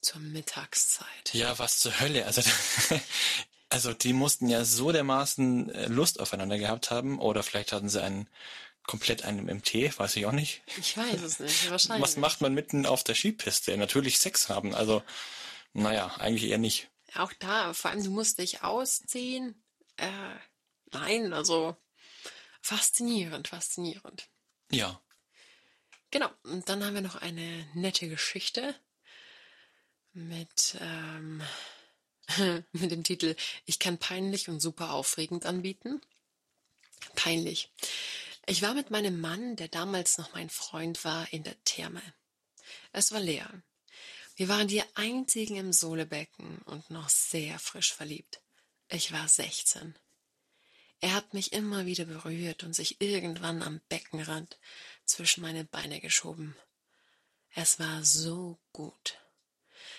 zur 0.00 0.22
Mittagszeit. 0.22 1.34
Ja, 1.34 1.58
was 1.58 1.78
zur 1.78 2.00
Hölle. 2.00 2.24
Also, 2.24 2.40
also 3.68 3.92
die 3.92 4.14
mussten 4.14 4.48
ja 4.48 4.64
so 4.64 4.92
dermaßen 4.92 5.68
äh, 5.68 5.86
Lust 5.88 6.20
aufeinander 6.20 6.56
gehabt 6.56 6.90
haben. 6.90 7.18
Oder 7.18 7.42
vielleicht 7.42 7.72
hatten 7.72 7.90
sie 7.90 8.02
einen 8.02 8.30
komplett 8.86 9.24
einen 9.24 9.46
MT, 9.46 9.98
weiß 9.98 10.16
ich 10.16 10.26
auch 10.26 10.32
nicht. 10.32 10.62
Ich 10.78 10.96
weiß 10.96 11.22
es 11.22 11.40
nicht, 11.40 11.70
wahrscheinlich. 11.70 12.02
Was 12.02 12.16
macht 12.16 12.40
man 12.40 12.54
mitten 12.54 12.86
auf 12.86 13.04
der 13.04 13.14
Skipiste? 13.14 13.76
Natürlich 13.76 14.18
Sex 14.18 14.48
haben. 14.48 14.74
Also, 14.74 15.02
naja, 15.72 16.14
eigentlich 16.18 16.50
eher 16.50 16.58
nicht. 16.58 16.88
Auch 17.14 17.32
da, 17.38 17.72
vor 17.74 17.90
allem, 17.90 18.04
du 18.04 18.10
musst 18.10 18.38
dich 18.38 18.62
ausziehen. 18.62 19.62
Äh, 19.96 20.08
nein, 20.92 21.32
also 21.32 21.76
faszinierend, 22.60 23.48
faszinierend. 23.48 24.28
Ja. 24.70 25.00
Genau, 26.10 26.30
und 26.44 26.68
dann 26.68 26.84
haben 26.84 26.94
wir 26.94 27.00
noch 27.00 27.16
eine 27.16 27.68
nette 27.74 28.08
Geschichte 28.08 28.74
mit, 30.12 30.76
ähm, 30.80 31.42
mit 32.72 32.90
dem 32.90 33.04
Titel 33.04 33.34
Ich 33.64 33.78
kann 33.78 33.98
peinlich 33.98 34.48
und 34.48 34.60
super 34.60 34.92
aufregend 34.92 35.46
anbieten. 35.46 36.00
Peinlich. 37.14 37.70
Ich 38.46 38.62
war 38.62 38.74
mit 38.74 38.90
meinem 38.90 39.20
Mann, 39.20 39.56
der 39.56 39.68
damals 39.68 40.18
noch 40.18 40.34
mein 40.34 40.50
Freund 40.50 41.02
war, 41.04 41.32
in 41.32 41.44
der 41.44 41.62
Therme. 41.64 42.02
Es 42.92 43.12
war 43.12 43.20
leer. 43.20 43.62
Wir 44.36 44.48
waren 44.48 44.68
die 44.68 44.82
einzigen 44.94 45.56
im 45.56 45.72
Sohlebecken 45.72 46.58
und 46.62 46.90
noch 46.90 47.08
sehr 47.08 47.58
frisch 47.58 47.94
verliebt. 47.94 48.42
Ich 48.88 49.12
war 49.12 49.26
16. 49.26 49.96
Er 51.00 51.14
hat 51.14 51.34
mich 51.34 51.52
immer 51.52 51.86
wieder 51.86 52.04
berührt 52.04 52.64
und 52.64 52.74
sich 52.74 53.00
irgendwann 53.00 53.62
am 53.62 53.80
Beckenrand 53.88 54.58
zwischen 55.04 55.42
meine 55.42 55.64
Beine 55.64 56.00
geschoben. 56.00 56.56
Es 57.54 57.78
war 57.78 58.04
so 58.04 58.58
gut. 58.72 59.18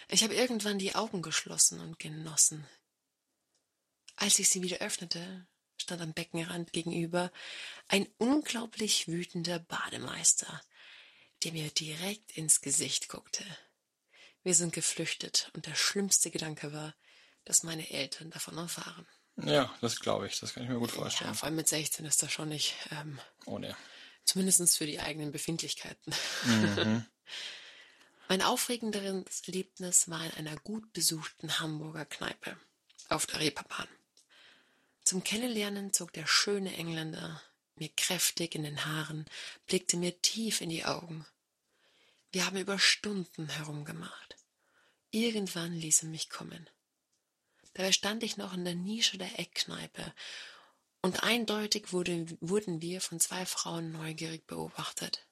Ich 0.10 0.24
habe 0.24 0.36
irgendwann 0.36 0.80
die 0.80 0.96
Augen 0.96 1.22
geschlossen 1.22 1.80
und 1.80 2.00
genossen. 2.00 2.68
Als 4.18 4.40
ich 4.40 4.50
sie 4.50 4.62
wieder 4.62 4.78
öffnete, 4.78 5.48
stand 5.86 6.02
am 6.02 6.14
Beckenrand 6.14 6.74
gegenüber 6.74 7.32
ein 7.88 8.08
unglaublich 8.18 9.08
wütender 9.08 9.60
Bademeister, 9.60 10.62
der 11.44 11.52
mir 11.54 11.70
direkt 11.70 12.32
ins 12.32 12.62
Gesicht 12.62 13.08
guckte. 13.08 13.44
Wir 14.44 14.56
sind 14.56 14.74
geflüchtet 14.74 15.52
und 15.54 15.68
der 15.68 15.76
schlimmste 15.76 16.32
Gedanke 16.32 16.74
war, 16.74 16.96
dass 17.46 17.64
meine 17.64 17.90
Eltern 17.90 18.32
davon 18.32 18.58
erfahren. 18.58 19.08
Ja, 19.44 19.74
das 19.82 20.00
glaube 20.00 20.28
ich. 20.28 20.40
Das 20.40 20.54
kann 20.54 20.64
ich 20.64 20.70
mir 20.70 20.80
gut 20.80 20.92
vorstellen. 20.92 21.30
Ja, 21.30 21.34
vor 21.34 21.48
allem 21.48 21.56
mit 21.56 21.68
16 21.68 22.06
ist 22.06 22.24
das 22.24 22.32
schon 22.32 22.50
nicht. 22.50 22.74
Ähm, 22.92 23.20
oh 23.46 23.60
ne. 23.60 23.76
Zumindest 24.24 24.78
für 24.78 24.88
die 24.88 25.00
eigenen 25.00 25.32
Befindlichkeiten. 25.32 26.16
Mhm. 26.46 27.06
mein 28.28 28.42
aufregenderes 28.42 29.42
Erlebnis 29.46 30.10
war 30.10 30.24
in 30.24 30.32
einer 30.32 30.56
gut 30.58 30.94
besuchten 30.94 31.60
Hamburger 31.60 32.06
Kneipe 32.06 32.58
auf 33.10 33.28
der 33.28 33.40
Reeperbahn. 33.40 33.88
Zum 35.06 35.24
Kennenlernen 35.24 35.94
zog 35.94 36.14
der 36.14 36.26
schöne 36.26 36.76
Engländer 36.76 37.42
mir 37.76 37.90
kräftig 37.90 38.56
in 38.56 38.64
den 38.64 38.86
Haaren, 38.86 39.26
blickte 39.68 39.98
mir 39.98 40.20
tief 40.22 40.62
in 40.62 40.70
die 40.70 40.86
Augen. 40.86 41.26
Wir 42.32 42.46
haben 42.46 42.58
über 42.58 42.80
Stunden 42.80 43.48
herumgemacht. 43.50 44.36
Irgendwann 45.12 45.74
ließ 45.74 46.04
er 46.04 46.10
mich 46.10 46.30
kommen. 46.30 46.70
Dabei 47.74 47.92
stand 47.92 48.24
ich 48.24 48.38
noch 48.38 48.54
in 48.54 48.66
der 48.66 48.76
Nische 48.76 49.18
der 49.18 49.40
Eckkneipe, 49.40 50.14
und 51.02 51.22
eindeutig 51.22 51.94
wurde, 51.94 52.26
wurden 52.40 52.82
wir 52.82 53.00
von 53.00 53.20
zwei 53.20 53.46
Frauen 53.46 53.92
neugierig 53.92 54.48
beobachtet. 54.48 55.28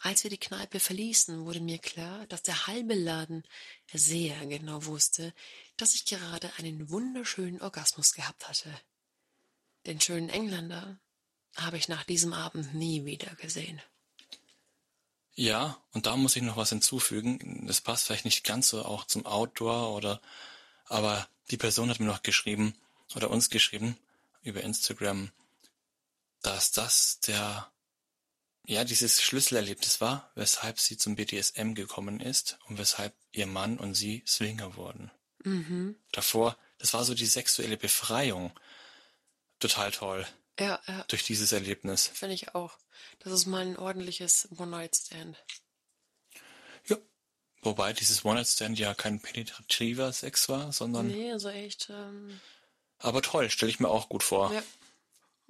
Als 0.00 0.22
wir 0.22 0.30
die 0.30 0.38
Kneipe 0.38 0.80
verließen, 0.80 1.44
wurde 1.44 1.60
mir 1.60 1.78
klar, 1.78 2.26
dass 2.28 2.42
der 2.42 2.66
halbe 2.66 2.94
Laden 2.94 3.44
sehr 3.92 4.46
genau 4.46 4.86
wusste, 4.86 5.34
dass 5.80 5.94
ich 5.94 6.04
gerade 6.04 6.52
einen 6.58 6.90
wunderschönen 6.90 7.60
Orgasmus 7.62 8.12
gehabt 8.12 8.48
hatte. 8.48 8.70
Den 9.86 10.00
schönen 10.00 10.28
Engländer 10.28 10.98
habe 11.56 11.78
ich 11.78 11.88
nach 11.88 12.04
diesem 12.04 12.32
Abend 12.32 12.74
nie 12.74 13.04
wieder 13.04 13.34
gesehen. 13.36 13.80
Ja, 15.34 15.82
und 15.92 16.06
da 16.06 16.16
muss 16.16 16.36
ich 16.36 16.42
noch 16.42 16.56
was 16.56 16.68
hinzufügen. 16.68 17.66
Das 17.66 17.80
passt 17.80 18.06
vielleicht 18.06 18.24
nicht 18.24 18.44
ganz 18.44 18.68
so 18.68 18.84
auch 18.84 19.06
zum 19.06 19.24
Outdoor 19.24 19.94
oder, 19.94 20.20
aber 20.84 21.26
die 21.50 21.56
Person 21.56 21.88
hat 21.88 21.98
mir 21.98 22.06
noch 22.06 22.22
geschrieben 22.22 22.74
oder 23.14 23.30
uns 23.30 23.48
geschrieben 23.48 23.96
über 24.42 24.62
Instagram, 24.62 25.32
dass 26.42 26.72
das 26.72 27.20
der, 27.20 27.70
ja, 28.66 28.84
dieses 28.84 29.22
Schlüsselerlebnis 29.22 30.00
war, 30.00 30.30
weshalb 30.34 30.78
sie 30.78 30.96
zum 30.96 31.16
BDSM 31.16 31.74
gekommen 31.74 32.20
ist 32.20 32.58
und 32.66 32.78
weshalb 32.78 33.14
ihr 33.32 33.46
Mann 33.46 33.78
und 33.78 33.94
sie 33.94 34.22
Swinger 34.26 34.76
wurden. 34.76 35.10
Mhm. 35.44 35.96
Davor, 36.12 36.56
das 36.78 36.94
war 36.94 37.04
so 37.04 37.14
die 37.14 37.26
sexuelle 37.26 37.76
Befreiung. 37.76 38.52
Total 39.58 39.90
toll. 39.90 40.26
Ja, 40.58 40.80
ja. 40.86 41.04
Durch 41.08 41.22
dieses 41.22 41.52
Erlebnis. 41.52 42.08
Finde 42.08 42.34
ich 42.34 42.54
auch. 42.54 42.76
Das 43.20 43.32
ist 43.32 43.46
mal 43.46 43.62
ein 43.62 43.76
ordentliches 43.76 44.48
One-Night-Stand. 44.56 45.36
Wobei 47.62 47.92
dieses 47.92 48.24
One-Night-Stand 48.24 48.78
ja 48.78 48.94
kein 48.94 49.20
penetrativer 49.20 50.12
Sex 50.12 50.48
war, 50.48 50.72
sondern. 50.72 51.08
Nee, 51.08 51.30
also 51.30 51.50
echt. 51.50 51.90
Ähm, 51.90 52.40
aber 52.98 53.20
toll, 53.22 53.50
stelle 53.50 53.70
ich 53.70 53.80
mir 53.80 53.88
auch 53.88 54.08
gut 54.08 54.22
vor. 54.22 54.52
Ja. 54.52 54.62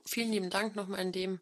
Vielen 0.05 0.33
lieben 0.33 0.51
Dank 0.51 0.75
nochmal 0.75 1.01
in 1.01 1.13
dem 1.13 1.41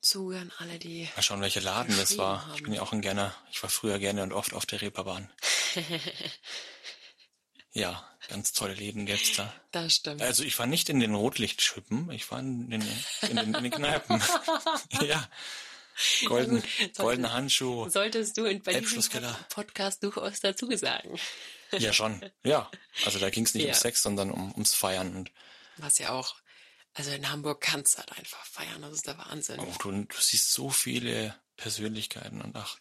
Zuge 0.00 0.38
an 0.38 0.52
alle, 0.58 0.78
die. 0.78 1.08
Mal 1.16 1.22
schauen, 1.22 1.42
welcher 1.42 1.60
Laden 1.60 1.96
das 1.98 2.16
war. 2.16 2.46
Haben. 2.46 2.54
Ich 2.54 2.62
bin 2.62 2.72
ja 2.72 2.80
auch 2.80 2.92
ein 2.92 3.02
gerne, 3.02 3.34
ich 3.50 3.62
war 3.62 3.68
früher 3.68 3.98
gerne 3.98 4.22
und 4.22 4.32
oft 4.32 4.54
auf 4.54 4.64
der 4.64 4.80
Reeperbahn. 4.80 5.30
ja, 7.72 8.04
ganz 8.28 8.52
tolle 8.52 8.74
Läden 8.74 9.06
gibt's 9.06 9.36
da. 9.36 9.52
Das 9.70 9.94
stimmt. 9.94 10.22
Also 10.22 10.42
ich 10.42 10.58
war 10.58 10.66
nicht 10.66 10.88
in 10.88 11.00
den 11.00 11.14
Rotlichtschippen, 11.14 12.10
ich 12.10 12.30
war 12.30 12.40
in 12.40 12.70
den, 12.70 12.82
in 13.22 13.36
den, 13.36 13.54
in 13.54 13.62
den 13.62 13.70
Kneipen. 13.70 14.22
ja. 15.06 15.28
Golden, 16.24 16.62
goldener 16.96 17.32
Handschuh. 17.32 17.88
Solltest 17.90 18.36
du 18.38 18.46
in, 18.46 18.62
bei 18.62 18.80
diesem 18.80 19.22
Podcast 19.50 20.02
durchaus 20.02 20.40
dazu 20.40 20.74
sagen. 20.76 21.18
Ja, 21.72 21.92
schon. 21.92 22.24
Ja. 22.42 22.70
Also 23.04 23.18
da 23.18 23.28
ging 23.30 23.44
es 23.44 23.54
nicht 23.54 23.64
ja. 23.64 23.72
um 23.72 23.78
Sex, 23.78 24.02
sondern 24.02 24.30
um, 24.30 24.50
ums 24.52 24.72
Feiern. 24.72 25.14
Und 25.14 25.30
Was 25.76 25.98
ja 25.98 26.10
auch, 26.10 26.36
also 26.94 27.10
in 27.10 27.30
Hamburg 27.30 27.60
kannst 27.60 27.94
du 27.94 27.98
halt 27.98 28.16
einfach 28.18 28.44
feiern, 28.46 28.82
das 28.82 28.92
ist 28.92 29.06
der 29.06 29.18
Wahnsinn. 29.18 29.60
Oh, 29.60 29.74
du, 29.82 29.90
du 29.92 30.16
siehst 30.18 30.52
so 30.52 30.70
viele 30.70 31.34
Persönlichkeiten 31.56 32.40
und 32.40 32.56
ach. 32.56 32.78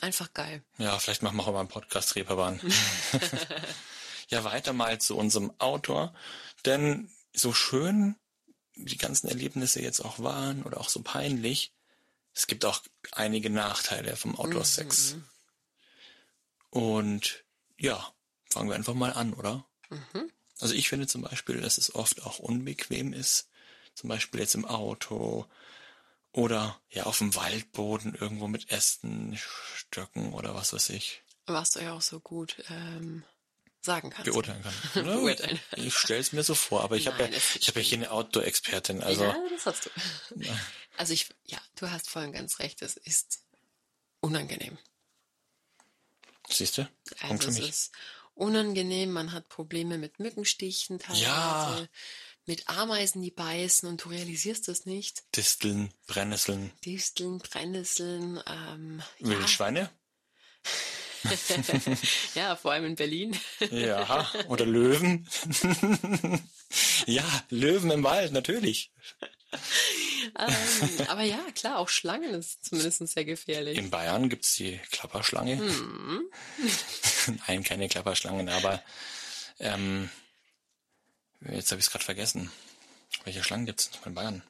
Einfach 0.00 0.32
geil. 0.32 0.62
Ja, 0.78 0.98
vielleicht 0.98 1.22
machen 1.22 1.36
wir 1.36 1.42
auch 1.46 1.52
mal 1.52 1.60
einen 1.60 1.68
Podcast 1.68 2.16
Reeperbahn. 2.16 2.60
ja, 4.28 4.44
weiter 4.44 4.72
mal 4.72 5.00
zu 5.00 5.16
unserem 5.16 5.52
Autor. 5.58 6.14
Denn 6.64 7.10
so 7.34 7.52
schön 7.52 8.16
die 8.74 8.96
ganzen 8.96 9.28
Erlebnisse 9.28 9.82
jetzt 9.82 10.00
auch 10.00 10.20
waren 10.20 10.62
oder 10.62 10.78
auch 10.80 10.88
so 10.88 11.02
peinlich, 11.02 11.72
es 12.34 12.46
gibt 12.46 12.64
auch 12.64 12.80
einige 13.12 13.50
Nachteile 13.50 14.16
vom 14.16 14.38
Outdoor-Sex. 14.38 15.14
Mhm. 15.14 15.24
Und 16.70 17.44
ja, 17.78 18.12
fangen 18.50 18.68
wir 18.68 18.76
einfach 18.76 18.94
mal 18.94 19.12
an, 19.12 19.34
oder? 19.34 19.64
Mhm. 19.90 20.30
Also 20.60 20.74
ich 20.74 20.88
finde 20.88 21.06
zum 21.06 21.22
Beispiel, 21.22 21.60
dass 21.60 21.78
es 21.78 21.94
oft 21.94 22.22
auch 22.22 22.38
unbequem 22.38 23.12
ist. 23.12 23.48
Zum 23.94 24.08
Beispiel 24.08 24.40
jetzt 24.40 24.54
im 24.54 24.64
Auto 24.64 25.46
oder 26.32 26.80
ja 26.90 27.04
auf 27.04 27.18
dem 27.18 27.34
Waldboden 27.34 28.14
irgendwo 28.14 28.46
mit 28.46 28.70
Ästen, 28.70 29.36
Stöcken 29.74 30.32
oder 30.32 30.54
was 30.54 30.72
weiß 30.72 30.90
ich. 30.90 31.22
Was 31.46 31.72
du 31.72 31.80
ja 31.80 31.94
auch 31.94 32.02
so 32.02 32.20
gut 32.20 32.62
ähm, 32.68 33.24
sagen 33.88 34.10
kannst. 34.10 34.30
Beurteilen 34.30 34.62
kann. 34.62 35.04
Beurteilen. 35.04 35.58
Ich 35.76 35.96
stelle 35.96 36.20
es 36.20 36.32
mir 36.32 36.44
so 36.44 36.54
vor, 36.54 36.84
aber 36.84 36.96
ich 36.96 37.08
habe 37.08 37.22
ja, 37.22 37.28
ich 37.28 37.66
habe 37.68 37.80
ja 37.80 37.86
hier 37.86 37.98
eine 37.98 38.10
Outdoor-Expertin. 38.12 39.02
Also, 39.02 39.24
ja, 39.24 39.36
das 39.50 39.66
hast 39.66 39.86
du. 39.86 39.90
Also 40.96 41.12
ich, 41.12 41.28
ja, 41.44 41.58
du 41.76 41.90
hast 41.90 42.10
vorhin 42.10 42.32
ganz 42.32 42.58
recht, 42.58 42.82
es 42.82 42.96
ist 42.96 43.40
unangenehm. 44.20 44.78
Siehst 46.48 46.78
du? 46.78 46.88
Also 47.20 47.48
es 47.48 47.58
ist 47.58 47.92
unangenehm, 48.34 49.10
man 49.10 49.32
hat 49.32 49.48
Probleme 49.48 49.98
mit 49.98 50.18
Mückenstichen 50.18 50.98
teilweise, 50.98 51.24
ja. 51.24 51.86
mit 52.46 52.68
Ameisen, 52.68 53.22
die 53.22 53.30
beißen 53.30 53.88
und 53.88 54.04
du 54.04 54.10
realisierst 54.10 54.68
das 54.68 54.86
nicht. 54.86 55.24
Disteln, 55.34 55.92
Brennnesseln. 56.06 56.72
Disteln, 56.84 57.38
Brennnesseln, 57.38 58.42
ähm, 58.46 59.02
Wildschweine? 59.18 59.80
Ja. 59.80 59.90
ja, 62.34 62.56
vor 62.56 62.72
allem 62.72 62.84
in 62.86 62.96
Berlin. 62.96 63.38
ja, 63.70 64.30
oder 64.48 64.66
Löwen. 64.66 65.28
ja, 67.06 67.24
Löwen 67.50 67.90
im 67.90 68.02
Wald, 68.04 68.32
natürlich. 68.32 68.90
ähm, 70.38 71.06
aber 71.08 71.22
ja, 71.22 71.40
klar, 71.54 71.78
auch 71.78 71.88
Schlangen 71.88 72.34
ist 72.34 72.64
zumindest 72.64 73.06
sehr 73.08 73.24
gefährlich. 73.24 73.78
In 73.78 73.90
Bayern 73.90 74.28
gibt's 74.28 74.56
die 74.56 74.78
Klapperschlange. 74.90 75.56
Mhm. 75.56 76.22
Nein, 77.46 77.64
keine 77.64 77.88
Klapperschlangen, 77.88 78.48
aber 78.48 78.82
ähm, 79.58 80.10
jetzt 81.40 81.70
habe 81.70 81.80
ich 81.80 81.86
es 81.86 81.90
gerade 81.90 82.04
vergessen. 82.04 82.50
Welche 83.24 83.42
Schlangen 83.42 83.66
gibt's 83.66 83.90
in 84.04 84.14
Bayern? 84.14 84.42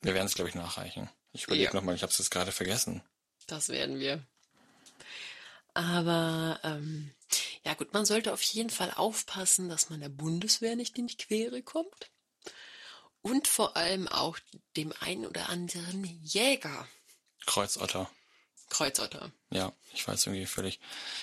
Wir 0.00 0.14
werden 0.14 0.26
es, 0.26 0.34
glaube 0.34 0.48
ich, 0.50 0.54
nachreichen. 0.54 1.08
Ich 1.32 1.44
überlege 1.44 1.70
ja. 1.70 1.74
nochmal, 1.74 1.94
ich 1.94 2.02
habe 2.02 2.12
es 2.12 2.18
jetzt 2.18 2.30
gerade 2.30 2.52
vergessen. 2.52 3.02
Das 3.46 3.68
werden 3.68 3.98
wir. 3.98 4.24
Aber 5.74 6.60
ähm, 6.62 7.12
ja 7.64 7.74
gut, 7.74 7.92
man 7.92 8.04
sollte 8.04 8.32
auf 8.32 8.42
jeden 8.42 8.70
Fall 8.70 8.92
aufpassen, 8.92 9.68
dass 9.68 9.90
man 9.90 10.00
der 10.00 10.08
Bundeswehr 10.08 10.76
nicht 10.76 10.96
in 10.98 11.08
die 11.08 11.16
Quere 11.16 11.62
kommt. 11.62 12.10
Und 13.20 13.48
vor 13.48 13.76
allem 13.76 14.06
auch 14.06 14.38
dem 14.76 14.92
einen 15.00 15.26
oder 15.26 15.48
anderen 15.48 16.04
Jäger. 16.22 16.86
Kreuzotter. 17.46 18.10
Kreuzotter. 18.68 19.32
Ja, 19.50 19.72
ich 19.92 20.06
weiß 20.06 20.26
irgendwie 20.26 20.46
völlig. 20.46 20.78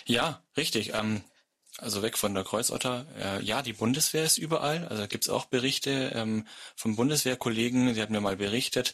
Ja, 0.06 0.44
richtig. 0.58 0.94
Ähm, 0.94 1.24
also 1.78 2.02
weg 2.02 2.18
von 2.18 2.34
der 2.34 2.44
Kreuzotter. 2.44 3.06
Äh, 3.18 3.44
ja, 3.44 3.62
die 3.62 3.74
Bundeswehr 3.74 4.26
ist 4.26 4.38
überall. 4.38 4.88
Also 4.88 5.08
gibt's 5.08 5.30
auch 5.30 5.46
Berichte 5.46 6.12
ähm, 6.14 6.48
von 6.76 6.96
Bundeswehrkollegen, 6.96 7.94
die 7.94 8.02
haben 8.02 8.12
mir 8.12 8.22
mal 8.22 8.38
berichtet, 8.38 8.94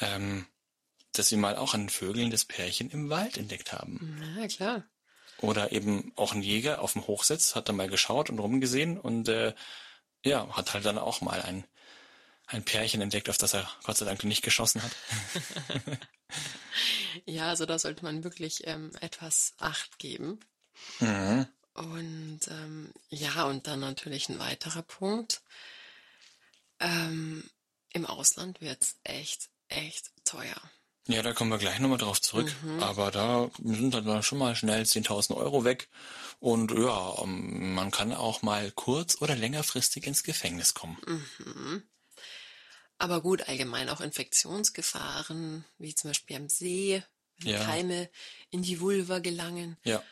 ähm, 0.00 0.46
dass 1.18 1.28
sie 1.28 1.36
mal 1.36 1.56
auch 1.56 1.74
an 1.74 1.88
Vögeln 1.88 2.30
das 2.30 2.44
Pärchen 2.44 2.90
im 2.90 3.10
Wald 3.10 3.36
entdeckt 3.36 3.72
haben. 3.72 4.20
Na 4.36 4.46
klar. 4.48 4.84
Oder 5.38 5.72
eben 5.72 6.12
auch 6.16 6.32
ein 6.32 6.42
Jäger 6.42 6.80
auf 6.80 6.94
dem 6.94 7.06
Hochsitz 7.06 7.54
hat 7.54 7.68
da 7.68 7.72
mal 7.72 7.88
geschaut 7.88 8.30
und 8.30 8.38
rumgesehen 8.38 8.98
und 8.98 9.28
äh, 9.28 9.54
ja, 10.24 10.48
hat 10.56 10.72
halt 10.72 10.84
dann 10.84 10.98
auch 10.98 11.20
mal 11.20 11.42
ein, 11.42 11.64
ein 12.46 12.64
Pärchen 12.64 13.02
entdeckt, 13.02 13.28
auf 13.28 13.38
das 13.38 13.54
er 13.54 13.70
Gott 13.84 13.98
sei 13.98 14.06
Dank 14.06 14.24
nicht 14.24 14.42
geschossen 14.42 14.82
hat. 14.82 14.92
ja, 17.26 17.48
also 17.48 17.66
da 17.66 17.78
sollte 17.78 18.02
man 18.02 18.24
wirklich 18.24 18.66
ähm, 18.66 18.90
etwas 19.00 19.54
Acht 19.58 19.98
geben. 19.98 20.40
Mhm. 21.00 21.46
Und 21.74 22.40
ähm, 22.48 22.92
ja, 23.10 23.44
und 23.44 23.66
dann 23.66 23.80
natürlich 23.80 24.30
ein 24.30 24.38
weiterer 24.38 24.82
Punkt. 24.82 25.42
Ähm, 26.80 27.44
Im 27.92 28.06
Ausland 28.06 28.62
wird's 28.62 28.96
echt, 29.04 29.50
echt 29.68 30.10
teuer. 30.24 30.56
Ja, 31.08 31.22
da 31.22 31.32
kommen 31.32 31.50
wir 31.52 31.58
gleich 31.58 31.78
nochmal 31.78 31.98
drauf 31.98 32.20
zurück. 32.20 32.52
Aber 32.80 33.10
da 33.10 33.48
sind 33.62 33.94
dann 33.94 34.22
schon 34.22 34.38
mal 34.38 34.56
schnell 34.56 34.82
10.000 34.82 35.36
Euro 35.36 35.64
weg. 35.64 35.88
Und 36.40 36.72
ja, 36.72 37.22
ähm, 37.22 37.74
man 37.74 37.90
kann 37.90 38.12
auch 38.12 38.42
mal 38.42 38.70
kurz- 38.72 39.20
oder 39.22 39.36
längerfristig 39.36 40.06
ins 40.06 40.24
Gefängnis 40.24 40.74
kommen. 40.74 40.98
Aber 42.98 43.20
gut, 43.20 43.48
allgemein 43.48 43.88
auch 43.88 44.00
Infektionsgefahren, 44.00 45.64
wie 45.78 45.94
zum 45.94 46.10
Beispiel 46.10 46.36
am 46.36 46.48
See, 46.48 47.02
wenn 47.38 47.52
Ja. 47.52 47.64
Keime 47.64 48.10
in 48.50 48.62
die 48.62 48.80
Vulva 48.80 49.18
gelangen. 49.18 49.76
Ja, 49.84 50.02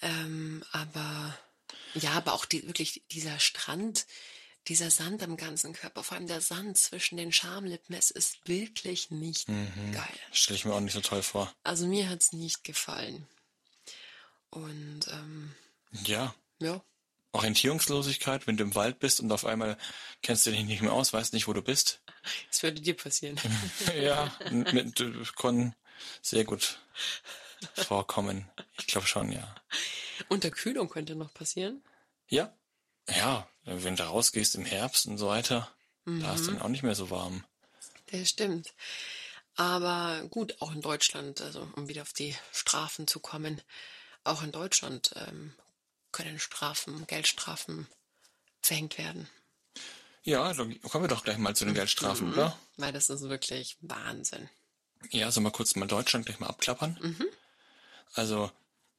Ähm, 0.00 0.64
aber 0.72 1.38
ja, 1.94 2.12
aber 2.12 2.32
auch 2.32 2.44
die, 2.44 2.66
wirklich 2.66 3.04
dieser 3.12 3.38
Strand, 3.38 4.06
dieser 4.68 4.90
Sand 4.90 5.22
am 5.22 5.36
ganzen 5.36 5.72
Körper, 5.72 6.02
vor 6.02 6.16
allem 6.16 6.26
der 6.26 6.40
Sand 6.40 6.78
zwischen 6.78 7.16
den 7.16 7.32
Schamlippen, 7.32 7.94
es 7.96 8.10
ist 8.10 8.46
wirklich 8.48 9.10
nicht 9.10 9.46
geil. 9.46 10.18
stelle 10.32 10.56
ich 10.56 10.64
mir 10.64 10.74
auch 10.74 10.80
nicht 10.80 10.92
so 10.94 11.00
toll 11.00 11.22
vor. 11.22 11.52
Also 11.64 11.86
mir 11.86 12.08
hat's 12.08 12.32
nicht 12.32 12.64
gefallen. 12.64 13.26
Und 14.50 15.00
ähm, 15.10 15.54
Ja, 16.04 16.34
ja, 16.58 16.82
Orientierungslosigkeit, 17.32 18.46
wenn 18.46 18.58
du 18.58 18.64
im 18.64 18.74
Wald 18.74 18.98
bist 18.98 19.20
und 19.20 19.32
auf 19.32 19.46
einmal 19.46 19.78
kennst 20.22 20.46
du 20.46 20.50
dich 20.50 20.64
nicht 20.64 20.82
mehr 20.82 20.92
aus, 20.92 21.12
weißt 21.12 21.32
nicht, 21.32 21.48
wo 21.48 21.54
du 21.54 21.62
bist. 21.62 22.02
es 22.50 22.62
würde 22.62 22.80
dir 22.80 22.94
passieren. 22.94 23.40
ja, 24.00 24.30
mit, 24.50 25.00
äh, 25.00 25.12
kann 25.36 25.74
sehr 26.20 26.44
gut 26.44 26.78
vorkommen. 27.74 28.50
Ich 28.78 28.86
glaube 28.86 29.06
schon, 29.06 29.32
ja. 29.32 29.54
Unterkühlung 30.28 30.90
könnte 30.90 31.14
noch 31.14 31.32
passieren. 31.32 31.82
Ja, 32.28 32.54
ja, 33.08 33.48
wenn 33.64 33.96
du 33.96 34.02
rausgehst 34.02 34.54
im 34.54 34.64
Herbst 34.64 35.06
und 35.06 35.18
so 35.18 35.28
weiter, 35.28 35.70
da 36.04 36.34
ist 36.34 36.48
dann 36.48 36.60
auch 36.60 36.68
nicht 36.68 36.82
mehr 36.82 36.94
so 36.94 37.10
warm. 37.10 37.44
Das 38.10 38.28
stimmt. 38.28 38.74
Aber 39.54 40.26
gut, 40.30 40.56
auch 40.60 40.72
in 40.72 40.80
Deutschland, 40.80 41.40
also 41.40 41.68
um 41.76 41.88
wieder 41.88 42.02
auf 42.02 42.12
die 42.12 42.34
Strafen 42.52 43.06
zu 43.06 43.20
kommen, 43.20 43.60
auch 44.24 44.42
in 44.42 44.52
Deutschland 44.52 45.12
ähm, 45.16 45.54
können 46.10 46.38
Strafen, 46.38 47.06
Geldstrafen 47.06 47.86
verhängt 48.60 48.98
werden. 48.98 49.28
Ja, 50.22 50.52
dann 50.54 50.80
kommen 50.82 51.04
wir 51.04 51.08
doch 51.08 51.24
gleich 51.24 51.38
mal 51.38 51.54
zu 51.56 51.64
den 51.64 51.74
Geldstrafen, 51.74 52.32
oder? 52.32 52.58
Weil 52.76 52.92
das 52.92 53.10
ist 53.10 53.22
wirklich 53.22 53.76
Wahnsinn. 53.80 54.48
Ja, 55.10 55.30
so 55.32 55.40
mal 55.40 55.50
kurz 55.50 55.74
mal 55.74 55.88
Deutschland 55.88 56.26
gleich 56.26 56.38
mal 56.38 56.46
abklappern. 56.46 56.98
Also, 58.14 58.52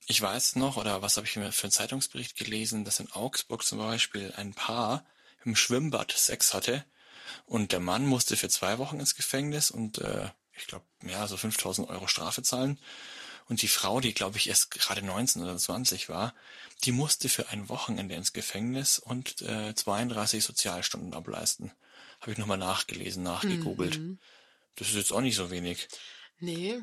ich 0.08 0.22
weiß 0.22 0.56
noch, 0.58 0.78
oder 0.78 1.02
was 1.02 1.18
habe 1.18 1.28
ich 1.28 1.36
mir 1.36 1.52
für 1.52 1.64
einen 1.64 1.72
Zeitungsbericht 1.72 2.36
gelesen, 2.38 2.86
dass 2.86 3.00
in 3.00 3.12
Augsburg 3.12 3.64
zum 3.64 3.80
Beispiel 3.80 4.34
ein 4.36 4.54
Paar 4.54 5.06
im 5.46 5.56
Schwimmbad 5.56 6.12
Sex 6.12 6.54
hatte 6.54 6.86
und 7.46 7.72
der 7.72 7.80
Mann 7.80 8.06
musste 8.06 8.38
für 8.38 8.50
zwei 8.50 8.78
Wochen 8.78 9.00
ins 9.00 9.16
Gefängnis 9.16 9.72
und 9.72 10.00
äh, 10.00 10.30
ich 10.56 10.68
glaube, 10.68 10.86
ja, 11.02 11.28
so 11.28 11.38
5000 11.38 11.90
Euro 11.90 12.08
Strafe 12.08 12.44
zahlen. 12.44 12.80
Und 13.50 13.62
die 13.62 13.68
Frau, 13.68 14.00
die 14.00 14.14
glaube 14.14 14.38
ich 14.38 14.48
erst 14.48 14.72
gerade 14.72 15.02
19 15.02 15.42
oder 15.42 15.58
20 15.58 16.08
war, 16.08 16.34
die 16.86 16.92
musste 16.94 17.28
für 17.28 17.50
ein 17.50 17.68
Wochenende 17.68 18.16
ins 18.16 18.32
Gefängnis 18.32 19.00
und 19.00 19.42
äh, 19.42 19.76
32 19.76 20.44
Sozialstunden 20.44 21.14
ableisten. 21.14 21.72
Habe 22.22 22.32
ich 22.32 22.38
nochmal 22.38 22.58
nachgelesen, 22.58 23.24
nachgegoogelt. 23.24 24.00
Das 24.76 24.88
ist 24.88 24.96
jetzt 24.96 25.12
auch 25.12 25.22
nicht 25.22 25.36
so 25.36 25.52
wenig. 25.52 25.90
Nee, 26.40 26.82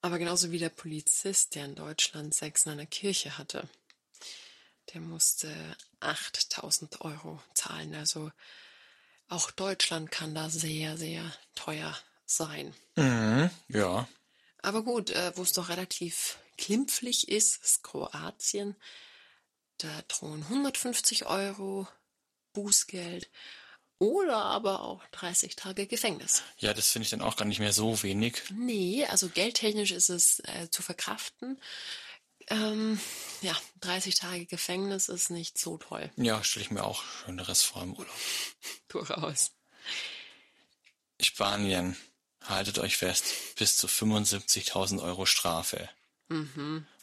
aber 0.00 0.18
genauso 0.18 0.50
wie 0.50 0.58
der 0.58 0.68
Polizist, 0.68 1.54
der 1.54 1.64
in 1.64 1.74
Deutschland 1.74 2.34
Sex 2.34 2.66
in 2.66 2.72
einer 2.72 2.86
Kirche 2.86 3.36
hatte, 3.38 3.68
der 4.94 5.00
musste 5.00 5.52
8000 6.00 7.00
Euro 7.02 7.42
zahlen. 7.54 7.94
Also 7.94 8.30
auch 9.28 9.50
Deutschland 9.50 10.10
kann 10.10 10.34
da 10.34 10.48
sehr, 10.50 10.96
sehr 10.96 11.30
teuer 11.54 11.96
sein. 12.24 12.74
Mhm, 12.96 13.50
ja. 13.68 14.08
Aber 14.62 14.82
gut, 14.82 15.10
äh, 15.10 15.32
wo 15.36 15.42
es 15.42 15.52
doch 15.52 15.68
relativ 15.68 16.38
klimpflich 16.56 17.28
ist, 17.28 17.62
ist 17.62 17.82
Kroatien. 17.82 18.76
Da 19.78 20.02
drohen 20.08 20.42
150 20.42 21.26
Euro 21.26 21.86
Bußgeld 22.52 23.30
oder 23.98 24.36
aber 24.36 24.82
auch 24.82 25.04
30 25.12 25.56
Tage 25.56 25.86
Gefängnis. 25.86 26.42
Ja, 26.58 26.74
das 26.74 26.90
finde 26.90 27.04
ich 27.04 27.10
dann 27.10 27.22
auch 27.22 27.36
gar 27.36 27.44
nicht 27.46 27.58
mehr 27.58 27.72
so 27.72 28.02
wenig. 28.02 28.42
Nee, 28.54 29.04
also 29.06 29.28
geldtechnisch 29.28 29.90
ist 29.90 30.08
es 30.08 30.40
äh, 30.40 30.68
zu 30.70 30.82
verkraften. 30.82 31.60
Ähm, 32.50 33.00
ja, 33.42 33.56
30 33.80 34.14
Tage 34.14 34.46
Gefängnis 34.46 35.08
ist 35.08 35.30
nicht 35.30 35.58
so 35.58 35.76
toll. 35.78 36.10
Ja, 36.16 36.42
stelle 36.42 36.64
ich 36.64 36.70
mir 36.70 36.84
auch 36.84 37.02
Schöneres 37.02 37.62
vor 37.62 37.82
im 37.82 37.94
Urlaub. 37.94 38.14
Durchaus. 38.88 39.50
Spanien, 41.20 41.96
haltet 42.44 42.78
euch 42.78 42.96
fest, 42.96 43.56
bis 43.56 43.76
zu 43.76 43.86
75.000 43.86 45.02
Euro 45.02 45.26
Strafe. 45.26 45.88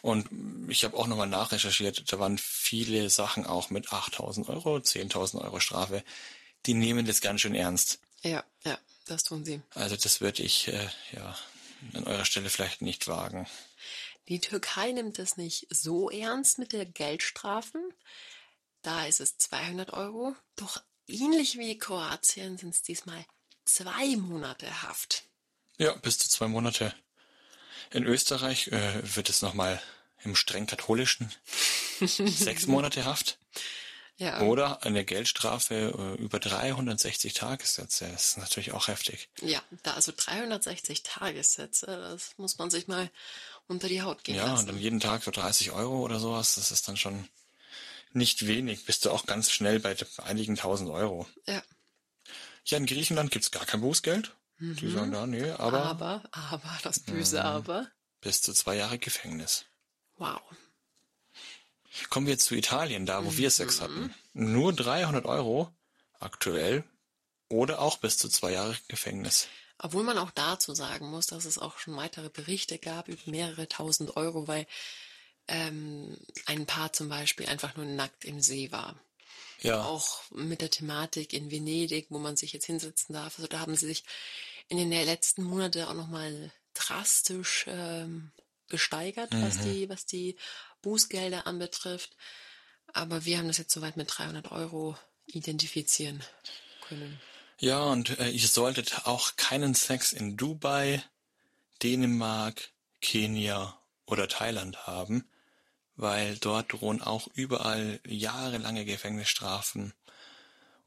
Und 0.01 0.29
ich 0.69 0.83
habe 0.83 0.95
auch 0.97 1.07
nochmal 1.07 1.27
nachrecherchiert, 1.27 2.11
da 2.11 2.19
waren 2.19 2.37
viele 2.37 3.09
Sachen 3.09 3.45
auch 3.47 3.71
mit 3.71 3.87
8.000 3.89 4.47
Euro, 4.49 4.77
10.000 4.77 5.41
Euro 5.41 5.59
Strafe. 5.59 6.03
Die 6.65 6.73
nehmen 6.73 7.05
das 7.05 7.21
ganz 7.21 7.41
schön 7.41 7.55
ernst. 7.55 7.99
Ja, 8.23 8.43
ja, 8.63 8.77
das 9.05 9.23
tun 9.23 9.45
sie. 9.45 9.61
Also 9.73 9.95
das 9.95 10.21
würde 10.21 10.43
ich 10.43 10.67
äh, 10.67 10.89
ja 11.11 11.35
an 11.93 12.05
eurer 12.05 12.25
Stelle 12.25 12.49
vielleicht 12.49 12.81
nicht 12.81 13.07
wagen. 13.07 13.47
Die 14.27 14.39
Türkei 14.39 14.91
nimmt 14.91 15.19
es 15.19 15.37
nicht 15.37 15.67
so 15.69 16.09
ernst 16.09 16.57
mit 16.57 16.73
der 16.73 16.85
Geldstrafen. 16.85 17.93
Da 18.81 19.05
ist 19.05 19.19
es 19.19 19.37
200 19.37 19.93
Euro. 19.93 20.35
Doch 20.55 20.81
ähnlich 21.07 21.57
wie 21.57 21.77
Kroatien 21.77 22.57
sind 22.57 22.73
es 22.73 22.81
diesmal 22.81 23.25
zwei 23.65 24.15
Monate 24.15 24.81
Haft. 24.81 25.23
Ja, 25.77 25.93
bis 25.95 26.17
zu 26.17 26.29
zwei 26.29 26.47
Monate. 26.47 26.95
In 27.91 28.05
Österreich 28.05 28.69
äh, 28.69 29.15
wird 29.15 29.29
es 29.29 29.41
nochmal 29.41 29.81
im 30.23 30.35
streng 30.35 30.65
katholischen 30.65 31.31
sechs 31.99 32.65
Monate 32.65 33.05
Haft. 33.05 33.37
Ja, 34.17 34.41
Oder 34.43 34.83
eine 34.83 35.03
Geldstrafe 35.03 36.15
äh, 36.17 36.21
über 36.21 36.39
360 36.39 37.33
Tagessätze. 37.33 38.07
Das 38.09 38.29
ist 38.29 38.37
natürlich 38.37 38.71
auch 38.71 38.87
heftig. 38.87 39.29
ja, 39.41 39.61
da 39.83 39.93
also 39.93 40.13
360 40.15 41.03
Tagessätze, 41.03 41.85
das 41.87 42.31
muss 42.37 42.57
man 42.57 42.69
sich 42.69 42.87
mal 42.87 43.09
unter 43.67 43.89
die 43.89 44.01
Haut 44.03 44.23
gehen 44.23 44.35
Ja, 44.35 44.43
und 44.45 44.51
lassen. 44.51 44.67
dann 44.67 44.79
jeden 44.79 44.99
Tag 45.01 45.23
so 45.23 45.31
30 45.31 45.71
Euro 45.71 45.99
oder 45.99 46.19
sowas. 46.19 46.55
Das 46.55 46.71
ist 46.71 46.87
dann 46.87 46.95
schon 46.95 47.27
nicht 48.13 48.47
wenig. 48.47 48.85
Bist 48.85 49.03
du 49.03 49.11
auch 49.11 49.25
ganz 49.25 49.51
schnell 49.51 49.81
bei 49.81 49.97
einigen 50.23 50.55
tausend 50.55 50.89
Euro. 50.89 51.27
Ja, 51.45 51.61
Ja, 52.65 52.77
in 52.77 52.85
Griechenland 52.85 53.31
gibt's 53.31 53.51
gar 53.51 53.65
kein 53.65 53.81
Bußgeld. 53.81 54.33
Die 54.59 54.89
sagen 54.89 55.11
da, 55.11 55.27
nee, 55.27 55.49
aber, 55.51 55.83
aber, 55.83 56.23
aber, 56.31 56.79
das 56.83 57.01
böse 57.01 57.43
Aber. 57.43 57.91
bis 58.21 58.41
zu 58.41 58.53
zwei 58.53 58.75
Jahre 58.77 58.97
Gefängnis. 58.97 59.65
Wow. 60.15 60.39
Kommen 62.09 62.27
wir 62.27 62.33
jetzt 62.33 62.45
zu 62.45 62.55
Italien, 62.55 63.05
da 63.05 63.23
wo 63.25 63.29
Mhm. 63.31 63.37
wir 63.37 63.51
Sex 63.51 63.81
hatten. 63.81 64.13
Nur 64.33 64.73
300 64.73 65.25
Euro 65.25 65.73
aktuell 66.19 66.83
oder 67.49 67.79
auch 67.79 67.97
bis 67.97 68.17
zu 68.17 68.29
zwei 68.29 68.51
Jahre 68.53 68.77
Gefängnis. 68.87 69.47
Obwohl 69.77 70.03
man 70.03 70.17
auch 70.17 70.31
dazu 70.31 70.73
sagen 70.73 71.09
muss, 71.09 71.27
dass 71.27 71.45
es 71.45 71.57
auch 71.57 71.77
schon 71.79 71.95
weitere 71.97 72.29
Berichte 72.29 72.79
gab 72.79 73.07
über 73.09 73.21
mehrere 73.25 73.67
tausend 73.67 74.15
Euro, 74.15 74.47
weil 74.47 74.65
ähm, 75.47 76.17
ein 76.45 76.65
Paar 76.65 76.93
zum 76.93 77.09
Beispiel 77.09 77.45
einfach 77.47 77.75
nur 77.75 77.85
nackt 77.85 78.25
im 78.25 78.39
See 78.41 78.71
war. 78.71 78.99
Ja, 79.61 79.83
Auch 79.83 80.21
mit 80.31 80.61
der 80.61 80.69
Thematik 80.69 81.33
in 81.33 81.51
Venedig, 81.51 82.07
wo 82.09 82.19
man 82.19 82.35
sich 82.35 82.53
jetzt 82.53 82.65
hinsetzen 82.65 83.13
darf. 83.13 83.35
Also 83.37 83.47
da 83.47 83.59
haben 83.59 83.75
sie 83.75 83.85
sich 83.87 84.03
in 84.67 84.77
den 84.77 84.89
letzten 84.89 85.43
Monaten 85.43 85.83
auch 85.83 85.93
nochmal 85.93 86.51
drastisch 86.73 87.65
ähm, 87.67 88.31
gesteigert, 88.67 89.29
was 89.31 89.59
die, 89.59 89.87
was 89.89 90.05
die 90.05 90.35
Bußgelder 90.85 91.47
anbetrifft. 91.47 92.15
Aber 92.93 93.25
wir 93.25 93.39
haben 93.39 93.47
das 93.47 93.57
jetzt 93.57 93.73
soweit 93.73 93.97
mit 93.97 94.07
300 94.15 94.51
Euro 94.51 94.95
identifizieren 95.25 96.23
können. 96.87 97.19
ja, 97.59 97.81
und 97.83 98.17
äh, 98.19 98.29
ihr 98.29 98.47
solltet 98.47 99.05
auch 99.05 99.35
keinen 99.35 99.73
Sex 99.73 100.13
in 100.13 100.37
Dubai, 100.37 101.03
Dänemark, 101.81 102.69
Kenia 103.01 103.77
oder 104.05 104.27
Thailand 104.27 104.85
haben, 104.87 105.27
weil 105.95 106.37
dort 106.37 106.71
drohen 106.73 107.01
auch 107.01 107.27
überall 107.33 107.99
jahrelange 108.05 108.85
Gefängnisstrafen 108.85 109.93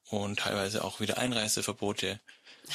und 0.05 0.39
teilweise 0.39 0.85
auch 0.85 1.01
wieder 1.01 1.19
Einreiseverbote. 1.19 2.21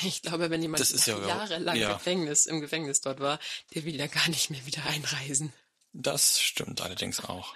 Ich 0.03 0.21
glaube, 0.21 0.49
wenn 0.49 0.61
jemand 0.61 0.81
Das 0.81 0.91
ist 0.91 1.07
ja- 1.07 1.17
jahrelang 1.25 1.75
ja. 1.77 1.93
Gefängnis, 1.93 2.45
im 2.45 2.59
Gefängnis 2.61 2.99
dort 3.01 3.19
war, 3.19 3.39
der 3.73 3.85
will 3.85 3.95
ja 3.95 4.07
gar 4.07 4.27
nicht 4.27 4.49
mehr 4.49 4.65
wieder 4.65 4.83
einreisen. 4.85 5.53
Das 5.93 6.41
stimmt 6.41 6.81
allerdings 6.81 7.23
auch. 7.23 7.53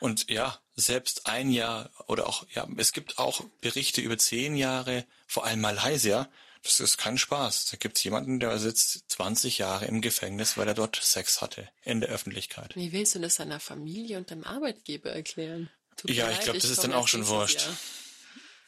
Und 0.00 0.30
ja, 0.30 0.58
selbst 0.76 1.26
ein 1.26 1.50
Jahr 1.50 1.90
oder 2.06 2.28
auch, 2.28 2.46
ja, 2.54 2.68
es 2.76 2.92
gibt 2.92 3.18
auch 3.18 3.42
Berichte 3.60 4.00
über 4.00 4.18
zehn 4.18 4.56
Jahre, 4.56 5.06
vor 5.26 5.46
allem 5.46 5.60
Malaysia. 5.60 6.28
Das 6.62 6.80
ist 6.80 6.96
kein 6.96 7.18
Spaß. 7.18 7.66
Da 7.70 7.76
gibt's 7.76 8.02
jemanden, 8.04 8.40
der 8.40 8.58
sitzt 8.58 9.04
20 9.08 9.58
Jahre 9.58 9.84
im 9.86 10.00
Gefängnis, 10.00 10.56
weil 10.56 10.68
er 10.68 10.74
dort 10.74 10.96
Sex 10.96 11.42
hatte 11.42 11.68
in 11.82 12.00
der 12.00 12.08
Öffentlichkeit. 12.10 12.74
Wie 12.74 12.92
willst 12.92 13.14
du 13.14 13.18
das 13.18 13.36
deiner 13.36 13.60
Familie 13.60 14.16
und 14.18 14.30
deinem 14.30 14.44
Arbeitgeber 14.44 15.10
erklären? 15.10 15.70
Tut 15.96 16.10
ja, 16.10 16.30
ich 16.30 16.40
glaube, 16.40 16.58
das 16.58 16.70
ist 16.70 16.82
dann 16.82 16.94
auch 16.94 17.08
schon 17.08 17.26
wurscht. 17.26 17.62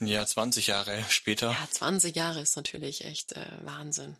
Jahr. 0.00 0.08
Ja, 0.08 0.26
20 0.26 0.66
Jahre 0.66 1.04
später. 1.08 1.52
Ja, 1.52 1.68
20 1.70 2.14
Jahre 2.14 2.40
ist 2.40 2.56
natürlich 2.56 3.04
echt 3.04 3.32
äh, 3.32 3.46
Wahnsinn. 3.62 4.16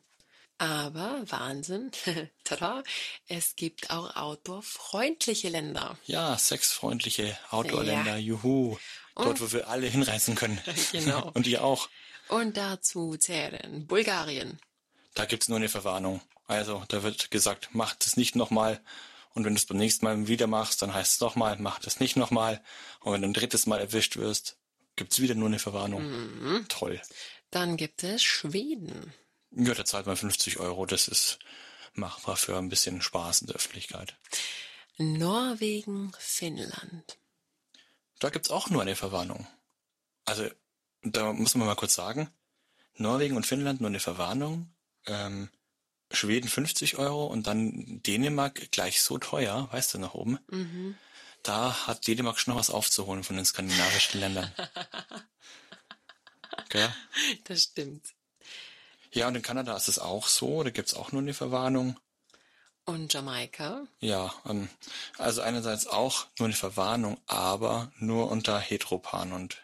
Aber 0.59 1.23
Wahnsinn, 1.27 1.91
tada, 2.45 2.83
es 3.29 3.57
gibt 3.57 3.91
auch 3.91 4.17
outdoor-freundliche 4.17 5.51
Länder. 5.51 5.99
Ja, 6.07 6.39
sexfreundliche 6.39 7.37
Outdoor-Länder, 7.51 8.17
ja. 8.17 8.17
juhu. 8.17 8.79
Dort, 9.15 9.41
wo 9.41 9.53
wir 9.53 9.69
alle 9.69 9.87
hinreisen 9.87 10.35
können. 10.35 10.61
genau. 10.93 11.31
Und 11.35 11.47
ihr 11.47 11.65
auch. 11.65 11.89
Und 12.29 12.57
dazu 12.57 13.17
zählen 13.17 13.87
Bulgarien. 13.87 14.59
Da 15.15 15.25
gibt's 15.25 15.49
nur 15.49 15.57
eine 15.57 15.69
Verwarnung. 15.69 16.21
Also, 16.47 16.85
da 16.89 17.03
wird 17.03 17.31
gesagt, 17.31 17.75
macht 17.75 18.07
es 18.07 18.17
nicht 18.17 18.37
nochmal. 18.37 18.81
Und 19.35 19.45
wenn 19.45 19.55
du 19.55 19.59
es 19.59 19.67
beim 19.67 19.79
nächsten 19.79 20.05
Mal 20.05 20.29
wieder 20.29 20.47
machst, 20.47 20.81
dann 20.81 20.95
heißt 20.95 21.15
es 21.15 21.21
nochmal, 21.21 21.57
mach 21.59 21.79
das 21.79 22.01
nicht 22.01 22.17
nochmal. 22.17 22.63
Und 23.01 23.13
wenn 23.13 23.23
du 23.23 23.29
ein 23.29 23.35
drittes 23.35 23.67
Mal 23.67 23.81
erwischt 23.81 24.17
wirst, 24.17 24.57
gibt's 24.97 25.21
wieder 25.21 25.35
nur 25.35 25.49
eine 25.49 25.59
Verwarnung. 25.59 26.03
Mhm. 26.03 26.67
Toll. 26.69 27.01
Dann 27.51 27.77
gibt 27.77 28.03
es 28.03 28.23
Schweden. 28.23 29.13
Ja, 29.51 29.75
da 29.75 29.85
zahlt 29.85 30.07
man 30.07 30.17
50 30.17 30.59
Euro. 30.59 30.87
Das 30.87 31.09
ist 31.09 31.39
machbar 31.95 32.37
für 32.37 32.57
ein 32.57 32.69
bisschen 32.69 33.03
Spaß 33.03 33.43
in 33.43 33.47
der 33.47 33.57
Öffentlichkeit. 33.57 34.17
Norwegen, 34.99 36.13
Finnland. 36.19 37.19
Da 38.19 38.31
gibt's 38.31 38.51
auch 38.51 38.71
nur 38.71 38.83
eine 38.83 38.97
Verwarnung. 38.97 39.47
Also, 40.25 40.49
da 41.03 41.33
muss 41.33 41.55
man 41.55 41.67
mal 41.67 41.75
kurz 41.75 41.95
sagen, 41.95 42.31
Norwegen 42.95 43.37
und 43.37 43.47
Finnland 43.47 43.81
nur 43.81 43.91
eine 43.91 44.01
Verwarnung, 44.01 44.75
ähm, 45.07 45.51
Schweden 46.11 46.49
50 46.49 46.99
Euro 46.99 47.27
und 47.27 47.47
dann 47.47 48.03
Dänemark 48.03 48.71
gleich 48.71 49.03
so 49.03 49.19
teuer, 49.19 49.69
weißt 49.73 49.95
du, 49.95 49.99
nach 49.99 50.15
oben. 50.15 50.39
Mhm. 50.51 50.97
Da 51.43 51.87
hat 51.87 52.07
Dänemark 52.07 52.39
schon 52.39 52.55
noch 52.55 52.61
was 52.61 52.71
aufzuholen 52.71 53.23
von 53.23 53.37
den 53.37 53.45
skandinavischen 53.45 54.21
Ländern. 54.21 54.53
Gell? 56.71 56.93
Das 57.45 57.65
stimmt. 57.65 58.15
Ja, 59.13 59.29
und 59.29 59.35
in 59.35 59.43
Kanada 59.43 59.77
ist 59.77 59.89
es 59.89 59.99
auch 59.99 60.27
so, 60.27 60.63
da 60.63 60.71
gibt's 60.71 60.95
auch 60.95 61.13
nur 61.13 61.23
eine 61.23 61.35
Verwarnung. 61.35 61.99
Und 62.85 63.13
Jamaika? 63.13 63.87
Ja, 63.99 64.33
ähm, 64.49 64.69
also 65.19 65.43
einerseits 65.43 65.89
auch 65.89 66.27
nur 66.39 66.47
eine 66.47 66.55
Verwarnung, 66.55 67.19
aber 67.27 67.91
nur 67.99 68.31
unter 68.31 68.61
Heteropan 68.61 69.33
und 69.33 69.59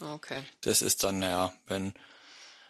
okay. 0.00 0.42
das 0.60 0.80
ist 0.80 1.02
dann, 1.02 1.20
ja, 1.22 1.52
wenn 1.66 1.92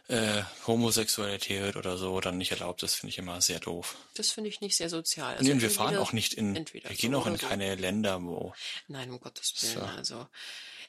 äh, 0.08 0.42
Homosexualität 0.66 1.76
oder 1.76 1.98
so 1.98 2.20
dann 2.20 2.38
nicht 2.38 2.52
erlaubt 2.52 2.82
ist, 2.82 2.94
finde 2.94 3.10
ich 3.10 3.18
immer 3.18 3.42
sehr 3.42 3.60
doof. 3.60 3.96
Das 4.14 4.30
finde 4.30 4.48
ich 4.48 4.62
nicht 4.62 4.76
sehr 4.76 4.88
sozial. 4.88 5.36
Also 5.36 5.52
nee, 5.52 5.60
wir 5.60 5.70
fahren 5.70 5.98
auch 5.98 6.14
nicht 6.14 6.32
in, 6.32 6.54
wir 6.54 6.80
gehen 6.80 7.14
auch 7.14 7.26
in 7.26 7.36
keine 7.36 7.74
so. 7.74 7.80
Länder, 7.80 8.22
wo. 8.22 8.54
Nein, 8.86 9.10
um 9.10 9.20
Gottes 9.20 9.54
Willen, 9.60 9.74
so. 9.74 9.96
also 9.96 10.26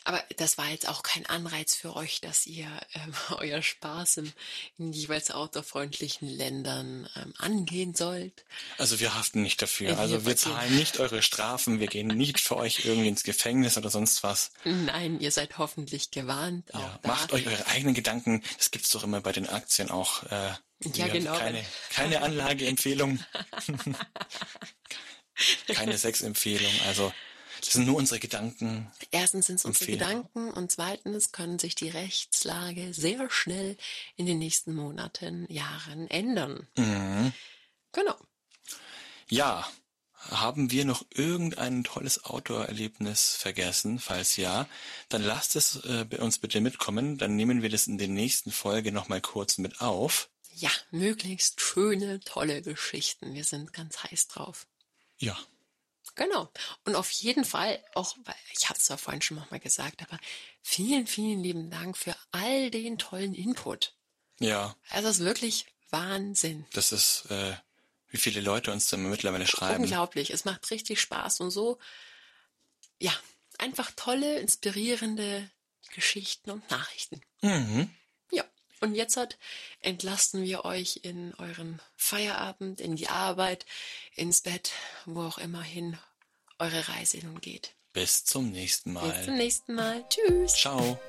aber 0.09 0.23
das 0.37 0.57
war 0.57 0.67
jetzt 0.67 0.89
auch 0.89 1.03
kein 1.03 1.27
Anreiz 1.27 1.75
für 1.75 1.95
euch, 1.95 2.19
dass 2.19 2.47
ihr 2.47 2.65
ähm, 2.95 3.13
euer 3.37 3.61
Spaß 3.61 4.17
im, 4.17 4.33
in 4.79 4.91
jeweils 4.91 5.29
outdoorfreundlichen 5.29 6.27
Ländern 6.27 7.07
ähm, 7.15 7.35
angehen 7.37 7.93
sollt. 7.93 8.43
Also 8.79 8.99
wir 8.99 9.13
haften 9.13 9.43
nicht 9.43 9.61
dafür. 9.61 9.99
Also 9.99 10.25
wir 10.25 10.35
zahlen 10.35 10.75
nicht 10.75 10.99
eure 10.99 11.21
Strafen, 11.21 11.79
wir 11.79 11.85
gehen 11.85 12.07
nicht 12.07 12.39
für 12.39 12.57
euch 12.57 12.85
irgendwie 12.85 13.07
ins 13.07 13.21
Gefängnis 13.21 13.77
oder 13.77 13.91
sonst 13.91 14.23
was. 14.23 14.49
Nein, 14.63 15.19
ihr 15.19 15.31
seid 15.31 15.59
hoffentlich 15.59 16.09
gewarnt. 16.09 16.67
Ja, 16.73 16.99
macht 17.03 17.31
euch 17.31 17.45
eure 17.45 17.67
eigenen 17.67 17.93
Gedanken. 17.93 18.41
Das 18.57 18.71
gibt's 18.71 18.89
doch 18.89 19.03
immer 19.03 19.21
bei 19.21 19.31
den 19.31 19.47
Aktien 19.47 19.91
auch. 19.91 20.23
Äh, 20.23 20.53
ja, 20.95 21.07
genau. 21.07 21.37
Keine, 21.37 21.63
keine 21.91 22.21
Anlageempfehlung. 22.23 23.23
keine 25.67 25.99
Sexempfehlung. 25.99 26.73
Also 26.87 27.13
das 27.59 27.73
sind 27.73 27.85
nur 27.85 27.97
unsere 27.97 28.19
Gedanken. 28.19 28.91
Erstens 29.11 29.47
sind 29.47 29.55
es 29.55 29.65
unsere. 29.65 29.91
Gedanken 29.91 30.51
und 30.51 30.71
zweitens 30.71 31.31
können 31.31 31.59
sich 31.59 31.75
die 31.75 31.89
Rechtslage 31.89 32.93
sehr 32.93 33.29
schnell 33.29 33.77
in 34.15 34.25
den 34.25 34.39
nächsten 34.39 34.73
Monaten, 34.75 35.45
Jahren 35.51 36.09
ändern. 36.09 36.67
Mhm. 36.77 37.33
Genau. 37.91 38.15
Ja, 39.29 39.67
haben 40.27 40.69
wir 40.71 40.85
noch 40.85 41.05
irgendein 41.11 41.83
tolles 41.83 42.25
Outdoor-Erlebnis 42.25 43.35
vergessen? 43.35 43.99
Falls 43.99 44.35
ja, 44.37 44.67
dann 45.07 45.23
lasst 45.23 45.55
es 45.55 45.77
äh, 45.85 46.05
uns 46.19 46.39
bitte 46.39 46.61
mitkommen. 46.61 47.17
Dann 47.17 47.35
nehmen 47.35 47.61
wir 47.61 47.69
das 47.69 47.87
in 47.87 47.97
der 47.97 48.09
nächsten 48.09 48.51
Folge 48.51 48.91
nochmal 48.91 49.21
kurz 49.21 49.57
mit 49.57 49.81
auf. 49.81 50.29
Ja, 50.55 50.71
möglichst 50.91 51.61
schöne, 51.61 52.19
tolle 52.19 52.61
Geschichten. 52.61 53.33
Wir 53.33 53.45
sind 53.45 53.71
ganz 53.71 54.03
heiß 54.03 54.27
drauf. 54.27 54.67
Ja. 55.17 55.37
Genau. 56.15 56.51
Und 56.85 56.95
auf 56.95 57.11
jeden 57.11 57.45
Fall, 57.45 57.83
auch, 57.95 58.15
weil 58.25 58.35
ich 58.57 58.69
habe 58.69 58.77
es 58.77 58.85
zwar 58.85 58.97
vorhin 58.97 59.21
schon 59.21 59.37
nochmal 59.37 59.59
gesagt, 59.59 60.01
aber 60.01 60.19
vielen, 60.61 61.07
vielen 61.07 61.41
lieben 61.41 61.69
Dank 61.69 61.97
für 61.97 62.15
all 62.31 62.71
den 62.71 62.97
tollen 62.97 63.33
Input. 63.33 63.95
Ja. 64.39 64.75
Also 64.89 65.09
es 65.09 65.19
ist 65.19 65.25
wirklich 65.25 65.65
Wahnsinn. 65.89 66.65
Das 66.73 66.91
ist, 66.91 67.25
äh, 67.29 67.55
wie 68.09 68.17
viele 68.17 68.41
Leute 68.41 68.71
uns 68.71 68.87
da 68.87 68.97
mittlerweile 68.97 69.47
schreiben. 69.47 69.83
Unglaublich. 69.83 70.31
Es 70.31 70.45
macht 70.45 70.69
richtig 70.71 70.99
Spaß 70.99 71.39
und 71.41 71.51
so, 71.51 71.79
ja, 72.99 73.13
einfach 73.57 73.91
tolle, 73.95 74.39
inspirierende 74.39 75.49
Geschichten 75.93 76.51
und 76.51 76.69
Nachrichten. 76.69 77.21
Mhm. 77.41 77.93
Und 78.81 78.95
jetzt 78.95 79.17
hat, 79.17 79.37
entlasten 79.81 80.43
wir 80.43 80.65
euch 80.65 81.01
in 81.03 81.33
euren 81.35 81.81
Feierabend, 81.97 82.79
in 82.79 82.95
die 82.95 83.09
Arbeit, 83.09 83.65
ins 84.15 84.41
Bett, 84.41 84.71
wo 85.05 85.23
auch 85.23 85.37
immer 85.37 85.61
hin 85.61 85.97
eure 86.59 86.87
Reise 86.87 87.17
nun 87.25 87.41
geht. 87.41 87.75
Bis 87.93 88.23
zum 88.23 88.51
nächsten 88.51 88.93
Mal. 88.93 89.09
Bis 89.09 89.25
zum 89.25 89.35
nächsten 89.35 89.73
Mal. 89.73 90.05
Tschüss. 90.09 90.53
Ciao. 90.53 90.99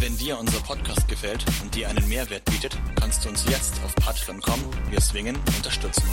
Wenn 0.00 0.16
dir 0.16 0.38
unser 0.38 0.60
Podcast 0.60 1.08
gefällt 1.08 1.44
und 1.60 1.74
dir 1.74 1.88
einen 1.88 2.08
Mehrwert 2.08 2.44
bietet, 2.44 2.78
kannst 3.00 3.24
du 3.24 3.28
uns 3.28 3.44
jetzt 3.48 3.74
auf 3.84 3.94
patreon.com, 3.96 4.90
wir 4.90 5.00
swingen, 5.00 5.36
unterstützen. 5.56 6.08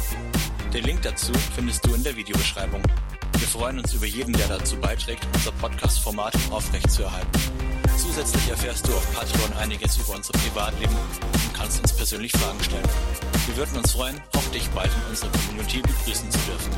Den 0.74 0.84
Link 0.84 1.04
dazu 1.04 1.32
findest 1.56 1.86
du 1.86 1.94
in 1.94 2.04
der 2.04 2.16
Videobeschreibung. 2.16 2.82
Wir 3.38 3.48
freuen 3.48 3.80
uns 3.80 3.94
über 3.94 4.08
jeden, 4.08 4.34
der 4.34 4.48
dazu 4.48 4.76
beiträgt, 4.78 5.26
unser 5.34 5.52
Podcast-Format 5.54 6.34
aufrechtzuerhalten. 6.50 7.75
Zusätzlich 7.98 8.50
erfährst 8.50 8.88
du 8.88 8.94
auf 8.94 9.14
Patreon 9.14 9.54
einiges 9.58 9.98
über 9.98 10.16
unser 10.16 10.34
Privatleben 10.34 10.96
und 10.96 11.54
kannst 11.54 11.80
uns 11.82 11.94
persönlich 11.94 12.32
Fragen 12.34 12.62
stellen. 12.64 12.88
Wir 13.48 13.58
würden 13.58 13.78
uns 13.78 13.92
freuen, 13.94 14.22
auch 14.36 14.52
dich 14.52 14.68
bald 14.70 14.92
in 14.94 15.10
unserer 15.10 15.32
Community 15.48 15.82
begrüßen 15.82 16.30
zu 16.30 16.40
dürfen. 16.40 16.72